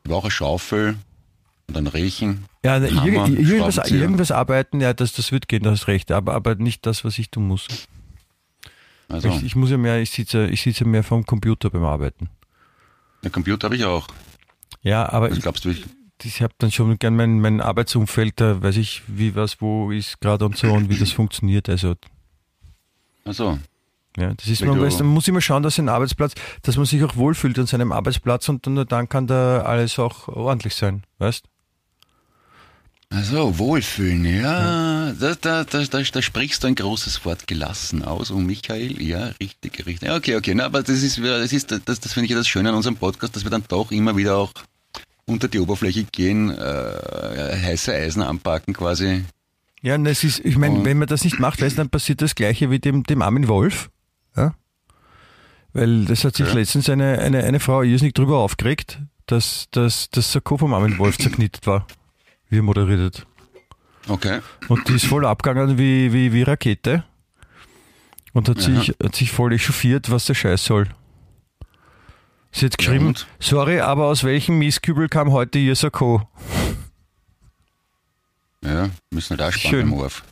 ich 0.04 0.10
brauche 0.10 0.24
eine 0.26 0.32
Schaufel 0.32 0.98
und 1.70 1.78
ein 1.78 1.88
Rechen. 1.88 2.46
Ja, 2.66 2.74
Hammer, 2.82 3.28
irgendwas, 3.30 3.78
irgendwas 3.90 4.32
arbeiten, 4.32 4.82
ja, 4.82 4.94
das, 4.94 5.14
das 5.14 5.32
wird 5.32 5.48
gehen, 5.48 5.64
das 5.64 5.80
hast 5.82 5.88
recht, 5.88 6.12
aber, 6.12 6.34
aber 6.34 6.56
nicht 6.56 6.86
das, 6.86 7.06
was 7.06 7.18
ich 7.18 7.30
tun 7.32 7.48
muss. 7.48 7.68
Also, 9.08 9.30
Ich, 9.30 9.44
ich 9.44 9.56
muss 9.56 9.70
ja 9.72 9.78
mehr, 9.78 10.00
ich 10.02 10.12
sitze, 10.12 10.48
ich 10.48 10.62
sitze 10.62 10.86
mehr 10.86 11.04
vom 11.04 11.26
Computer 11.26 11.70
beim 11.70 11.84
Arbeiten. 11.86 12.30
einen 13.24 13.32
Computer 13.32 13.66
habe 13.68 13.76
ich 13.76 13.86
auch. 13.86 14.08
Ja, 14.82 15.10
aber 15.10 15.32
ich, 15.32 15.42
glaubst 15.42 15.66
du, 15.66 15.70
ich, 15.70 15.86
ich 16.24 16.42
habe 16.42 16.54
dann 16.58 16.72
schon 16.72 17.00
gern 17.00 17.16
mein, 17.16 17.40
mein 17.40 17.62
Arbeitsumfeld, 17.62 18.40
da 18.42 18.62
weiß 18.62 18.78
ich, 18.78 19.04
wie 19.08 19.36
was 19.36 19.62
wo 19.62 19.92
ist 19.92 20.20
gerade 20.22 20.46
und 20.46 20.58
so 20.58 20.72
und 20.74 20.90
wie 20.90 20.98
das 20.98 21.12
funktioniert. 21.12 21.70
Also 21.70 21.96
also, 23.26 23.60
ja, 24.18 24.34
das 24.34 24.48
ist 24.48 24.66
man, 24.66 24.76
du- 24.78 24.82
weiß, 24.84 25.00
man 25.00 25.08
muss 25.14 25.28
immer 25.28 25.42
schauen, 25.42 25.64
dass 25.64 25.78
ein 25.80 25.90
Arbeitsplatz, 25.90 26.34
dass 26.62 26.78
man 26.78 26.86
sich 26.86 27.04
auch 27.04 27.16
wohlfühlt 27.16 27.58
an 27.60 27.66
seinem 27.68 27.92
Arbeitsplatz 27.92 28.48
und 28.50 28.66
dann, 28.66 28.74
nur 28.76 28.86
dann 28.86 29.08
kann 29.10 29.28
da 29.28 29.62
alles 29.62 29.98
auch 30.00 30.28
ordentlich 30.28 30.76
sein, 30.76 31.04
weißt? 31.20 31.46
Also 33.12 33.58
Wohlfühlen, 33.58 34.24
ja, 34.26 35.12
da, 35.14 35.36
da, 35.42 35.64
da, 35.64 35.84
da, 35.84 36.02
da 36.02 36.22
sprichst 36.22 36.64
du 36.64 36.68
ein 36.68 36.76
großes 36.76 37.26
Wort 37.26 37.48
gelassen 37.48 38.04
aus, 38.04 38.30
oh 38.32 38.38
Michael, 38.38 39.02
ja, 39.02 39.32
richtig, 39.42 39.86
richtig. 39.86 40.08
Ja, 40.08 40.16
Okay, 40.16 40.36
okay, 40.36 40.54
na, 40.54 40.66
aber 40.66 40.84
das 40.84 41.02
ist, 41.02 41.18
das 41.18 41.52
ist, 41.52 41.72
das, 41.72 42.00
das 42.00 42.14
finde 42.14 42.26
ich 42.26 42.32
ja 42.32 42.38
das 42.38 42.48
Schöne 42.48 42.70
an 42.70 42.76
unserem 42.76 42.98
Podcast, 42.98 43.36
dass 43.36 43.44
wir 43.44 43.50
dann 43.52 43.64
doch 43.68 43.92
immer 43.92 44.16
wieder 44.16 44.38
auch 44.38 44.52
unter 45.26 45.48
die 45.48 45.60
Oberfläche 45.60 46.04
gehen, 46.06 46.50
äh, 46.52 46.56
heiße 47.64 47.94
Eisen 47.94 48.22
anpacken 48.22 48.74
quasi. 48.74 49.24
Ja, 49.82 49.96
und 49.96 50.06
es 50.06 50.24
ist, 50.24 50.40
ich 50.46 50.58
meine, 50.58 50.76
Und- 50.80 50.86
wenn 50.86 50.98
man 50.98 51.08
das 51.08 51.24
nicht 51.24 51.40
macht, 51.40 51.62
weißt, 51.62 51.78
dann 51.78 51.90
passiert 51.90 52.22
das 52.22 52.36
Gleiche 52.36 52.70
wie 52.70 52.80
dem, 52.80 53.04
dem 53.04 53.22
armen 53.22 53.48
Wolf. 53.48 53.90
Ja? 54.36 54.54
Weil 55.74 56.06
das 56.06 56.24
hat 56.26 56.36
sich 56.36 56.48
Ja. 56.48 56.54
letztens 56.54 56.90
eine, 56.90 57.20
eine, 57.20 57.44
eine 57.44 57.60
Frau 57.60 57.82
irrsinnig 57.84 58.14
drüber 58.14 58.40
aufgeregt, 58.40 59.00
dass, 59.28 59.68
dass 59.72 60.10
das 60.10 60.32
Sakko 60.32 60.58
vom 60.58 60.74
Armin 60.74 60.98
Wolf 60.98 61.18
zerknittert 61.18 61.66
war, 61.68 61.88
wie 62.50 62.60
er 62.60 62.64
moderiert. 62.64 63.26
Okay. 64.08 64.42
Und 64.68 64.88
die 64.88 64.94
ist 64.94 65.06
voll 65.06 65.26
abgegangen 65.26 65.78
wie, 65.78 66.12
wie, 66.14 66.34
wie 66.34 66.44
Rakete. 66.44 67.04
Und 68.34 68.50
hat, 68.50 68.58
Aha. 68.58 68.64
sich, 68.64 68.96
hat 69.02 69.16
sich 69.16 69.32
voll 69.32 69.54
echauffiert, 69.54 70.12
was 70.12 70.26
der 70.26 70.36
Scheiß 70.36 70.66
soll. 70.66 70.88
Sie 72.52 72.66
hat 72.66 72.78
geschrieben, 72.78 73.08
und? 73.08 73.28
sorry, 73.40 73.80
aber 73.80 74.06
aus 74.06 74.24
welchem 74.24 74.58
Mistkübel 74.58 75.08
kam 75.08 75.32
heute 75.32 75.60
Ihr 75.60 75.76
Sakko? 75.76 76.28
Ja, 78.64 78.90
müssen 79.12 79.38
halt 79.38 79.54
auch 79.54 79.58
sparen 79.58 79.90
beim 79.90 79.94
Orf. 79.94 80.24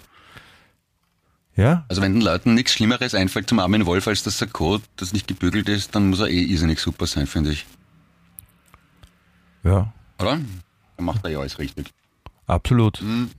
Ja? 1.56 1.86
Also 1.90 2.02
wenn 2.02 2.14
den 2.14 2.22
Leuten 2.22 2.54
nichts 2.54 2.74
Schlimmeres 2.74 3.16
einfällt 3.16 3.50
zum 3.50 3.60
Armin 3.60 3.86
Wolf 3.86 4.08
als 4.08 4.24
das 4.24 4.38
Sakko, 4.38 4.80
das 4.96 5.14
nicht 5.14 5.28
gebügelt 5.28 5.70
ist, 5.70 5.96
dann 5.96 6.10
muss 6.10 6.20
er 6.20 6.28
eh 6.28 6.44
irrsinnig 6.44 6.80
super 6.80 7.08
sein, 7.08 7.28
finde 7.28 7.52
ich. 7.52 7.66
Ja, 9.64 9.92
Oder? 10.20 10.40
Dann 10.98 11.06
macht 11.06 11.24
er 11.26 11.32
ja 11.32 11.40
alles 11.40 11.60
richtig. 11.60 11.88
Absolut. 12.48 13.00
Hm. 13.00 13.30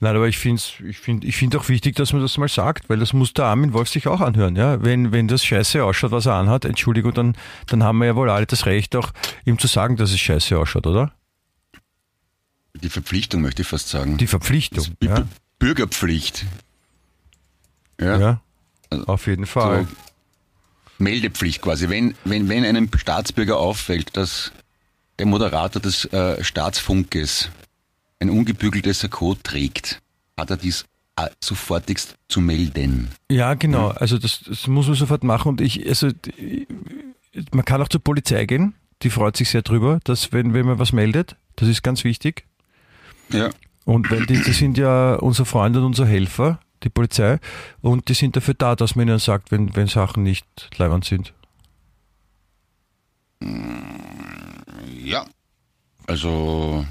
Nein, 0.00 0.14
aber 0.14 0.28
ich 0.28 0.38
finde 0.38 0.62
ich 0.86 0.98
find, 0.98 1.24
ich 1.24 1.36
find 1.36 1.56
auch 1.56 1.68
wichtig, 1.68 1.96
dass 1.96 2.12
man 2.12 2.22
das 2.22 2.38
mal 2.38 2.48
sagt, 2.48 2.88
weil 2.88 2.98
das 2.98 3.12
muss 3.12 3.34
der 3.34 3.46
Armin 3.46 3.72
Wolf 3.72 3.88
sich 3.88 4.06
auch 4.06 4.20
anhören. 4.20 4.54
Ja? 4.54 4.82
Wenn, 4.82 5.10
wenn 5.10 5.26
das 5.26 5.44
scheiße 5.44 5.82
ausschaut, 5.82 6.12
was 6.12 6.26
er 6.26 6.34
anhat, 6.34 6.64
Entschuldigung, 6.64 7.12
dann, 7.14 7.36
dann 7.66 7.82
haben 7.82 7.98
wir 7.98 8.06
ja 8.06 8.16
wohl 8.16 8.30
alle 8.30 8.46
das 8.46 8.66
Recht, 8.66 8.94
auch 8.94 9.10
ihm 9.44 9.58
zu 9.58 9.66
sagen, 9.66 9.96
dass 9.96 10.10
es 10.12 10.20
scheiße 10.20 10.56
ausschaut, 10.56 10.86
oder? 10.86 11.12
Die 12.74 12.90
Verpflichtung 12.90 13.42
möchte 13.42 13.62
ich 13.62 13.68
fast 13.68 13.88
sagen. 13.88 14.18
Die 14.18 14.28
Verpflichtung. 14.28 14.86
Die 15.02 15.06
Ja, 15.06 15.26
Bürgerpflicht. 15.58 16.46
Ja. 18.00 18.18
ja. 18.18 18.40
auf 19.06 19.26
jeden 19.26 19.46
Fall. 19.46 19.84
So 19.84 19.96
Meldepflicht 20.98 21.62
quasi. 21.62 21.88
Wenn, 21.88 22.14
wenn, 22.24 22.48
wenn 22.48 22.64
einem 22.64 22.88
Staatsbürger 22.96 23.56
auffällt, 23.56 24.16
dass 24.16 24.52
der 25.18 25.26
Moderator 25.26 25.80
des 25.80 26.04
äh, 26.06 26.42
Staatsfunkes 26.42 27.50
ein 28.20 28.30
ungebügeltes 28.30 29.00
Sakko 29.00 29.36
trägt, 29.42 30.00
hat 30.36 30.50
er 30.50 30.56
dies 30.56 30.84
äh, 31.16 31.28
sofortigst 31.40 32.16
zu 32.28 32.40
melden. 32.40 33.08
Ja, 33.30 33.54
genau. 33.54 33.88
Also 33.88 34.18
das, 34.18 34.40
das 34.46 34.66
muss 34.66 34.86
man 34.86 34.96
sofort 34.96 35.24
machen. 35.24 35.48
Und 35.48 35.60
ich, 35.60 35.86
also 35.88 36.10
man 37.52 37.64
kann 37.64 37.82
auch 37.82 37.88
zur 37.88 38.02
Polizei 38.02 38.44
gehen. 38.46 38.74
Die 39.02 39.10
freut 39.10 39.36
sich 39.36 39.50
sehr 39.50 39.62
drüber, 39.62 40.00
dass 40.04 40.32
wenn, 40.32 40.54
wenn 40.54 40.66
man 40.66 40.78
was 40.78 40.92
meldet, 40.92 41.36
das 41.56 41.68
ist 41.68 41.82
ganz 41.82 42.02
wichtig. 42.02 42.44
Ja. 43.30 43.50
Und 43.84 44.10
weil 44.10 44.26
die, 44.26 44.42
die 44.42 44.52
sind 44.52 44.76
ja 44.76 45.14
unser 45.14 45.44
Freund 45.44 45.76
und 45.76 45.84
unser 45.84 46.06
Helfer, 46.06 46.60
die 46.82 46.88
Polizei, 46.88 47.38
und 47.80 48.08
die 48.08 48.14
sind 48.14 48.36
dafür 48.36 48.54
da, 48.54 48.74
dass 48.74 48.96
man 48.96 49.08
ihnen 49.08 49.18
sagt, 49.18 49.50
wenn, 49.50 49.74
wenn 49.76 49.86
Sachen 49.86 50.24
nicht 50.24 50.46
leibend 50.76 51.04
sind. 51.04 51.32
Ja. 55.02 55.26
Also, 56.06 56.84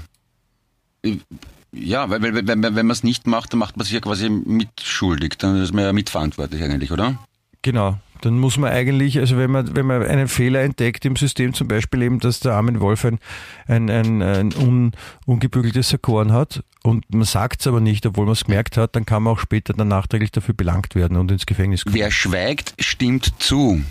ja, 1.72 2.08
weil, 2.10 2.22
weil, 2.22 2.46
wenn 2.46 2.62
wenn 2.62 2.74
man 2.74 2.90
es 2.90 3.02
nicht 3.02 3.26
macht, 3.26 3.52
dann 3.52 3.60
macht 3.60 3.76
man 3.76 3.84
sich 3.84 3.94
ja 3.94 4.00
quasi 4.00 4.28
mitschuldig. 4.28 5.34
Dann 5.38 5.60
ist 5.60 5.74
man 5.74 5.84
ja 5.84 5.92
mitverantwortlich 5.92 6.62
eigentlich, 6.62 6.92
oder? 6.92 7.18
Genau. 7.62 7.98
Dann 8.20 8.38
muss 8.38 8.56
man 8.56 8.72
eigentlich, 8.72 9.18
also 9.18 9.36
wenn 9.36 9.50
man, 9.50 9.76
wenn 9.76 9.86
man 9.86 10.02
einen 10.02 10.26
Fehler 10.26 10.62
entdeckt 10.62 11.04
im 11.04 11.14
System, 11.14 11.54
zum 11.54 11.68
Beispiel 11.68 12.02
eben, 12.02 12.18
dass 12.18 12.40
der 12.40 12.54
Armin 12.54 12.80
Wolf 12.80 13.04
ein, 13.04 13.20
ein, 13.66 13.88
ein, 13.90 14.22
ein 14.22 14.52
un, 14.56 14.92
ungebügeltes 15.24 15.90
Sakkorn 15.90 16.32
hat 16.32 16.64
und 16.82 17.04
man 17.14 17.24
sagt 17.24 17.60
es 17.60 17.68
aber 17.68 17.80
nicht, 17.80 18.06
obwohl 18.06 18.24
man 18.24 18.32
es 18.32 18.44
gemerkt 18.44 18.76
hat, 18.76 18.96
dann 18.96 19.06
kann 19.06 19.22
man 19.22 19.34
auch 19.34 19.38
später 19.38 19.72
dann 19.72 19.88
nachträglich 19.88 20.32
dafür 20.32 20.54
belangt 20.54 20.96
werden 20.96 21.16
und 21.16 21.30
ins 21.30 21.46
Gefängnis 21.46 21.84
kommen. 21.84 21.94
Wer 21.94 22.10
schweigt, 22.10 22.74
stimmt 22.80 23.34
zu. 23.38 23.82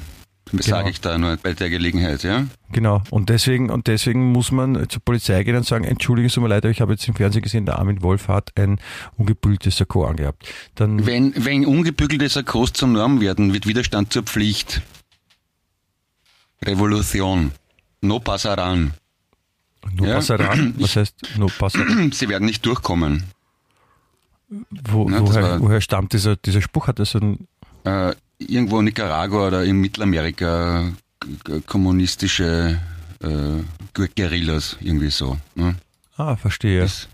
Genau. 0.52 0.64
Sage 0.64 0.90
ich 0.90 1.02
da 1.02 1.18
nur 1.18 1.36
bei 1.38 1.54
der 1.54 1.70
Gelegenheit, 1.70 2.24
ja? 2.24 2.46
Genau. 2.72 3.02
Und 3.10 3.30
deswegen, 3.30 3.70
und 3.70 3.88
deswegen 3.88 4.32
muss 4.32 4.52
man 4.52 4.88
zur 4.90 5.02
Polizei 5.04 5.44
gehen 5.44 5.56
und 5.56 5.66
sagen, 5.66 5.84
entschuldigen 5.84 6.30
Sie 6.30 6.40
mir 6.40 6.48
leid, 6.48 6.64
aber 6.64 6.72
ich 6.72 6.82
habe 6.82 6.94
jetzt 6.94 7.08
im 7.08 7.16
Fernsehen 7.16 7.42
gesehen, 7.42 7.66
der 7.66 7.80
Armin 7.80 8.02
Wolf 8.02 8.28
hat 8.28 8.52
ein 8.56 8.80
ungebügeltes 9.18 9.78
Sakko 9.78 10.06
angehabt. 10.06 10.48
Dann, 10.76 11.06
Wenn, 11.06 11.34
wenn 11.36 11.66
ungebügelte 11.66 12.30
Sakkos 12.30 12.74
zur 12.74 12.88
Norm 12.88 13.20
werden, 13.22 13.54
wird 13.54 13.68
Widerstand 13.68 14.14
zur 14.14 14.24
Pflicht. 14.24 14.82
Revolution. 16.64 17.52
No 18.02 18.20
passaran. 18.20 18.94
no 19.94 20.06
ja. 20.06 20.16
passaran, 20.16 20.76
was 20.80 20.96
heißt 20.96 21.16
no 21.38 21.48
passaran? 21.48 22.12
Sie 22.12 22.30
werden 22.30 22.46
nicht 22.46 22.66
durchkommen. 22.66 23.24
Wo, 24.50 25.10
Na, 25.10 25.20
woher, 25.22 25.60
woher 25.60 25.82
stammt 25.82 26.14
dieser, 26.14 26.38
dieser 26.38 26.62
Spruch? 26.62 26.88
Hat 26.88 27.00
das 27.00 27.16
ein, 27.16 27.48
Äh, 27.84 28.14
irgendwo 28.40 28.80
in 28.80 28.86
Nicaragua 28.86 29.48
oder 29.48 29.64
in 29.64 29.80
Mittelamerika 29.82 30.92
kommunistische 31.66 32.80
äh, 33.22 33.28
Gu- 33.94 34.08
Guerillas, 34.16 34.78
irgendwie 34.82 35.10
so. 35.10 35.38
Ne? 35.56 35.76
ah, 36.18 36.36
verstehe. 36.36 36.82
Das 36.82 37.08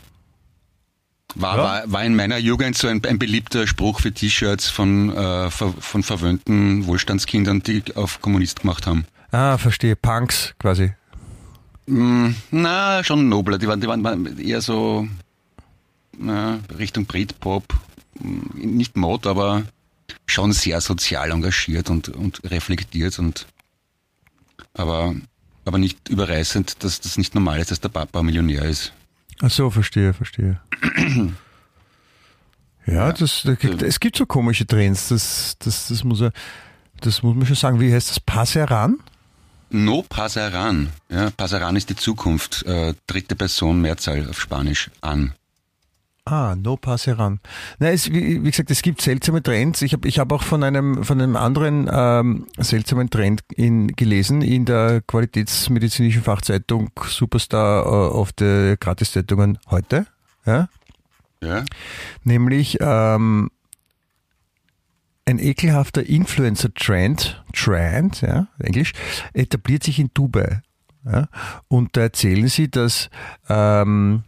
war, 1.36 1.58
Ja. 1.58 1.64
war, 1.64 1.92
war 1.92 2.04
in 2.06 2.16
meiner 2.16 2.38
Jugend 2.38 2.78
so 2.78 2.88
ein, 2.88 3.04
ein 3.06 3.18
beliebter 3.20 3.66
Spruch 3.68 4.02
für 4.02 4.12
T-Shirts 4.12 4.70
von, 4.70 5.16
äh, 5.16 5.50
von 5.50 6.04
verwöhnten 6.04 6.86
Wohlstandskindern, 6.86 7.64
die 7.64 7.84
auf 7.96 8.22
Kommunist 8.22 8.62
gemacht 8.62 8.86
haben. 8.88 9.06
Ah, 9.32 9.58
verstehe. 9.58 9.96
Punks 9.96 10.54
quasi. 10.60 10.94
Mm, 11.88 12.30
Na, 12.52 13.04
schon 13.04 13.30
nobler. 13.30 13.58
Die 13.58 13.68
waren, 13.68 13.82
die 13.82 13.88
waren 13.88 14.38
eher 14.40 14.62
so 14.62 15.08
na, 16.18 16.60
Richtung 16.78 17.06
Britpop. 17.06 17.74
Mm, 18.20 18.76
Nicht 18.78 18.96
Mod, 18.96 19.26
aber 19.26 19.64
schon 20.26 20.54
sehr 20.54 20.82
sozial 20.82 21.32
engagiert 21.32 21.90
und, 21.90 22.10
und 22.10 22.42
reflektiert 22.50 23.20
und 23.20 23.48
aber, 24.74 25.16
aber 25.66 25.78
nicht 25.78 26.10
überreißend, 26.10 26.84
dass 26.84 27.02
das 27.02 27.18
nicht 27.18 27.36
normal 27.36 27.60
ist, 27.60 27.72
dass 27.72 27.80
der 27.80 27.90
Papa 27.90 28.24
Millionär 28.24 28.64
ist. 28.64 28.94
Ach 29.42 29.52
so, 29.52 29.70
verstehe, 29.70 30.14
verstehe. 30.14 30.60
ja, 32.86 33.12
das, 33.12 33.44
da 33.44 33.56
gibt, 33.56 33.82
es 33.82 34.00
gibt 34.00 34.18
so 34.18 34.26
komische 34.26 34.66
Trends, 34.66 35.10
das, 35.10 35.56
das, 35.60 35.88
das, 35.88 36.04
muss, 36.04 36.22
er, 36.22 36.32
das 37.02 37.24
muss 37.24 37.36
man 37.36 37.46
schon 37.46 37.56
sagen. 37.56 37.80
Wie 37.80 37.94
heißt 37.94 38.10
das? 38.10 38.20
Passeran? 38.20 39.00
No 39.70 40.04
Pasaran. 40.04 40.90
Ja, 41.10 41.32
Pasaran 41.32 41.76
ist 41.76 41.90
die 41.90 41.96
Zukunft. 41.96 42.64
Äh, 42.66 42.94
dritte 43.08 43.36
Person 43.36 43.82
Mehrzahl 43.82 44.30
auf 44.30 44.40
Spanisch 44.40 44.92
an. 45.02 45.34
Ah, 46.26 46.56
no 46.58 46.78
passeran. 46.78 47.42
Na, 47.80 47.90
es, 47.90 48.10
wie, 48.10 48.44
wie 48.44 48.50
gesagt, 48.50 48.72
es 48.72 48.82
gibt 48.82 49.02
seltsame 49.02 49.44
Trends. 49.44 49.82
Ich 49.82 49.92
habe 49.92 50.08
ich 50.08 50.20
hab 50.20 50.32
auch 50.32 50.44
von 50.44 50.64
einem, 50.64 51.04
von 51.04 51.20
einem 51.20 51.36
anderen 51.36 51.90
ähm, 51.92 52.48
seltsamen 52.58 53.10
Trend 53.10 53.42
in, 53.54 53.88
gelesen 53.88 54.42
in 54.42 54.64
der 54.64 55.02
qualitätsmedizinischen 55.02 56.24
Fachzeitung 56.24 56.92
Superstar 57.06 57.86
äh, 57.86 57.90
auf 57.90 58.32
der 58.32 58.78
Gratiszeitungen 58.78 59.60
heute. 59.70 60.08
Ja? 60.46 60.70
Ja? 61.42 61.66
Nämlich 62.24 62.78
ähm, 62.80 63.50
ein 65.26 65.40
ekelhafter 65.40 66.04
Influencer-Trend, 66.04 67.44
Trend, 67.54 68.22
ja, 68.22 68.48
Englisch, 68.60 68.94
etabliert 69.34 69.84
sich 69.84 70.00
in 70.00 70.10
Dubai. 70.14 70.62
Ja, 71.06 71.28
und 71.68 71.98
da 71.98 72.02
erzählen 72.02 72.48
sie, 72.48 72.72
dass 72.72 73.10
ähm, 73.50 74.24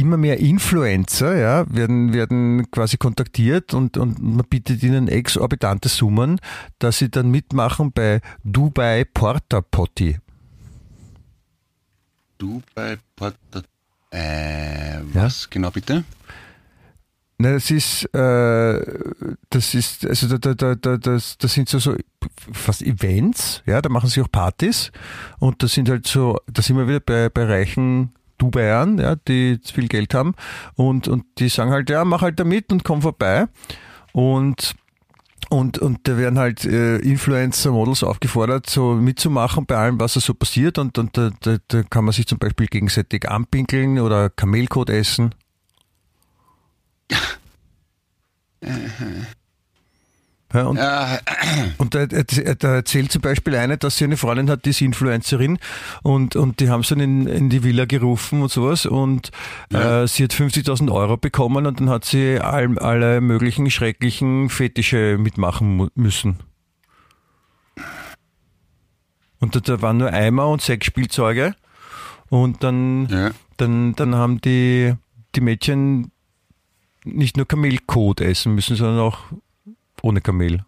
immer 0.00 0.16
mehr 0.16 0.38
Influencer 0.38 1.36
ja, 1.36 1.64
werden, 1.74 2.12
werden 2.12 2.70
quasi 2.70 2.96
kontaktiert 2.96 3.74
und, 3.74 3.96
und 3.96 4.20
man 4.20 4.46
bietet 4.48 4.82
ihnen 4.82 5.08
exorbitante 5.08 5.88
Summen, 5.88 6.40
dass 6.78 6.98
sie 6.98 7.10
dann 7.10 7.30
mitmachen 7.30 7.92
bei 7.92 8.20
Dubai 8.44 9.04
Porta 9.04 9.60
Potty. 9.60 10.18
Du 12.38 12.62
bei 12.74 12.98
Porta. 13.14 13.62
Äh, 14.10 15.00
was 15.12 15.48
genau 15.48 15.70
bitte? 15.70 16.04
Na, 17.42 17.52
das 17.52 17.70
ist, 17.70 18.04
äh, 18.14 18.84
das 19.48 19.74
ist, 19.74 20.04
also 20.04 20.28
da, 20.28 20.36
da, 20.36 20.54
da, 20.54 20.74
da, 20.74 20.96
das, 20.98 21.38
das 21.38 21.54
sind 21.54 21.70
so, 21.70 21.78
so 21.78 21.96
fast 22.52 22.82
Events, 22.82 23.62
ja, 23.64 23.80
da 23.80 23.88
machen 23.88 24.10
sie 24.10 24.20
auch 24.20 24.30
Partys 24.30 24.92
und 25.38 25.62
das 25.62 25.72
sind 25.72 25.88
halt 25.88 26.06
so, 26.06 26.36
da 26.52 26.60
sind 26.60 26.76
wir 26.76 26.86
wieder 26.86 27.00
bei, 27.00 27.30
bei 27.30 27.46
reichen 27.46 28.12
Dubaiern, 28.40 28.98
ja, 28.98 29.16
die 29.16 29.58
viel 29.62 29.88
Geld 29.88 30.14
haben 30.14 30.34
und, 30.74 31.08
und 31.08 31.24
die 31.38 31.48
sagen 31.48 31.70
halt, 31.70 31.90
ja, 31.90 32.04
mach 32.04 32.22
halt 32.22 32.40
da 32.40 32.44
mit 32.44 32.72
und 32.72 32.84
komm 32.84 33.02
vorbei 33.02 33.46
und 34.12 34.74
und, 35.48 35.78
und 35.78 36.06
da 36.06 36.16
werden 36.16 36.38
halt 36.38 36.64
äh, 36.64 36.98
Influencer, 36.98 37.72
Models 37.72 38.04
aufgefordert, 38.04 38.70
so 38.70 38.92
mitzumachen 38.92 39.66
bei 39.66 39.76
allem, 39.76 39.98
was 39.98 40.14
da 40.14 40.20
so 40.20 40.32
passiert. 40.32 40.78
Und, 40.78 40.96
und 40.96 41.16
da, 41.16 41.30
da, 41.40 41.56
da 41.66 41.82
kann 41.82 42.04
man 42.04 42.12
sich 42.12 42.28
zum 42.28 42.38
Beispiel 42.38 42.68
gegenseitig 42.68 43.28
anpinkeln 43.28 43.98
oder 43.98 44.30
Kamelkot 44.30 44.90
essen. 44.90 45.34
Ja, 50.52 50.64
und, 50.66 50.76
Äh, 50.78 51.18
und 51.78 51.94
da, 51.94 52.06
da 52.06 52.74
erzählt 52.74 53.12
zum 53.12 53.22
Beispiel 53.22 53.54
eine, 53.54 53.78
dass 53.78 53.96
sie 53.98 54.04
eine 54.04 54.16
Freundin 54.16 54.50
hat, 54.50 54.64
die 54.64 54.70
ist 54.70 54.80
Influencerin 54.80 55.58
und, 56.02 56.34
und 56.34 56.58
die 56.60 56.68
haben 56.68 56.82
sie 56.82 56.90
dann 56.96 57.00
in, 57.00 57.26
in 57.28 57.50
die 57.50 57.62
Villa 57.62 57.84
gerufen 57.84 58.42
und 58.42 58.50
sowas 58.50 58.84
und 58.86 59.30
Ja. 59.72 60.02
äh, 60.02 60.08
sie 60.08 60.24
hat 60.24 60.32
50.000 60.32 60.92
Euro 60.92 61.16
bekommen 61.16 61.66
und 61.66 61.78
dann 61.80 61.88
hat 61.88 62.04
sie 62.04 62.40
all, 62.40 62.76
alle 62.78 63.20
möglichen 63.20 63.70
schrecklichen 63.70 64.48
Fetische 64.48 65.18
mitmachen 65.18 65.88
müssen. 65.94 66.36
Und 69.38 69.54
da, 69.56 69.60
da 69.60 69.80
waren 69.82 69.96
nur 69.98 70.12
Eimer 70.12 70.48
und 70.48 70.60
Sexspielzeuge. 70.62 71.54
Und 72.28 72.62
dann, 72.62 73.06
Ja. 73.08 73.30
dann, 73.56 73.94
dann 73.94 74.14
haben 74.14 74.40
die, 74.40 74.94
die 75.34 75.40
Mädchen 75.40 76.10
nicht 77.04 77.36
nur 77.36 77.46
Kamelkot 77.48 78.20
essen 78.20 78.54
müssen, 78.54 78.76
sondern 78.76 78.98
auch 79.00 79.18
ohne 80.02 80.20
Kamel. 80.20 80.64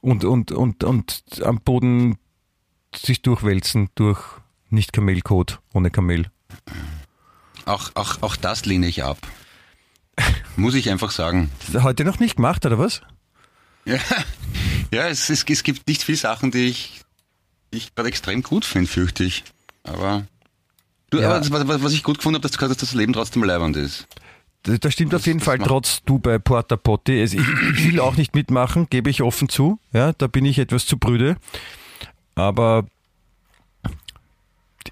Und, 0.00 0.24
und, 0.24 0.52
und, 0.52 0.84
und 0.84 1.22
am 1.42 1.60
Boden 1.60 2.18
sich 2.94 3.22
durchwälzen 3.22 3.88
durch 3.94 4.20
nicht 4.68 4.92
Kamelkot, 4.92 5.60
ohne 5.72 5.90
Kamel. 5.90 6.30
Auch, 7.64 7.90
auch, 7.94 8.20
auch 8.22 8.36
das 8.36 8.66
lehne 8.66 8.86
ich 8.86 9.02
ab. 9.04 9.18
Muss 10.56 10.74
ich 10.74 10.90
einfach 10.90 11.10
sagen. 11.10 11.50
Heute 11.74 12.04
noch 12.04 12.18
nicht 12.20 12.36
gemacht, 12.36 12.64
oder 12.66 12.78
was? 12.78 13.00
Ja, 13.84 13.98
ja 14.92 15.08
es, 15.08 15.30
es, 15.30 15.44
es 15.48 15.62
gibt 15.62 15.86
nicht 15.88 16.02
viele 16.02 16.18
Sachen, 16.18 16.50
die 16.50 16.66
ich, 16.66 17.00
die 17.72 17.78
ich 17.78 17.94
gerade 17.94 18.08
extrem 18.08 18.42
gut 18.42 18.64
finde, 18.64 18.88
fürchte 18.90 19.24
ich. 19.24 19.44
Aber, 19.82 20.26
du, 21.10 21.18
Ja. 21.20 21.30
aber 21.30 21.38
das, 21.40 21.50
was, 21.50 21.82
was 21.82 21.92
ich 21.92 22.02
gut 22.02 22.18
gefunden 22.18 22.36
habe, 22.36 22.42
dass 22.42 22.52
du 22.52 22.58
gesagt 22.58 22.70
hast, 22.70 22.82
dass 22.82 22.90
das 22.90 22.96
Leben 22.98 23.12
trotzdem 23.12 23.42
leibend 23.42 23.76
ist. 23.76 24.06
Das, 24.64 24.94
stimmt 24.94 25.14
auf 25.14 25.26
jeden 25.26 25.40
Fall, 25.40 25.58
trotz 25.58 26.02
du 26.04 26.18
bei 26.18 26.38
Porta 26.38 26.76
Potti. 26.76 27.20
Also 27.20 27.36
ich, 27.38 27.84
will 27.84 28.00
auch 28.00 28.16
nicht 28.16 28.34
mitmachen, 28.34 28.86
gebe 28.88 29.10
ich 29.10 29.20
offen 29.20 29.50
zu. 29.50 29.78
Ja, 29.92 30.14
da 30.14 30.26
bin 30.26 30.46
ich 30.46 30.58
etwas 30.58 30.86
zu 30.86 30.96
brüde. 30.96 31.36
Aber 32.34 32.86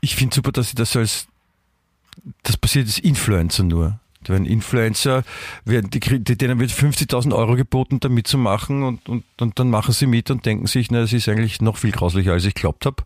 ich 0.02 0.14
finde 0.14 0.34
super, 0.34 0.52
dass 0.52 0.68
sie 0.68 0.74
das 0.74 0.94
als 0.94 1.26
das 2.42 2.58
passiert 2.58 2.86
als 2.86 2.98
Influencer 2.98 3.64
nur. 3.64 3.98
Werden 4.26 4.46
Influencer, 4.46 5.24
werden, 5.64 5.90
die, 5.90 5.98
denen 6.00 6.60
wird 6.60 6.70
50.000 6.70 7.34
Euro 7.34 7.56
geboten, 7.56 7.98
da 7.98 8.08
mitzumachen 8.08 8.84
und, 8.84 9.08
und, 9.08 9.24
und 9.40 9.58
dann 9.58 9.68
machen 9.68 9.92
sie 9.92 10.06
mit 10.06 10.30
und 10.30 10.46
denken 10.46 10.66
sich, 10.66 10.92
na, 10.92 11.00
das 11.00 11.12
ist 11.12 11.28
eigentlich 11.28 11.60
noch 11.60 11.78
viel 11.78 11.90
grauslicher, 11.90 12.32
als 12.32 12.44
ich 12.44 12.54
glaubt 12.54 12.86
habe. 12.86 13.02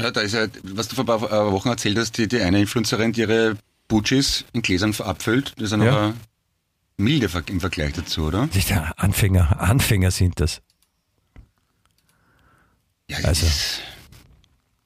Ja, 0.00 0.10
da 0.10 0.22
ist 0.22 0.34
ja, 0.34 0.46
was 0.64 0.88
du 0.88 0.96
vor 0.96 1.04
ein 1.04 1.20
paar 1.20 1.30
äh, 1.30 1.52
Wochen 1.52 1.68
erzählt 1.68 1.96
hast, 1.98 2.18
die, 2.18 2.26
die 2.26 2.40
eine 2.40 2.60
Influencerin, 2.60 3.12
die 3.12 3.20
ihre 3.20 3.56
Butchis 3.88 4.44
in 4.52 4.62
Gläsern 4.62 4.94
abfüllt, 4.98 5.52
das 5.56 5.72
ist 5.72 5.78
ja 5.80 6.04
eine 6.06 6.14
milde 6.96 7.28
im 7.48 7.60
Vergleich 7.60 7.92
dazu, 7.94 8.24
oder? 8.26 8.48
Ist 8.54 8.72
Anfänger, 8.72 9.60
Anfänger 9.60 10.10
sind 10.10 10.40
das. 10.40 10.62
Ja, 13.08 13.18
Also. 13.18 13.46
das- 13.46 13.80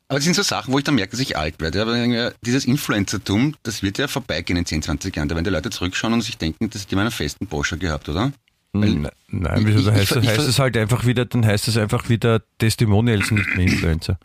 Aber 0.08 0.18
das 0.18 0.24
sind 0.24 0.34
so 0.34 0.42
Sachen, 0.42 0.72
wo 0.74 0.78
ich 0.78 0.84
dann 0.84 0.96
merke, 0.96 1.12
dass 1.12 1.20
ich 1.20 1.36
alt 1.38 1.60
werde. 1.60 1.80
Aber 1.82 2.32
dieses 2.44 2.64
Influencertum, 2.64 3.54
das 3.62 3.82
wird 3.82 3.96
ja 3.98 4.08
vorbeigehen 4.08 4.56
in 4.58 4.66
10, 4.66 4.82
20 4.82 5.14
Jahren. 5.14 5.28
Da 5.28 5.36
werden 5.36 5.44
die 5.44 5.50
Leute 5.50 5.70
zurückschauen 5.70 6.12
und 6.12 6.22
sich 6.22 6.36
denken, 6.36 6.68
das 6.68 6.82
hat 6.82 6.90
jemand 6.90 7.06
einen 7.06 7.12
festen 7.12 7.46
Porsche 7.46 7.78
gehabt, 7.78 8.08
oder? 8.08 8.32
Weil- 8.72 8.90
Nein, 8.94 9.10
nein 9.28 9.66
wieso, 9.66 9.78
ich- 9.78 9.84
da 9.84 9.92
ich- 9.92 9.98
heißt, 10.00 10.16
ich- 10.16 10.28
heißt 10.28 10.40
ich- 10.40 10.48
es 10.48 10.58
halt 10.58 10.76
einfach 10.76 11.06
wieder, 11.06 11.26
dann 11.26 11.46
heißt 11.46 11.68
es 11.68 11.76
einfach 11.76 12.08
wieder 12.08 12.42
Testimonials, 12.58 13.30
nicht 13.30 13.46
mehr 13.56 13.66
Influencer. 13.66 14.18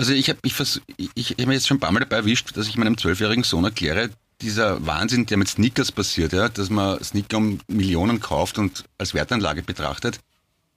Also 0.00 0.14
ich 0.14 0.30
habe 0.30 0.38
ich, 0.42 0.54
vers- 0.54 0.80
ich, 0.96 1.10
ich 1.14 1.30
hab 1.32 1.46
mir 1.46 1.52
jetzt 1.52 1.68
schon 1.68 1.76
ein 1.76 1.80
paar 1.80 1.92
Mal 1.92 2.00
dabei 2.00 2.16
erwischt, 2.16 2.56
dass 2.56 2.66
ich 2.68 2.76
meinem 2.78 2.96
zwölfjährigen 2.96 3.44
Sohn 3.44 3.64
erkläre, 3.64 4.08
dieser 4.40 4.86
Wahnsinn, 4.86 5.26
der 5.26 5.36
mit 5.36 5.48
Sneakers 5.48 5.92
passiert, 5.92 6.32
ja, 6.32 6.48
dass 6.48 6.70
man 6.70 7.02
Sneaker 7.04 7.36
um 7.36 7.60
Millionen 7.68 8.18
kauft 8.18 8.56
und 8.58 8.84
als 8.96 9.12
Wertanlage 9.12 9.62
betrachtet, 9.62 10.18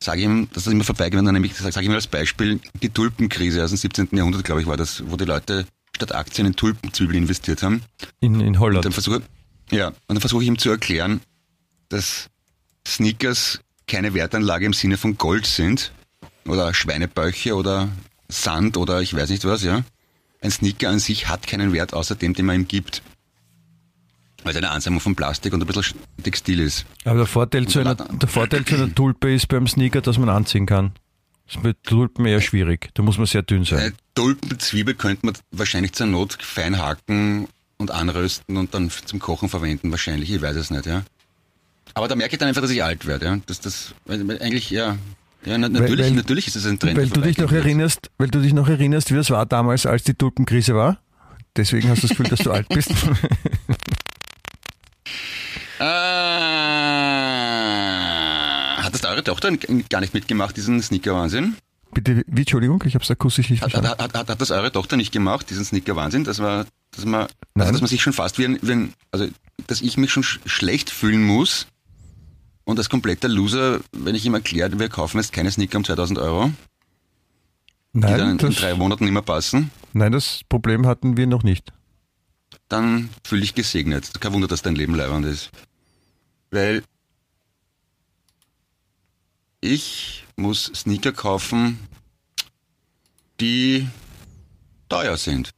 sage 0.01 0.21
ihm, 0.23 0.49
dass 0.51 0.65
das 0.65 0.73
immer 0.73 0.83
vorbeigeht, 0.83 1.17
wenn 1.17 1.23
dann 1.23 1.35
nämlich, 1.35 1.55
sage 1.55 1.79
ich 1.79 1.85
ihm 1.85 1.93
als 1.93 2.07
Beispiel, 2.07 2.59
die 2.81 2.89
Tulpenkrise 2.89 3.63
aus 3.63 3.69
dem 3.71 3.77
17. 3.77 4.09
Jahrhundert, 4.11 4.43
glaube 4.43 4.59
ich, 4.59 4.67
war 4.67 4.75
das, 4.75 5.01
wo 5.07 5.15
die 5.15 5.23
Leute 5.23 5.65
statt 5.95 6.13
Aktien 6.13 6.45
in 6.47 6.55
Tulpenzwiebeln 6.57 7.19
investiert 7.19 7.63
haben. 7.63 7.81
In, 8.19 8.41
in 8.41 8.47
Und 8.47 8.59
Holland. 8.59 8.83
dann 8.83 8.91
versuche 8.91 9.21
ja, 9.71 9.87
und 9.87 9.95
dann 10.09 10.19
versuche 10.19 10.41
ich 10.43 10.49
ihm 10.49 10.57
zu 10.59 10.69
erklären, 10.69 11.21
dass 11.87 12.27
Sneakers 12.85 13.61
keine 13.87 14.13
Wertanlage 14.13 14.65
im 14.65 14.73
Sinne 14.73 14.97
von 14.97 15.17
Gold 15.17 15.45
sind 15.45 15.93
oder 16.45 16.73
Schweinebäuche 16.73 17.55
oder 17.55 17.87
Sand 18.33 18.77
oder 18.77 19.01
ich 19.01 19.13
weiß 19.13 19.29
nicht 19.29 19.45
was, 19.45 19.63
ja. 19.63 19.83
Ein 20.41 20.51
Sneaker 20.51 20.89
an 20.89 20.99
sich 20.99 21.29
hat 21.29 21.47
keinen 21.47 21.71
Wert 21.71 21.93
außer 21.93 22.15
dem, 22.15 22.33
den 22.33 22.45
man 22.45 22.55
ihm 22.57 22.67
gibt. 22.67 23.01
Weil 24.43 24.51
es 24.51 24.57
eine 24.57 24.71
Ansammlung 24.71 24.99
von 24.99 25.15
Plastik 25.15 25.53
und 25.53 25.61
ein 25.61 25.67
bisschen 25.67 25.97
Textil 26.21 26.59
ist. 26.59 26.85
Aber 27.05 27.19
der 27.19 27.27
Vorteil, 27.27 27.67
zu 27.67 27.79
einer, 27.79 27.95
der 27.95 28.27
Vorteil 28.27 28.65
zu 28.65 28.75
einer 28.75 28.93
Tulpe 28.93 29.33
ist 29.33 29.47
beim 29.47 29.67
Sneaker, 29.67 30.01
dass 30.01 30.17
man 30.17 30.27
anziehen 30.27 30.65
kann. 30.65 30.91
Das 31.45 31.57
ist 31.57 31.63
mit 31.63 31.81
Tulpen 31.83 32.25
eher 32.25 32.41
schwierig. 32.41 32.89
Da 32.93 33.03
muss 33.03 33.17
man 33.17 33.25
sehr 33.25 33.43
dünn 33.43 33.63
sein. 33.63 33.79
Eine 33.79 33.93
Tulpenzwiebel 34.15 34.95
könnte 34.95 35.25
man 35.25 35.35
wahrscheinlich 35.51 35.93
zur 35.93 36.07
Not 36.07 36.37
fein 36.41 36.77
hacken 36.77 37.47
und 37.77 37.91
anrösten 37.91 38.57
und 38.57 38.73
dann 38.73 38.89
zum 38.89 39.19
Kochen 39.19 39.49
verwenden, 39.49 39.91
wahrscheinlich, 39.91 40.31
ich 40.31 40.41
weiß 40.41 40.55
es 40.55 40.71
nicht, 40.71 40.85
ja. 40.85 41.03
Aber 41.93 42.07
da 42.07 42.15
merke 42.15 42.35
ich 42.35 42.39
dann 42.39 42.47
einfach, 42.47 42.61
dass 42.61 42.71
ich 42.71 42.83
alt 42.83 43.05
werde, 43.05 43.25
ja. 43.25 43.37
Dass 43.45 43.59
das, 43.59 43.93
eigentlich, 44.07 44.69
ja, 44.69 44.97
ja, 45.45 45.57
na, 45.57 45.69
natürlich, 45.69 46.05
weil- 46.05 46.13
natürlich 46.13 46.47
ist 46.47 46.55
es 46.55 46.65
ein 46.65 46.79
Trend. 46.79 46.97
Weil 46.97 47.09
du 47.09 47.21
dich 47.21 47.37
noch 47.37 47.51
erinnerst, 47.51 48.11
weil 48.17 48.27
du 48.29 48.39
dich 48.41 48.53
noch 48.53 48.67
erinnerst, 48.69 49.11
wie 49.11 49.15
das 49.15 49.29
war 49.29 49.45
damals, 49.45 49.85
als 49.85 50.03
die 50.03 50.13
Tulpenkrise 50.13 50.75
war. 50.75 50.99
Deswegen 51.55 51.89
hast 51.89 52.03
du 52.03 52.07
das 52.07 52.17
Gefühl, 52.17 52.29
dass 52.29 52.39
du 52.39 52.51
alt 52.51 52.67
bist. 52.69 52.91
Ah, 56.93 58.77
hat 58.83 58.93
das 58.93 59.03
eure 59.05 59.23
Tochter 59.23 59.51
gar 59.89 60.01
nicht 60.01 60.13
mitgemacht, 60.13 60.57
diesen 60.57 60.81
Sneaker-Wahnsinn? 60.81 61.55
Bitte, 61.93 62.23
wie, 62.25 62.41
Entschuldigung, 62.41 62.83
ich 62.85 62.95
habe 62.95 63.03
es 63.03 63.11
akustisch 63.11 63.49
nicht 63.51 63.61
Hat, 63.61 63.71
verstanden. 63.71 64.01
hat, 64.03 64.13
hat, 64.15 64.29
hat 64.29 64.41
das 64.41 64.49
eure 64.51 64.71
Tochter 64.71 64.97
nicht 64.97 65.11
gemacht, 65.11 65.49
diesen 65.49 65.63
Sneaker-Wahnsinn? 65.63 66.23
Das 66.23 66.39
war, 66.39 66.65
dass 66.95 67.05
man, 67.05 67.27
also, 67.55 67.71
dass 67.71 67.81
man 67.81 67.87
sich 67.87 68.01
schon 68.01 68.13
fast 68.13 68.39
wie 68.39 68.45
ein, 68.45 68.57
wie 68.61 68.71
ein, 68.71 68.93
also, 69.11 69.27
dass 69.67 69.81
ich 69.81 69.97
mich 69.97 70.11
schon 70.11 70.23
sch 70.23 70.39
schlecht 70.45 70.89
fühlen 70.89 71.23
muss 71.23 71.67
und 72.65 72.77
als 72.79 72.89
kompletter 72.89 73.27
Loser, 73.29 73.79
wenn 73.91 74.15
ich 74.15 74.25
ihm 74.25 74.33
erkläre, 74.33 74.77
wir 74.79 74.89
kaufen 74.89 75.17
jetzt 75.17 75.33
keine 75.33 75.51
Sneaker 75.51 75.77
um 75.77 75.83
2000 75.85 76.19
Euro, 76.19 76.51
die 77.93 78.01
dann 78.01 78.17
Nein 78.17 78.29
in 78.31 78.37
das, 78.37 78.55
drei 78.55 78.73
Monaten 78.75 79.03
nicht 79.03 79.13
mehr 79.13 79.21
passen, 79.21 79.71
nein, 79.93 80.11
das 80.11 80.41
Problem 80.49 80.85
hatten 80.87 81.17
wir 81.17 81.27
noch 81.27 81.43
nicht. 81.43 81.71
dann 82.69 83.09
fühle 83.23 83.43
ich 83.43 83.53
gesegnet. 83.53 84.19
Kein 84.19 84.33
Wunder, 84.33 84.47
dass 84.47 84.61
dein 84.63 84.75
Leben 84.75 84.95
leibend 84.95 85.25
ist. 85.27 85.51
Weil 86.49 86.83
ich 89.61 90.25
muss 90.35 90.65
Sneaker 90.73 91.11
kaufen, 91.11 91.79
die 93.39 93.87
teuer 94.89 95.17
sind. 95.17 95.51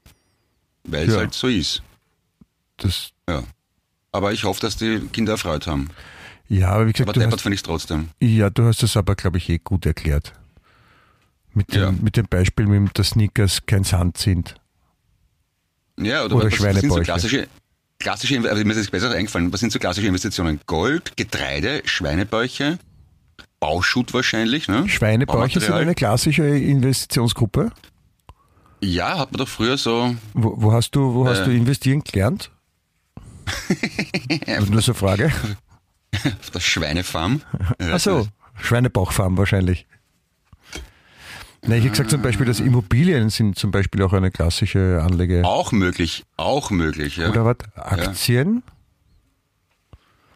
Weil 0.84 1.08
es 1.08 1.14
Ja. 1.14 1.20
halt 1.22 1.34
so 1.34 1.47
ist. 1.47 1.82
Das, 2.78 3.12
Ja. 3.30 3.43
Aber 4.12 4.32
ich 4.34 4.43
hoffe, 4.43 4.62
dass 4.62 4.78
die 4.78 4.99
Kinder 5.12 5.34
erfreut 5.34 5.68
haben. 5.68 5.89
Ja, 6.48 6.70
aber 6.70 6.88
wie 6.88 6.91
gesagt, 6.93 7.08
Aber 7.10 7.14
du 7.14 7.20
deppert 7.20 7.34
hast, 7.36 7.41
finde 7.43 7.56
ich 7.56 7.64
trotzdem. 7.64 8.10
ja, 8.22 8.50
du 8.50 8.64
hast 8.66 8.84
das 8.84 8.96
aber, 8.98 9.16
glaube 9.16 9.38
ich, 9.38 9.50
eh 9.50 9.58
gut 9.58 9.86
erklärt. 9.86 10.34
Mit 11.54 11.74
dem, 11.74 11.82
Ja. 11.82 11.91
mit 11.91 12.18
dem 12.18 12.26
Beispiel, 12.28 12.66
mit 12.68 12.76
dem 12.76 12.89
dass 12.93 13.10
Sneakers 13.10 13.66
kein 13.66 13.84
Sand 13.84 14.18
sind. 14.18 14.56
Ja, 15.98 16.26
oder, 16.26 16.36
Oder 16.36 16.46
was, 16.48 16.54
was 16.54 16.60
sind 16.60 16.60
so 16.60 16.64
Schweinebäuche. 16.82 17.04
klassische, 17.04 17.48
klassische, 18.00 18.50
also 18.50 18.64
mir 18.66 18.72
ist 18.72 18.80
das 18.80 18.89
besser 18.91 19.12
eingefallen, 19.12 19.54
was 19.54 19.62
sind 19.62 19.72
so 19.72 19.80
klassische 19.80 20.08
Investitionen? 20.08 20.60
Gold, 20.68 21.16
Getreide, 21.16 21.82
Schweinebäuche, 21.86 22.78
Bauschutt 23.62 24.14
wahrscheinlich, 24.14 24.68
ne? 24.68 24.88
Schweinebäuche 24.89 25.62
sind 25.62 25.72
eine 25.74 25.96
klassische 25.96 26.43
Investitionsgruppe. 26.46 27.72
Ja, 28.82 29.18
hat 29.18 29.32
man 29.32 29.39
doch 29.39 29.48
früher 29.48 29.78
so, 29.78 30.14
Wo, 30.34 30.54
wo 30.58 30.74
hast 30.74 30.91
du, 30.91 31.14
wo 31.14 31.26
hast 31.28 31.39
Äh. 31.39 31.46
du 31.46 31.52
investieren 31.52 32.04
gelernt? 32.04 32.52
Also 34.48 34.72
nur 34.72 34.82
so 34.82 34.91
eine 34.91 35.00
Frage. 35.00 35.32
auf 36.39 36.49
der 36.51 36.59
Schweinefarm. 36.59 37.41
Ach 37.80 37.99
so, 37.99 38.28
Schweinebauchfarm 38.61 39.38
wahrscheinlich. 39.38 39.86
Nein, 41.68 41.80
ich 41.80 41.86
habe 41.86 41.91
gesagt 41.91 42.11
zum 42.11 42.22
Beispiel, 42.22 42.45
dass 42.45 42.59
Immobilien 42.59 43.30
sind 43.30 43.57
zum 43.57 43.72
Beispiel 43.72 44.03
auch 44.03 44.13
eine 44.13 44.30
klassische 44.30 45.01
Anlage. 45.01 45.43
Auch 45.43 45.72
möglich, 45.72 46.24
auch 46.38 46.70
möglich, 46.70 47.18
ja. 47.18 47.30
Oder 47.30 47.43
was? 47.45 47.57
Aktien? 47.76 48.61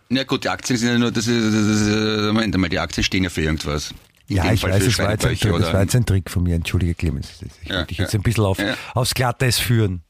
Na 0.10 0.24
gut, 0.24 0.44
die 0.44 0.50
Aktien 0.50 0.78
sind 0.78 0.90
ja 0.90 0.98
nur, 0.98 1.12
das 1.12 1.28
ist, 1.28 1.54
das 1.54 1.54
ist, 1.54 2.34
Moment 2.34 2.58
mal, 2.58 2.68
die 2.70 2.80
Aktien 2.80 3.04
stehen 3.04 3.24
ja 3.24 3.30
für 3.30 3.42
irgendwas. 3.42 3.94
In 4.28 4.38
Ja, 4.38 4.52
ich 4.52 4.62
Fall 4.62 4.72
weiß, 4.72 4.84
es 4.84 4.98
war, 4.98 5.12
jetzt 5.12 5.26
ein, 5.26 5.36
Schweinebäuche 5.38 5.64
das 5.66 5.74
war 5.74 5.82
jetzt 5.82 5.96
ein 5.96 6.06
Trick 6.06 6.30
von 6.32 6.44
mir. 6.44 6.56
Entschuldige, 6.56 6.96
Clemens. 6.96 7.30
Ich 7.42 7.70
Ja, 7.70 7.76
wollte 7.76 7.88
dich 7.88 7.98
jetzt 8.00 8.14
ja. 8.14 8.20
ein 8.20 8.24
bisschen 8.24 8.44
auf, 8.46 8.58
Ja. 8.58 8.76
aufs 8.96 9.14
Glatteis 9.14 9.60
führen. 9.60 10.02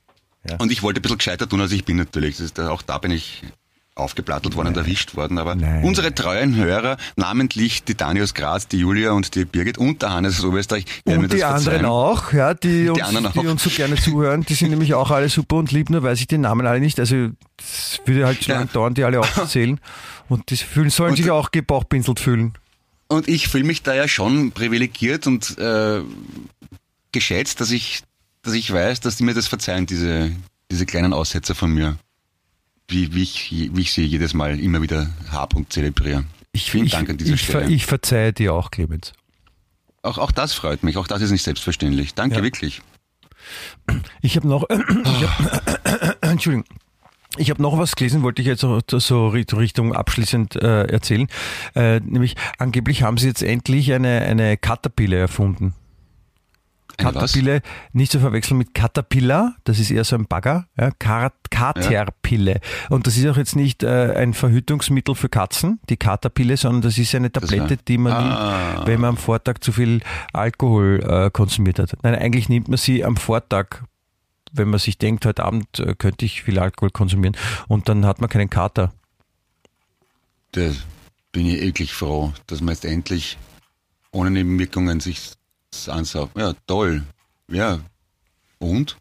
Und 0.57 0.71
ich 0.71 0.81
wollte 0.83 0.99
ein 0.99 1.01
bisschen 1.01 1.17
gescheiter 1.17 1.49
tun, 1.49 1.59
als 1.59 1.73
ich 1.73 1.83
bin 1.83 1.97
natürlich. 1.97 2.37
Das 2.37 2.45
ist, 2.45 2.59
auch 2.61 2.81
da 2.81 2.97
bin 2.97 3.11
ich 3.11 3.43
aufgeplattelt 3.99 4.55
worden 4.55 4.69
und 4.69 4.77
erwischt 4.77 5.15
worden. 5.15 5.37
Aber 5.37 5.55
Nein. 5.55 5.83
unsere 5.83 6.13
treuen 6.15 6.55
Hörer, 6.55 6.97
namentlich 7.15 7.83
die 7.83 7.95
Dani 7.95 8.21
aus 8.21 8.33
Graz, 8.33 8.67
die 8.67 8.77
Julia 8.79 9.11
und 9.11 9.35
die 9.35 9.45
Birgit 9.45 9.77
und 9.77 10.01
der 10.01 10.11
Hannes 10.11 10.39
aus 10.39 10.45
Oberösterreich, 10.45 10.85
werden 11.05 11.19
mir 11.19 11.23
Und 11.25 11.33
die 11.33 11.37
das 11.39 11.51
anderen 11.67 11.81
verzeihen. 11.81 11.85
auch, 11.85 12.33
ja, 12.33 12.53
die, 12.53 12.89
uns, 12.89 13.01
anderen 13.01 13.31
die 13.33 13.39
auch. 13.39 13.51
uns 13.51 13.63
so 13.63 13.69
gerne 13.69 13.95
zuhören, 13.95 14.43
die 14.43 14.53
sind 14.53 14.69
nämlich 14.69 14.93
auch 14.93 15.11
alle 15.11 15.29
super 15.29 15.57
und 15.57 15.71
lieb, 15.71 15.89
nur 15.89 16.01
weiß 16.03 16.19
ich 16.19 16.27
den 16.27 16.41
Namen 16.41 16.65
alle 16.65 16.79
nicht. 16.79 16.99
Also 16.99 17.29
es 17.59 17.99
würde 18.05 18.25
halt 18.25 18.43
schon 18.43 18.55
Ja. 18.55 18.65
dauern, 18.65 18.93
die 18.93 19.03
alle 19.03 19.19
aufzuzählen. 19.19 19.79
Und 20.29 20.51
die 20.51 20.57
fühlen, 20.57 20.91
sollen 20.91 21.09
Und- 21.11 21.17
sich 21.17 21.31
auch 21.31 21.49
gebauchpinselt 21.49 22.19
fühlen. 22.19 22.53
Und 23.07 23.27
ich 23.27 23.47
fühle 23.47 23.63
mich 23.63 23.81
da 23.81 23.95
ja 23.95 24.07
schon 24.07 24.51
privilegiert 24.51 25.25
und 25.25 25.57
äh, 25.57 26.01
geschätzt, 27.11 27.59
dass 27.61 27.71
ich, 27.71 28.03
dass 28.43 28.53
ich 28.53 28.71
weiß, 28.71 28.99
dass 28.99 29.15
die 29.15 29.23
mir 29.23 29.33
das 29.33 29.47
verzeihen, 29.47 29.85
diese, 29.85 30.31
diese 30.71 30.85
kleinen 30.85 31.13
Aussetzer 31.13 31.55
von 31.55 31.73
mir. 31.73 31.97
Wie, 32.89 33.13
wie, 33.13 33.23
ich, 33.23 33.51
wie 33.51 33.81
ich 33.81 33.93
sie 33.93 34.03
jedes 34.03 34.33
Mal 34.33 34.59
immer 34.59 34.81
wieder 34.81 35.09
und 35.55 35.71
zelebriere. 35.71 36.25
Ich, 36.51 36.71
Vielen 36.71 36.85
ich, 36.85 36.91
Dank 36.91 37.09
an 37.09 37.17
dieser 37.17 37.35
ich, 37.35 37.43
Stelle. 37.43 37.69
ich 37.69 37.85
verzeihe 37.85 38.33
dir 38.33 38.53
auch, 38.53 38.71
Clemens. 38.71 39.13
Auch, 40.01 40.17
auch 40.17 40.31
das 40.31 40.53
freut 40.53 40.83
mich. 40.83 40.97
Auch 40.97 41.07
das 41.07 41.21
ist 41.21 41.31
nicht 41.31 41.43
selbstverständlich. 41.43 42.15
Danke 42.15 42.37
Ja. 42.37 42.43
wirklich. 42.43 42.81
Ich 44.21 44.35
habe 44.35 44.47
noch, 44.47 44.65
ich 44.69 45.27
hab, 45.27 46.17
Entschuldigung. 46.21 46.65
Ich 47.37 47.51
habe 47.51 47.61
noch 47.61 47.77
was 47.77 47.95
gelesen, 47.95 48.23
wollte 48.23 48.41
ich 48.41 48.47
jetzt 48.47 48.61
so, 48.61 48.79
so 48.87 49.27
Richtung 49.27 49.93
abschließend 49.93 50.55
äh, 50.55 50.85
erzählen. 50.85 51.27
Äh, 51.75 51.99
nämlich, 51.99 52.35
angeblich 52.57 53.03
haben 53.03 53.17
sie 53.17 53.27
jetzt 53.27 53.43
endlich 53.43 53.93
eine, 53.93 54.21
eine 54.21 54.57
Caterpillar 54.57 55.19
erfunden. 55.19 55.75
Caterpillar, 56.99 57.61
nicht 57.93 58.11
zu 58.11 58.19
verwechseln 58.19 58.57
mit 58.57 58.73
Caterpillar, 58.73 59.55
das 59.63 59.79
ist 59.79 59.91
eher 59.91 60.03
so 60.03 60.15
ein 60.15 60.25
Bagger, 60.27 60.67
ja, 60.77 60.91
Caterpille. 60.99 62.59
Und 62.89 63.07
das 63.07 63.17
ist 63.17 63.25
auch 63.27 63.37
jetzt 63.37 63.55
nicht 63.55 63.83
äh, 63.83 64.13
ein 64.15 64.33
Verhütungsmittel 64.33 65.15
für 65.15 65.29
Katzen, 65.29 65.79
die 65.89 65.97
Caterpille, 65.97 66.57
sondern 66.57 66.81
das 66.83 66.97
ist 66.97 67.13
eine 67.15 67.31
Tablette, 67.31 67.77
die 67.77 67.97
man 67.97 68.13
Ah. 68.13 68.73
nimmt, 68.75 68.87
wenn 68.87 69.01
man 69.01 69.09
am 69.11 69.17
Vortag 69.17 69.55
zu 69.61 69.71
viel 69.71 70.01
Alkohol 70.33 71.03
äh, 71.07 71.29
konsumiert 71.31 71.79
hat. 71.79 71.91
Nein, 72.03 72.15
eigentlich 72.15 72.49
nimmt 72.49 72.67
man 72.67 72.77
sie 72.77 73.03
am 73.03 73.17
Vortag, 73.17 73.83
wenn 74.51 74.69
man 74.69 74.79
sich 74.79 74.97
denkt, 74.97 75.25
heute 75.25 75.43
Abend 75.43 75.79
äh, 75.79 75.95
könnte 75.95 76.25
ich 76.25 76.43
viel 76.43 76.59
Alkohol 76.59 76.89
konsumieren 76.91 77.35
und 77.67 77.87
dann 77.89 78.05
hat 78.05 78.19
man 78.21 78.29
keinen 78.29 78.49
Kater. 78.49 78.91
Da 80.51 80.71
bin 81.31 81.45
ich 81.45 81.61
eklig 81.61 81.93
froh, 81.93 82.33
dass 82.47 82.61
man 82.61 82.73
jetzt 82.73 82.85
endlich 82.85 83.37
ohne 84.11 84.31
Nebenwirkungen 84.31 84.99
sich 84.99 85.33
ansaugt. 85.87 86.37
Ja, 86.37 86.53
toll. 86.67 87.03
Ja. 87.47 87.79
Und? 88.59 88.97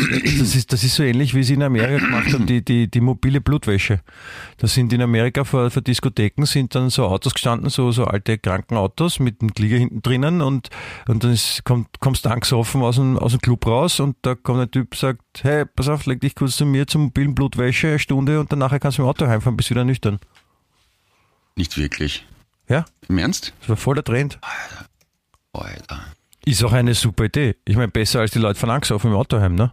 Das 0.00 0.54
ist, 0.54 0.72
das 0.72 0.84
ist 0.84 0.94
so 0.94 1.02
ähnlich, 1.02 1.34
wie 1.34 1.42
sie 1.42 1.54
in 1.54 1.62
Amerika 1.62 1.98
gemacht 1.98 2.32
haben, 2.32 2.46
die, 2.46 2.64
die, 2.64 2.88
die 2.88 3.00
mobile 3.00 3.40
Blutwäsche. 3.40 4.00
Da 4.58 4.68
sind 4.68 4.92
in 4.92 5.02
Amerika 5.02 5.42
vor, 5.42 5.72
vor 5.72 5.82
Diskotheken 5.82 6.46
sind 6.46 6.76
dann 6.76 6.88
so 6.88 7.06
Autos 7.06 7.34
gestanden, 7.34 7.68
so, 7.68 7.90
so 7.90 8.04
alte 8.04 8.38
Krankenautos 8.38 9.18
mit 9.18 9.40
einem 9.40 9.52
Klieger 9.52 9.76
hinten 9.76 10.00
drinnen 10.00 10.40
und, 10.40 10.68
und 11.08 11.24
dann 11.24 11.32
ist, 11.32 11.64
kommt, 11.64 11.98
kommst 11.98 12.24
du 12.24 12.30
angesoffen 12.30 12.82
aus 12.82 12.94
dem, 12.94 13.18
aus 13.18 13.32
dem 13.32 13.40
Club 13.40 13.66
raus 13.66 13.98
und 13.98 14.16
da 14.22 14.36
kommt 14.36 14.60
ein 14.60 14.70
Typ 14.70 14.94
sagt, 14.94 15.20
hey, 15.42 15.64
pass 15.64 15.88
auf, 15.88 16.06
leg 16.06 16.20
dich 16.20 16.36
kurz 16.36 16.56
zu 16.56 16.64
mir 16.64 16.86
zur 16.86 17.00
mobilen 17.00 17.34
Blutwäsche, 17.34 17.88
eine 17.88 17.98
Stunde 17.98 18.38
und 18.38 18.52
danach 18.52 18.78
kannst 18.78 18.98
du 18.98 19.02
mit 19.02 19.06
dem 19.06 19.10
Auto 19.10 19.26
heimfahren, 19.26 19.56
bist 19.56 19.70
wieder 19.70 19.84
nüchtern. 19.84 20.20
Nicht 21.56 21.76
wirklich. 21.76 22.24
Ja, 22.68 22.84
Im 23.08 23.18
Ernst? 23.18 23.52
das 23.60 23.70
war 23.70 23.76
voll 23.76 23.96
der 23.96 24.04
Trend. 24.04 24.38
Alter. 25.64 26.00
Ist 26.44 26.64
auch 26.64 26.72
eine 26.72 26.94
super 26.94 27.24
Idee. 27.24 27.56
Ich 27.64 27.76
meine, 27.76 27.88
besser 27.88 28.20
als 28.20 28.30
die 28.30 28.38
Leute 28.38 28.58
von 28.58 28.70
angesoffen 28.70 29.10
im 29.10 29.16
Auto 29.16 29.38
heim, 29.40 29.54
ne? 29.54 29.72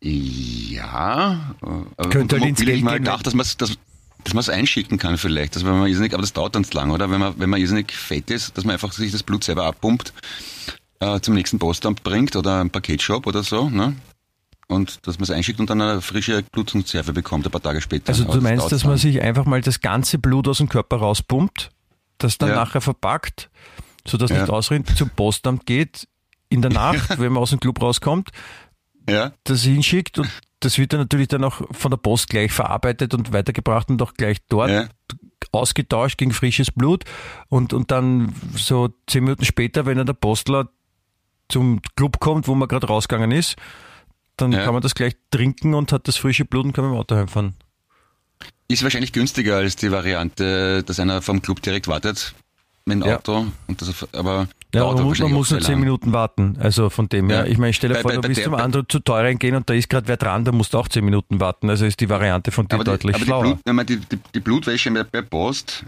Ja. 0.00 1.54
äh, 1.96 2.08
Könnte 2.08 2.38
halt 2.38 2.48
ins 2.48 2.60
Geld 2.60 2.76
ich 2.76 2.82
mal 2.82 2.92
gehen, 2.92 3.04
gedacht, 3.04 3.26
dass 3.26 3.34
man 3.34 3.44
es 3.44 3.56
dass, 3.56 3.76
dass 4.24 4.34
man's 4.34 4.48
einschicken 4.48 4.98
kann 4.98 5.18
vielleicht. 5.18 5.56
Dass 5.56 5.64
wenn 5.64 5.78
man 5.78 5.88
irrsinnig, 5.88 6.14
aber 6.14 6.22
das 6.22 6.32
dauert 6.32 6.54
dann 6.54 6.64
zu 6.64 6.74
lang, 6.74 6.90
oder? 6.90 7.10
Wenn 7.10 7.20
man, 7.20 7.34
wenn 7.38 7.50
man 7.50 7.60
irrsinnig 7.60 7.92
fett 7.92 8.30
ist, 8.30 8.56
dass 8.56 8.64
man 8.64 8.74
einfach 8.74 8.92
sich 8.92 9.10
das 9.10 9.22
Blut 9.22 9.42
selber 9.42 9.64
abpumpt, 9.64 10.12
äh, 11.00 11.20
zum 11.20 11.34
nächsten 11.34 11.58
Postamt 11.58 12.04
bringt 12.04 12.36
oder 12.36 12.60
einen 12.60 12.70
Paketshop 12.70 13.26
oder 13.26 13.42
so, 13.42 13.68
ne? 13.68 13.96
Und 14.68 15.06
dass 15.06 15.18
man 15.18 15.24
es 15.24 15.30
einschickt 15.30 15.60
und 15.60 15.70
dann 15.70 15.80
eine 15.80 16.02
frische 16.02 16.42
Blutkonserve 16.42 17.14
bekommt, 17.14 17.46
ein 17.46 17.50
paar 17.50 17.62
Tage 17.62 17.80
später. 17.80 18.10
Also 18.10 18.24
du 18.24 18.32
das 18.32 18.42
meinst, 18.42 18.70
dass 18.70 18.84
man 18.84 18.98
sich 18.98 19.22
einfach 19.22 19.46
mal 19.46 19.62
das 19.62 19.80
ganze 19.80 20.18
Blut 20.18 20.46
aus 20.46 20.58
dem 20.58 20.68
Körper 20.68 20.98
rauspumpt, 20.98 21.70
das 22.18 22.38
dann 22.38 22.50
Ja. 22.50 22.54
nachher 22.56 22.80
verpackt, 22.80 23.50
sodass 24.06 24.30
Ja. 24.30 24.40
nicht 24.40 24.50
ausrinnt, 24.50 24.96
zum 24.96 25.10
Postamt 25.10 25.66
geht, 25.66 26.08
in 26.48 26.62
der 26.62 26.70
Nacht, 26.72 27.18
wenn 27.18 27.32
man 27.32 27.42
aus 27.42 27.50
dem 27.50 27.60
Club 27.60 27.80
rauskommt, 27.82 28.30
Ja? 29.08 29.32
das 29.44 29.62
hinschickt 29.62 30.18
und 30.18 30.28
das 30.60 30.76
wird 30.78 30.92
dann 30.92 31.00
natürlich 31.00 31.28
dann 31.28 31.44
auch 31.44 31.62
von 31.70 31.90
der 31.90 31.98
Post 31.98 32.28
gleich 32.30 32.50
verarbeitet 32.52 33.14
und 33.14 33.32
weitergebracht 33.32 33.88
und 33.90 34.02
auch 34.02 34.14
gleich 34.14 34.38
dort 34.48 34.70
Ja. 34.70 34.88
ausgetauscht 35.52 36.18
gegen 36.18 36.32
frisches 36.32 36.70
Blut 36.72 37.04
und, 37.48 37.72
und 37.72 37.90
dann 37.90 38.34
so 38.54 38.88
zehn 39.06 39.24
Minuten 39.24 39.44
später, 39.44 39.86
wenn 39.86 39.96
dann 39.98 40.06
der 40.06 40.14
Postler 40.14 40.68
zum 41.48 41.80
Club 41.96 42.18
kommt, 42.20 42.48
wo 42.48 42.54
man 42.54 42.68
gerade 42.68 42.86
rausgegangen 42.88 43.30
ist, 43.30 43.56
dann 44.36 44.52
Ja. 44.52 44.64
kann 44.64 44.74
man 44.74 44.82
das 44.82 44.94
gleich 44.94 45.16
trinken 45.30 45.74
und 45.74 45.92
hat 45.92 46.08
das 46.08 46.16
frische 46.16 46.44
Blut 46.44 46.64
und 46.66 46.72
kann 46.72 46.84
mit 46.84 46.92
dem 46.94 46.98
Auto 46.98 47.14
heimfahren. 47.16 47.54
Ist 48.68 48.82
wahrscheinlich 48.82 49.12
günstiger 49.12 49.56
als 49.56 49.76
die 49.76 49.90
Variante, 49.90 50.82
dass 50.84 51.00
einer 51.00 51.22
vom 51.22 51.40
Club 51.40 51.62
direkt 51.62 51.88
wartet 51.88 52.34
mit 52.84 53.00
dem 53.02 53.06
Ja. 53.08 53.16
Auto. 53.16 53.46
Und 53.66 53.80
das, 53.80 54.06
aber 54.12 54.48
Ja, 54.74 54.84
man 54.92 55.02
muss, 55.04 55.18
man 55.18 55.32
muss 55.32 55.50
nur 55.50 55.60
zehn. 55.60 55.80
Minuten 55.80 56.12
warten. 56.12 56.56
Also 56.60 56.90
von 56.90 57.08
dem 57.08 57.30
her, 57.30 57.40
Ja. 57.40 57.50
ich 57.50 57.56
meine, 57.58 57.72
stell 57.72 57.88
dir 57.88 57.94
Bei- 57.96 58.02
vor, 58.02 58.10
bei- 58.10 58.16
du 58.16 58.22
bei 58.28 58.34
der- 58.34 58.44
zum 58.44 58.54
anderen 58.54 58.86
zu 58.88 58.98
teuer 59.00 59.24
reingehen 59.24 59.54
und 59.54 59.68
da 59.70 59.74
ist 59.74 59.88
gerade 59.88 60.06
wer 60.08 60.18
dran, 60.18 60.44
da 60.44 60.52
musst 60.52 60.74
du 60.74 60.78
auch 60.78 60.88
zehn 60.88 61.04
Minuten 61.04 61.40
warten. 61.40 61.70
Also 61.70 61.86
ist 61.86 61.98
die 62.00 62.08
Variante 62.10 62.50
von 62.50 62.68
dir 62.68 62.76
die, 62.78 62.84
deutlich 62.84 63.16
die, 63.16 63.22
schlauer. 63.24 63.42
Blut, 63.42 63.58
wenn 63.64 63.76
man 63.76 63.86
die, 63.86 63.96
die, 63.96 64.18
die 64.34 64.40
Blutwäsche 64.40 64.90
bei- 64.90 65.04
bei 65.04 65.22
Post 65.22 65.84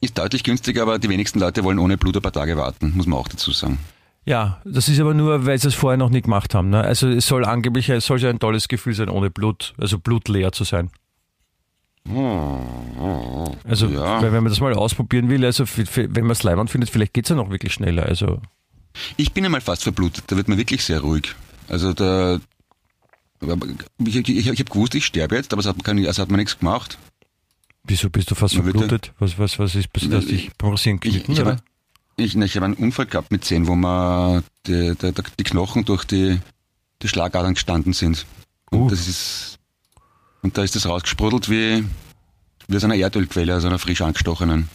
ist 0.00 0.16
deutlich 0.16 0.42
günstiger, 0.44 0.82
aber 0.82 0.98
die 0.98 1.08
wenigsten 1.10 1.38
Leute 1.38 1.62
wollen 1.64 1.78
ohne 1.78 1.98
Blut 1.98 2.16
ein 2.16 2.22
paar 2.22 2.32
Tage 2.32 2.56
warten, 2.56 2.92
muss 2.96 3.06
man 3.06 3.18
auch 3.18 3.28
dazu 3.28 3.50
sagen. 3.52 3.78
Ja, 4.24 4.60
das 4.64 4.88
ist 4.88 5.00
aber 5.00 5.14
nur, 5.14 5.44
weil 5.46 5.58
sie 5.58 5.68
es 5.68 5.74
vorher 5.74 5.96
noch 5.98 6.08
nie 6.10 6.22
gemacht 6.22 6.54
haben. 6.54 6.70
Ne? 6.70 6.80
Also 6.80 7.08
es 7.08 7.26
soll 7.26 7.44
angeblich, 7.44 7.88
es 7.90 8.06
soll 8.06 8.20
ja 8.20 8.30
ein 8.30 8.38
tolles 8.38 8.68
Gefühl 8.68 8.94
sein, 8.94 9.08
ohne 9.08 9.30
Blut, 9.30 9.74
also 9.78 9.98
blutleer 9.98 10.52
zu 10.52 10.64
sein. 10.64 10.90
Also 12.04 13.86
Ja. 13.86 14.20
wenn 14.22 14.32
man 14.32 14.46
das 14.46 14.60
mal 14.60 14.74
ausprobieren 14.74 15.28
will, 15.28 15.44
also 15.44 15.64
wenn 15.66 16.22
man 16.24 16.32
es 16.32 16.42
leibend 16.42 16.70
findet, 16.70 16.90
vielleicht 16.90 17.14
geht 17.14 17.24
es 17.26 17.30
ja 17.30 17.36
noch 17.36 17.50
wirklich 17.50 17.72
schneller. 17.72 18.04
Also 18.06 18.40
Ich 19.16 19.32
bin 19.32 19.44
einmal 19.44 19.60
fast 19.60 19.82
verblutet, 19.84 20.24
da 20.26 20.36
wird 20.36 20.48
man 20.48 20.58
wirklich 20.58 20.84
sehr 20.84 21.00
ruhig. 21.00 21.34
Also 21.68 21.92
da, 21.92 22.40
ich, 24.04 24.16
ich, 24.16 24.28
ich 24.28 24.46
habe 24.48 24.64
gewusst, 24.64 24.94
ich 24.94 25.06
sterbe 25.06 25.36
jetzt, 25.36 25.52
aber 25.52 25.60
es 25.60 25.66
hat, 25.66 25.82
kein, 25.84 26.04
also 26.06 26.22
hat 26.22 26.30
man 26.30 26.38
nichts 26.40 26.58
gemacht. 26.58 26.98
wieso 27.84 28.10
bist 28.10 28.30
du 28.30 28.34
fast 28.34 28.54
bitte. 28.54 28.70
verblutet? 28.70 29.12
Was, 29.18 29.38
was, 29.38 29.58
was 29.58 29.74
ist 29.74 29.92
passiert? 29.92 30.14
Hast 30.14 30.26
du 30.28 30.32
dich 30.32 30.50
beim 30.58 30.70
Rasieren 30.70 31.00
Ich, 31.04 31.28
oder? 31.28 31.44
habe, 31.52 31.62
ich, 32.16 32.36
ich 32.36 32.56
habe 32.56 32.66
einen 32.66 32.74
Unfall 32.74 33.06
gehabt 33.06 33.30
mit 33.30 33.44
Zehen, 33.44 33.66
wo 33.68 33.74
mir 33.74 34.42
die, 34.66 34.94
die, 35.00 35.12
die 35.38 35.44
Knochen 35.44 35.84
durch 35.84 36.04
die, 36.04 36.38
die 37.00 37.08
Schlagadern 37.08 37.54
gestanden 37.54 37.92
sind. 37.92 38.26
Und 38.70 38.80
Uh. 38.82 38.88
das 38.90 39.06
ist 39.08 39.51
und 40.42 40.58
da 40.58 40.62
ist 40.62 40.76
das 40.76 40.86
rausgesprudelt 40.86 41.48
wie, 41.48 41.84
wie 42.68 42.76
aus 42.76 42.84
einer 42.84 42.94
Erdölquelle, 42.96 43.54
also 43.54 43.68
einer 43.68 43.78
frisch 43.78 44.02
angestochenen. 44.02 44.68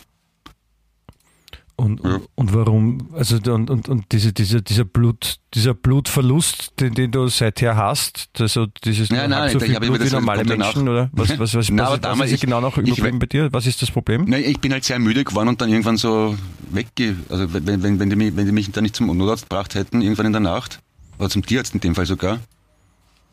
Und, 1.80 2.04
Ja. 2.04 2.20
und, 2.34 2.54
warum, 2.56 3.10
also 3.14 3.36
und, 3.54 3.70
und, 3.70 3.88
und 3.88 4.06
diese, 4.12 4.34
diese, 4.34 4.64
dieser 4.64 4.84
Blut, 4.84 5.38
dieser 5.54 5.76
Blutverlust, 5.76 6.74
den, 6.80 6.96
den 6.96 7.12
du 7.12 7.28
seither 7.28 7.76
hast, 7.76 8.30
also 8.40 8.66
dieses 8.84 9.12
Nein, 9.12 9.20
halb 9.20 9.30
nein, 9.30 9.52
so 9.52 9.58
ich 9.60 9.66
viel 9.66 9.76
habe 9.76 9.86
Blut 9.86 10.04
wie 10.04 10.10
normale 10.10 10.40
kommt 10.40 10.50
danach. 10.50 10.74
Menschen, 10.74 10.90
oder? 10.90 11.10
Was, 11.12 11.30
was, 11.38 11.54
was, 11.54 11.70
Na, 11.70 11.84
was, 11.92 12.04
aber 12.04 12.18
was 12.18 12.26
ist 12.28 12.32
ich- 12.34 12.42
genau 12.42 12.62
noch 12.62 12.76
ich 12.80 12.88
überblieben 12.88 13.20
bei 13.20 13.28
dir? 13.28 13.54
Was 13.54 13.68
ist 13.68 13.80
das 13.84 13.92
Problem? 13.92 14.26
Nein, 14.26 14.44
ich 14.44 14.60
bin 14.60 14.74
halt 14.74 14.86
sehr 14.86 14.98
müde 14.98 15.24
geworden 15.24 15.50
und 15.50 15.62
dann 15.62 15.70
irgendwann 15.70 15.98
so 15.98 16.36
wegge... 16.72 17.16
Also 17.30 17.54
wenn, 17.54 17.84
wenn, 17.84 18.00
wenn, 18.00 18.10
die 18.10 18.16
mich, 18.16 18.36
wenn 18.36 18.48
die 18.48 18.52
mich 18.54 18.72
dann 18.72 18.82
nicht 18.84 18.96
zum 18.96 19.16
Notarzt 19.16 19.44
gebracht 19.48 19.76
hätten, 19.76 20.02
irgendwann 20.02 20.26
in 20.26 20.34
der 20.34 20.42
Nacht, 20.42 20.80
oder 21.20 21.30
zum 21.30 21.46
Tierarzt 21.46 21.76
in 21.76 21.80
dem 21.80 21.94
Fall 21.94 22.08
sogar, 22.08 22.40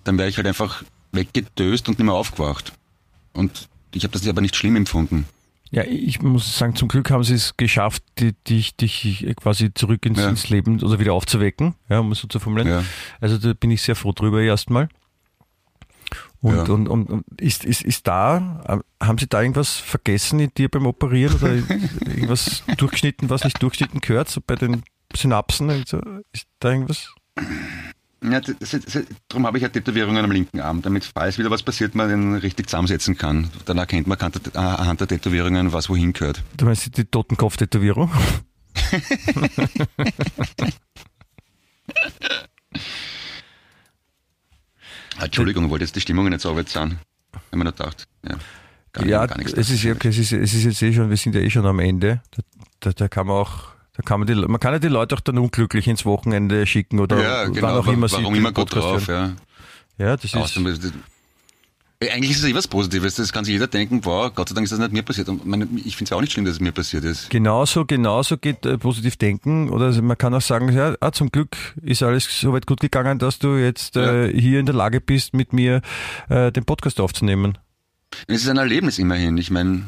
dann 0.04 0.18
wäre 0.18 0.28
ich 0.28 0.36
halt 0.36 0.46
einfach 0.46 0.84
weggedöst 1.14 1.88
und 1.88 1.98
nicht 1.98 2.06
mehr 2.06 2.14
aufgewacht. 2.14 2.72
Und 3.32 3.68
ich 3.92 4.04
habe 4.04 4.12
das 4.12 4.26
aber 4.26 4.40
nicht 4.40 4.56
schlimm 4.56 4.76
empfunden. 4.76 5.26
Ja, 5.70 5.82
ich 5.82 6.22
muss 6.22 6.56
sagen, 6.56 6.76
zum 6.76 6.86
Glück 6.88 7.10
haben 7.10 7.24
sie 7.24 7.34
es 7.34 7.56
geschafft, 7.56 8.04
dich, 8.48 8.76
dich 8.76 9.26
quasi 9.36 9.74
zurück 9.74 10.06
ins, 10.06 10.20
Ja. 10.20 10.28
ins 10.28 10.48
Leben 10.48 10.80
oder 10.80 11.00
wieder 11.00 11.12
aufzuwecken, 11.14 11.74
ja, 11.88 11.98
um 11.98 12.12
es 12.12 12.20
so 12.20 12.28
zu 12.28 12.38
formulieren. 12.38 12.68
Ja. 12.70 12.84
Also 13.20 13.38
da 13.38 13.54
bin 13.54 13.70
ich 13.72 13.82
sehr 13.82 13.96
froh 13.96 14.12
drüber 14.12 14.40
erstmal. 14.40 14.88
Und, 16.40 16.54
Ja. 16.54 16.62
und, 16.74 16.88
und, 16.88 17.06
und 17.10 17.40
ist, 17.40 17.64
ist, 17.64 17.82
ist 17.82 18.06
da, 18.06 18.62
äh, 18.68 19.04
haben 19.04 19.18
Sie 19.18 19.26
da 19.26 19.40
irgendwas 19.40 19.76
vergessen 19.76 20.38
in 20.38 20.50
dir 20.54 20.68
beim 20.68 20.86
Operieren 20.86 21.34
oder 21.36 21.54
irgendwas 22.06 22.62
durchgeschnitten, 22.76 23.30
was 23.30 23.42
nicht 23.42 23.60
durchgeschnitten 23.62 24.00
gehört, 24.00 24.28
so 24.28 24.40
bei 24.46 24.54
den 24.54 24.82
Synapsen? 25.16 25.70
Also, 25.70 26.00
ist 26.32 26.46
da 26.60 26.70
irgendwas? 26.72 27.14
Ja, 28.24 28.40
das, 28.40 28.56
das, 28.58 28.70
das, 28.70 29.02
darum 29.28 29.46
habe 29.46 29.58
ich 29.58 29.62
ja 29.62 29.68
Tätowierungen 29.68 30.24
am 30.24 30.30
linken 30.30 30.60
Arm, 30.60 30.80
damit, 30.82 31.04
falls 31.04 31.38
wieder 31.38 31.50
was 31.50 31.62
passiert, 31.62 31.94
man 31.94 32.08
den 32.08 32.34
richtig 32.36 32.68
zusammensetzen 32.68 33.18
kann. 33.18 33.50
Dann 33.66 33.76
erkennt 33.78 34.06
man 34.06 34.16
kann- 34.16 34.32
anhand 34.54 35.00
der 35.00 35.08
Tätowierungen, 35.08 35.72
was 35.72 35.88
wohin 35.90 36.12
gehört. 36.14 36.42
Du 36.56 36.64
meinst 36.64 36.96
die 36.96 37.04
Totenkopf-Tätowierung? 37.04 38.10
Entschuldigung, 45.20 45.70
wollte 45.70 45.84
jetzt 45.84 45.96
die 45.96 46.00
Stimmung 46.00 46.28
nicht 46.28 46.40
so 46.40 46.50
aufwärts 46.50 46.72
sein. 46.72 46.98
Wenn 47.50 47.58
man 47.58 47.66
da 47.66 47.70
gedacht, 47.72 48.06
ja, 48.22 48.36
gar, 48.92 49.06
ja, 49.06 49.26
gar 49.26 49.38
nichts. 49.38 49.52
es 49.52 49.70
ist, 49.70 49.82
ja 49.82 49.92
okay, 49.92 50.08
es, 50.08 50.18
ist, 50.18 50.32
es 50.32 50.54
ist 50.54 50.64
jetzt 50.64 50.82
eh 50.82 50.92
schon, 50.92 51.10
wir 51.10 51.16
sind 51.16 51.34
ja 51.34 51.40
eh 51.40 51.50
schon 51.50 51.66
am 51.66 51.78
Ende. 51.78 52.22
Da, 52.30 52.42
da, 52.80 52.92
da 52.92 53.08
kann 53.08 53.26
man 53.26 53.36
auch, 53.36 53.73
da 53.96 54.02
kann 54.02 54.20
man 54.20 54.26
die, 54.26 54.34
man 54.34 54.60
kann 54.60 54.72
ja 54.72 54.78
die 54.78 54.88
Leute 54.88 55.14
auch 55.14 55.20
dann 55.20 55.38
unglücklich 55.38 55.86
ins 55.88 56.04
Wochenende 56.04 56.66
schicken 56.66 57.00
oder 57.00 57.22
ja, 57.22 57.42
wann 57.44 57.52
genau, 57.52 57.78
auch 57.78 57.86
immer 57.86 58.08
sie 58.08 58.16
warum 58.16 58.34
immer 58.34 58.52
gut 58.52 58.74
drauf, 58.74 59.08
hören. 59.08 59.36
ja. 59.98 60.06
Ja, 60.06 60.16
das 60.16 60.24
ist, 60.24 60.34
Außerdem 60.36 60.66
ist 60.66 60.92
Äh, 62.00 62.10
Eigentlich 62.10 62.32
ist 62.32 62.38
es 62.42 62.44
eh 62.50 62.54
was 62.54 62.66
Positives. 62.66 63.14
Das 63.14 63.32
kann 63.32 63.44
sich 63.44 63.52
jeder 63.52 63.68
denken, 63.68 64.04
wow, 64.04 64.34
Gott 64.34 64.48
sei 64.48 64.54
Dank 64.56 64.64
ist 64.64 64.72
das 64.72 64.80
nicht 64.80 64.92
mir 64.92 65.04
passiert. 65.04 65.28
Und 65.28 65.46
meine, 65.46 65.68
ich 65.84 65.96
finde 65.96 66.08
es 66.08 66.12
auch 66.12 66.20
nicht 66.20 66.32
schlimm, 66.32 66.44
dass 66.44 66.54
es 66.54 66.60
mir 66.60 66.72
passiert 66.72 67.04
ist. 67.04 67.30
Genauso, 67.30 67.84
genauso 67.84 68.36
geht 68.36 68.66
äh, 68.66 68.76
positiv 68.76 69.16
denken. 69.16 69.70
Oder 69.70 69.86
also 69.86 70.02
man 70.02 70.18
kann 70.18 70.34
auch 70.34 70.40
sagen, 70.40 70.72
ja, 70.72 70.96
ah, 71.00 71.12
zum 71.12 71.30
Glück 71.30 71.56
ist 71.80 72.02
alles 72.02 72.28
soweit 72.40 72.66
gut 72.66 72.80
gegangen, 72.80 73.20
dass 73.20 73.38
du 73.38 73.54
jetzt 73.56 73.96
äh, 73.96 74.28
hier 74.36 74.58
in 74.58 74.66
der 74.66 74.74
Lage 74.74 75.00
bist, 75.00 75.32
mit 75.34 75.52
mir 75.52 75.80
äh, 76.28 76.50
den 76.50 76.64
Podcast 76.64 76.98
aufzunehmen. 76.98 77.56
Es 78.26 78.42
ist 78.42 78.48
ein 78.48 78.56
Erlebnis 78.58 78.98
immerhin. 78.98 79.38
Ich 79.38 79.52
meine, 79.52 79.84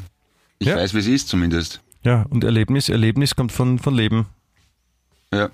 ich 0.59 0.67
Ja. 0.67 0.77
weiß, 0.77 0.93
wie 0.93 0.99
es 0.99 1.07
ist 1.07 1.27
zumindest. 1.27 1.81
Ja, 2.07 2.25
und 2.29 2.45
Erlebnis, 2.45 2.87
Erlebnis 2.87 3.35
kommt 3.35 3.51
von, 3.51 3.79
von 3.79 3.93
Leben. 3.93 4.27
Ja. 5.33 5.49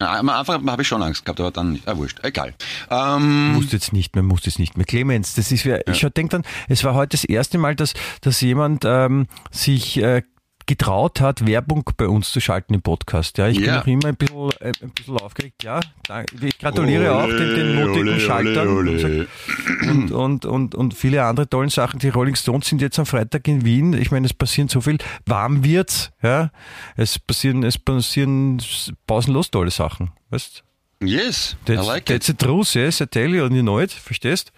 Ja, 0.00 0.18
Am 0.18 0.28
Anfang 0.28 0.68
habe 0.68 0.82
ich 0.82 0.88
schon 0.88 1.00
Angst 1.04 1.24
gehabt, 1.24 1.38
aber 1.38 1.52
dann 1.52 1.74
nicht. 1.74 1.86
Ah, 1.86 1.96
wurscht. 1.96 2.18
Egal. 2.24 2.52
Ähm, 2.90 3.52
Muss 3.52 3.70
jetzt 3.70 3.92
nicht 3.92 4.16
mehr, 4.16 4.24
muss 4.24 4.44
jetzt 4.44 4.58
nicht 4.58 4.76
mehr. 4.76 4.84
Clemens, 4.84 5.36
das 5.36 5.52
ist, 5.52 5.62
ja. 5.62 5.78
ich 5.86 6.00
denke 6.00 6.30
dann, 6.30 6.42
es 6.68 6.82
war 6.82 6.94
heute 6.94 7.10
das 7.10 7.22
erste 7.22 7.58
Mal, 7.58 7.76
dass, 7.76 7.94
dass 8.22 8.40
jemand 8.40 8.82
ähm, 8.84 9.28
sich 9.52 10.02
äh, 10.02 10.22
getraut 10.68 11.20
hat, 11.20 11.44
Werbung 11.46 11.82
bei 11.96 12.06
uns 12.06 12.30
zu 12.30 12.40
schalten 12.40 12.74
im 12.74 12.82
Podcast. 12.82 13.38
Ja, 13.38 13.48
ich 13.48 13.56
bin 13.56 13.66
Ja. 13.66 13.78
noch 13.78 13.86
immer 13.88 14.06
ein 14.06 14.14
bisschen, 14.16 14.50
äh, 14.60 14.72
ein 14.80 14.90
bisschen 14.90 15.16
aufgeregt. 15.18 15.64
Ja, 15.64 15.80
ich 16.40 16.58
gratuliere 16.58 17.16
auch 17.16 17.26
den, 17.26 17.54
den 17.56 17.74
mutigen 17.74 18.08
ole, 18.10 18.20
Schaltern 18.20 18.68
ole, 18.68 18.90
ole. 18.92 19.26
und, 19.90 20.12
und, 20.12 20.44
und, 20.44 20.74
und 20.76 20.94
viele 20.94 21.24
andere 21.24 21.48
tollen 21.48 21.70
Sachen. 21.70 21.98
Die 21.98 22.10
Rolling 22.10 22.36
Stones 22.36 22.68
sind 22.68 22.80
jetzt 22.80 22.98
am 23.00 23.06
Freitag 23.06 23.48
in 23.48 23.64
Wien. 23.64 23.94
Ich 23.94 24.12
meine, 24.12 24.26
es 24.26 24.34
passieren 24.34 24.68
so 24.68 24.80
viel. 24.80 24.98
Warm 25.26 25.64
wird's, 25.64 26.12
ja. 26.22 26.50
Es 26.96 27.18
passieren, 27.18 27.64
es 27.64 27.78
passieren 27.78 28.62
pausenlos 29.08 29.50
tolle 29.50 29.70
Sachen. 29.72 30.12
Weißt 30.30 30.62
Yes, 31.02 31.56
I 31.62 31.74
That's, 31.74 31.86
like 31.86 32.06
that's 32.06 32.28
it. 32.28 32.38
the 32.40 32.46
truth, 32.46 32.74
yes, 32.74 33.00
I 33.00 33.06
tell 33.06 33.32
you, 33.32 33.44
and 33.44 33.54
you 33.54 33.62
know 33.62 33.78
it, 33.80 33.92
verstehst? 33.92 34.52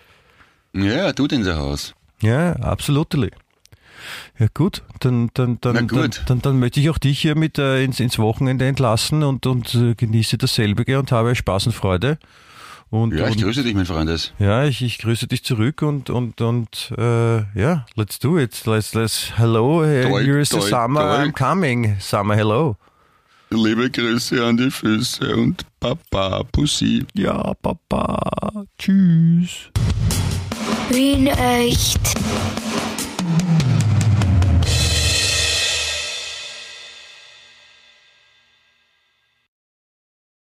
Ja, 0.73 1.13
tut 1.13 1.33
in 1.33 1.45
the 1.45 1.53
house. 1.53 1.95
Ja, 2.23 2.53
absolutely. 2.57 3.31
Ja 4.41 4.47
gut, 4.55 4.83
dann, 5.01 5.29
dann, 5.35 5.59
dann, 5.61 5.75
Na 5.75 5.81
dann, 5.83 5.89
gut. 5.89 6.23
dann, 6.27 6.41
dann 6.41 6.59
möchte 6.59 6.81
ich 6.81 6.89
auch 6.89 6.97
dich 6.97 7.21
hier 7.21 7.37
mit 7.37 7.59
äh, 7.59 7.85
ins, 7.85 8.01
ins 8.01 8.19
Wochenende 8.19 8.67
entlassen 8.67 9.23
und, 9.23 9.47
und 9.47 9.75
äh, 9.75 9.95
genieße 9.95 10.39
dasselbige 10.39 10.99
und 10.99 11.13
habe 11.13 11.35
Spaß 11.37 11.67
und 11.67 11.73
Freude. 11.73 12.19
Und, 12.89 13.13
Ja, 13.15 13.29
ich 13.29 13.37
und 13.37 13.43
grüße 13.43 13.63
dich, 13.63 13.75
mein 13.75 13.85
Freundes. 13.87 14.33
ja, 14.39 14.65
ich, 14.65 14.81
ich 14.83 14.97
grüße 14.99 15.27
dich 15.29 15.45
zurück 15.45 15.83
und 15.83 16.09
und 16.11 16.41
und 16.41 16.91
äh, 16.97 17.43
ja, 17.55 17.85
let's 17.97 18.19
do 18.19 18.39
it. 18.39 18.65
Let's 18.67 18.95
let's 18.95 19.31
hello. 19.37 19.83
Toi, 19.83 20.25
Here 20.25 20.41
is 20.41 20.49
the 20.49 20.61
summer. 20.63 21.03
toi. 21.03 21.23
I'm 21.23 21.33
coming. 21.33 21.97
Summer, 22.01 22.35
hello. 22.35 22.77
Liebe 23.51 23.91
Grüße 23.91 24.43
an 24.45 24.57
die 24.57 24.71
Füße 24.71 25.37
und 25.37 25.67
Papa, 25.81 26.45
Pussy. 26.51 27.05
Ja, 27.15 27.53
Papa. 27.63 28.65
Tschüss. 28.79 29.71
Wien 30.89 31.27
echt. 31.27 32.01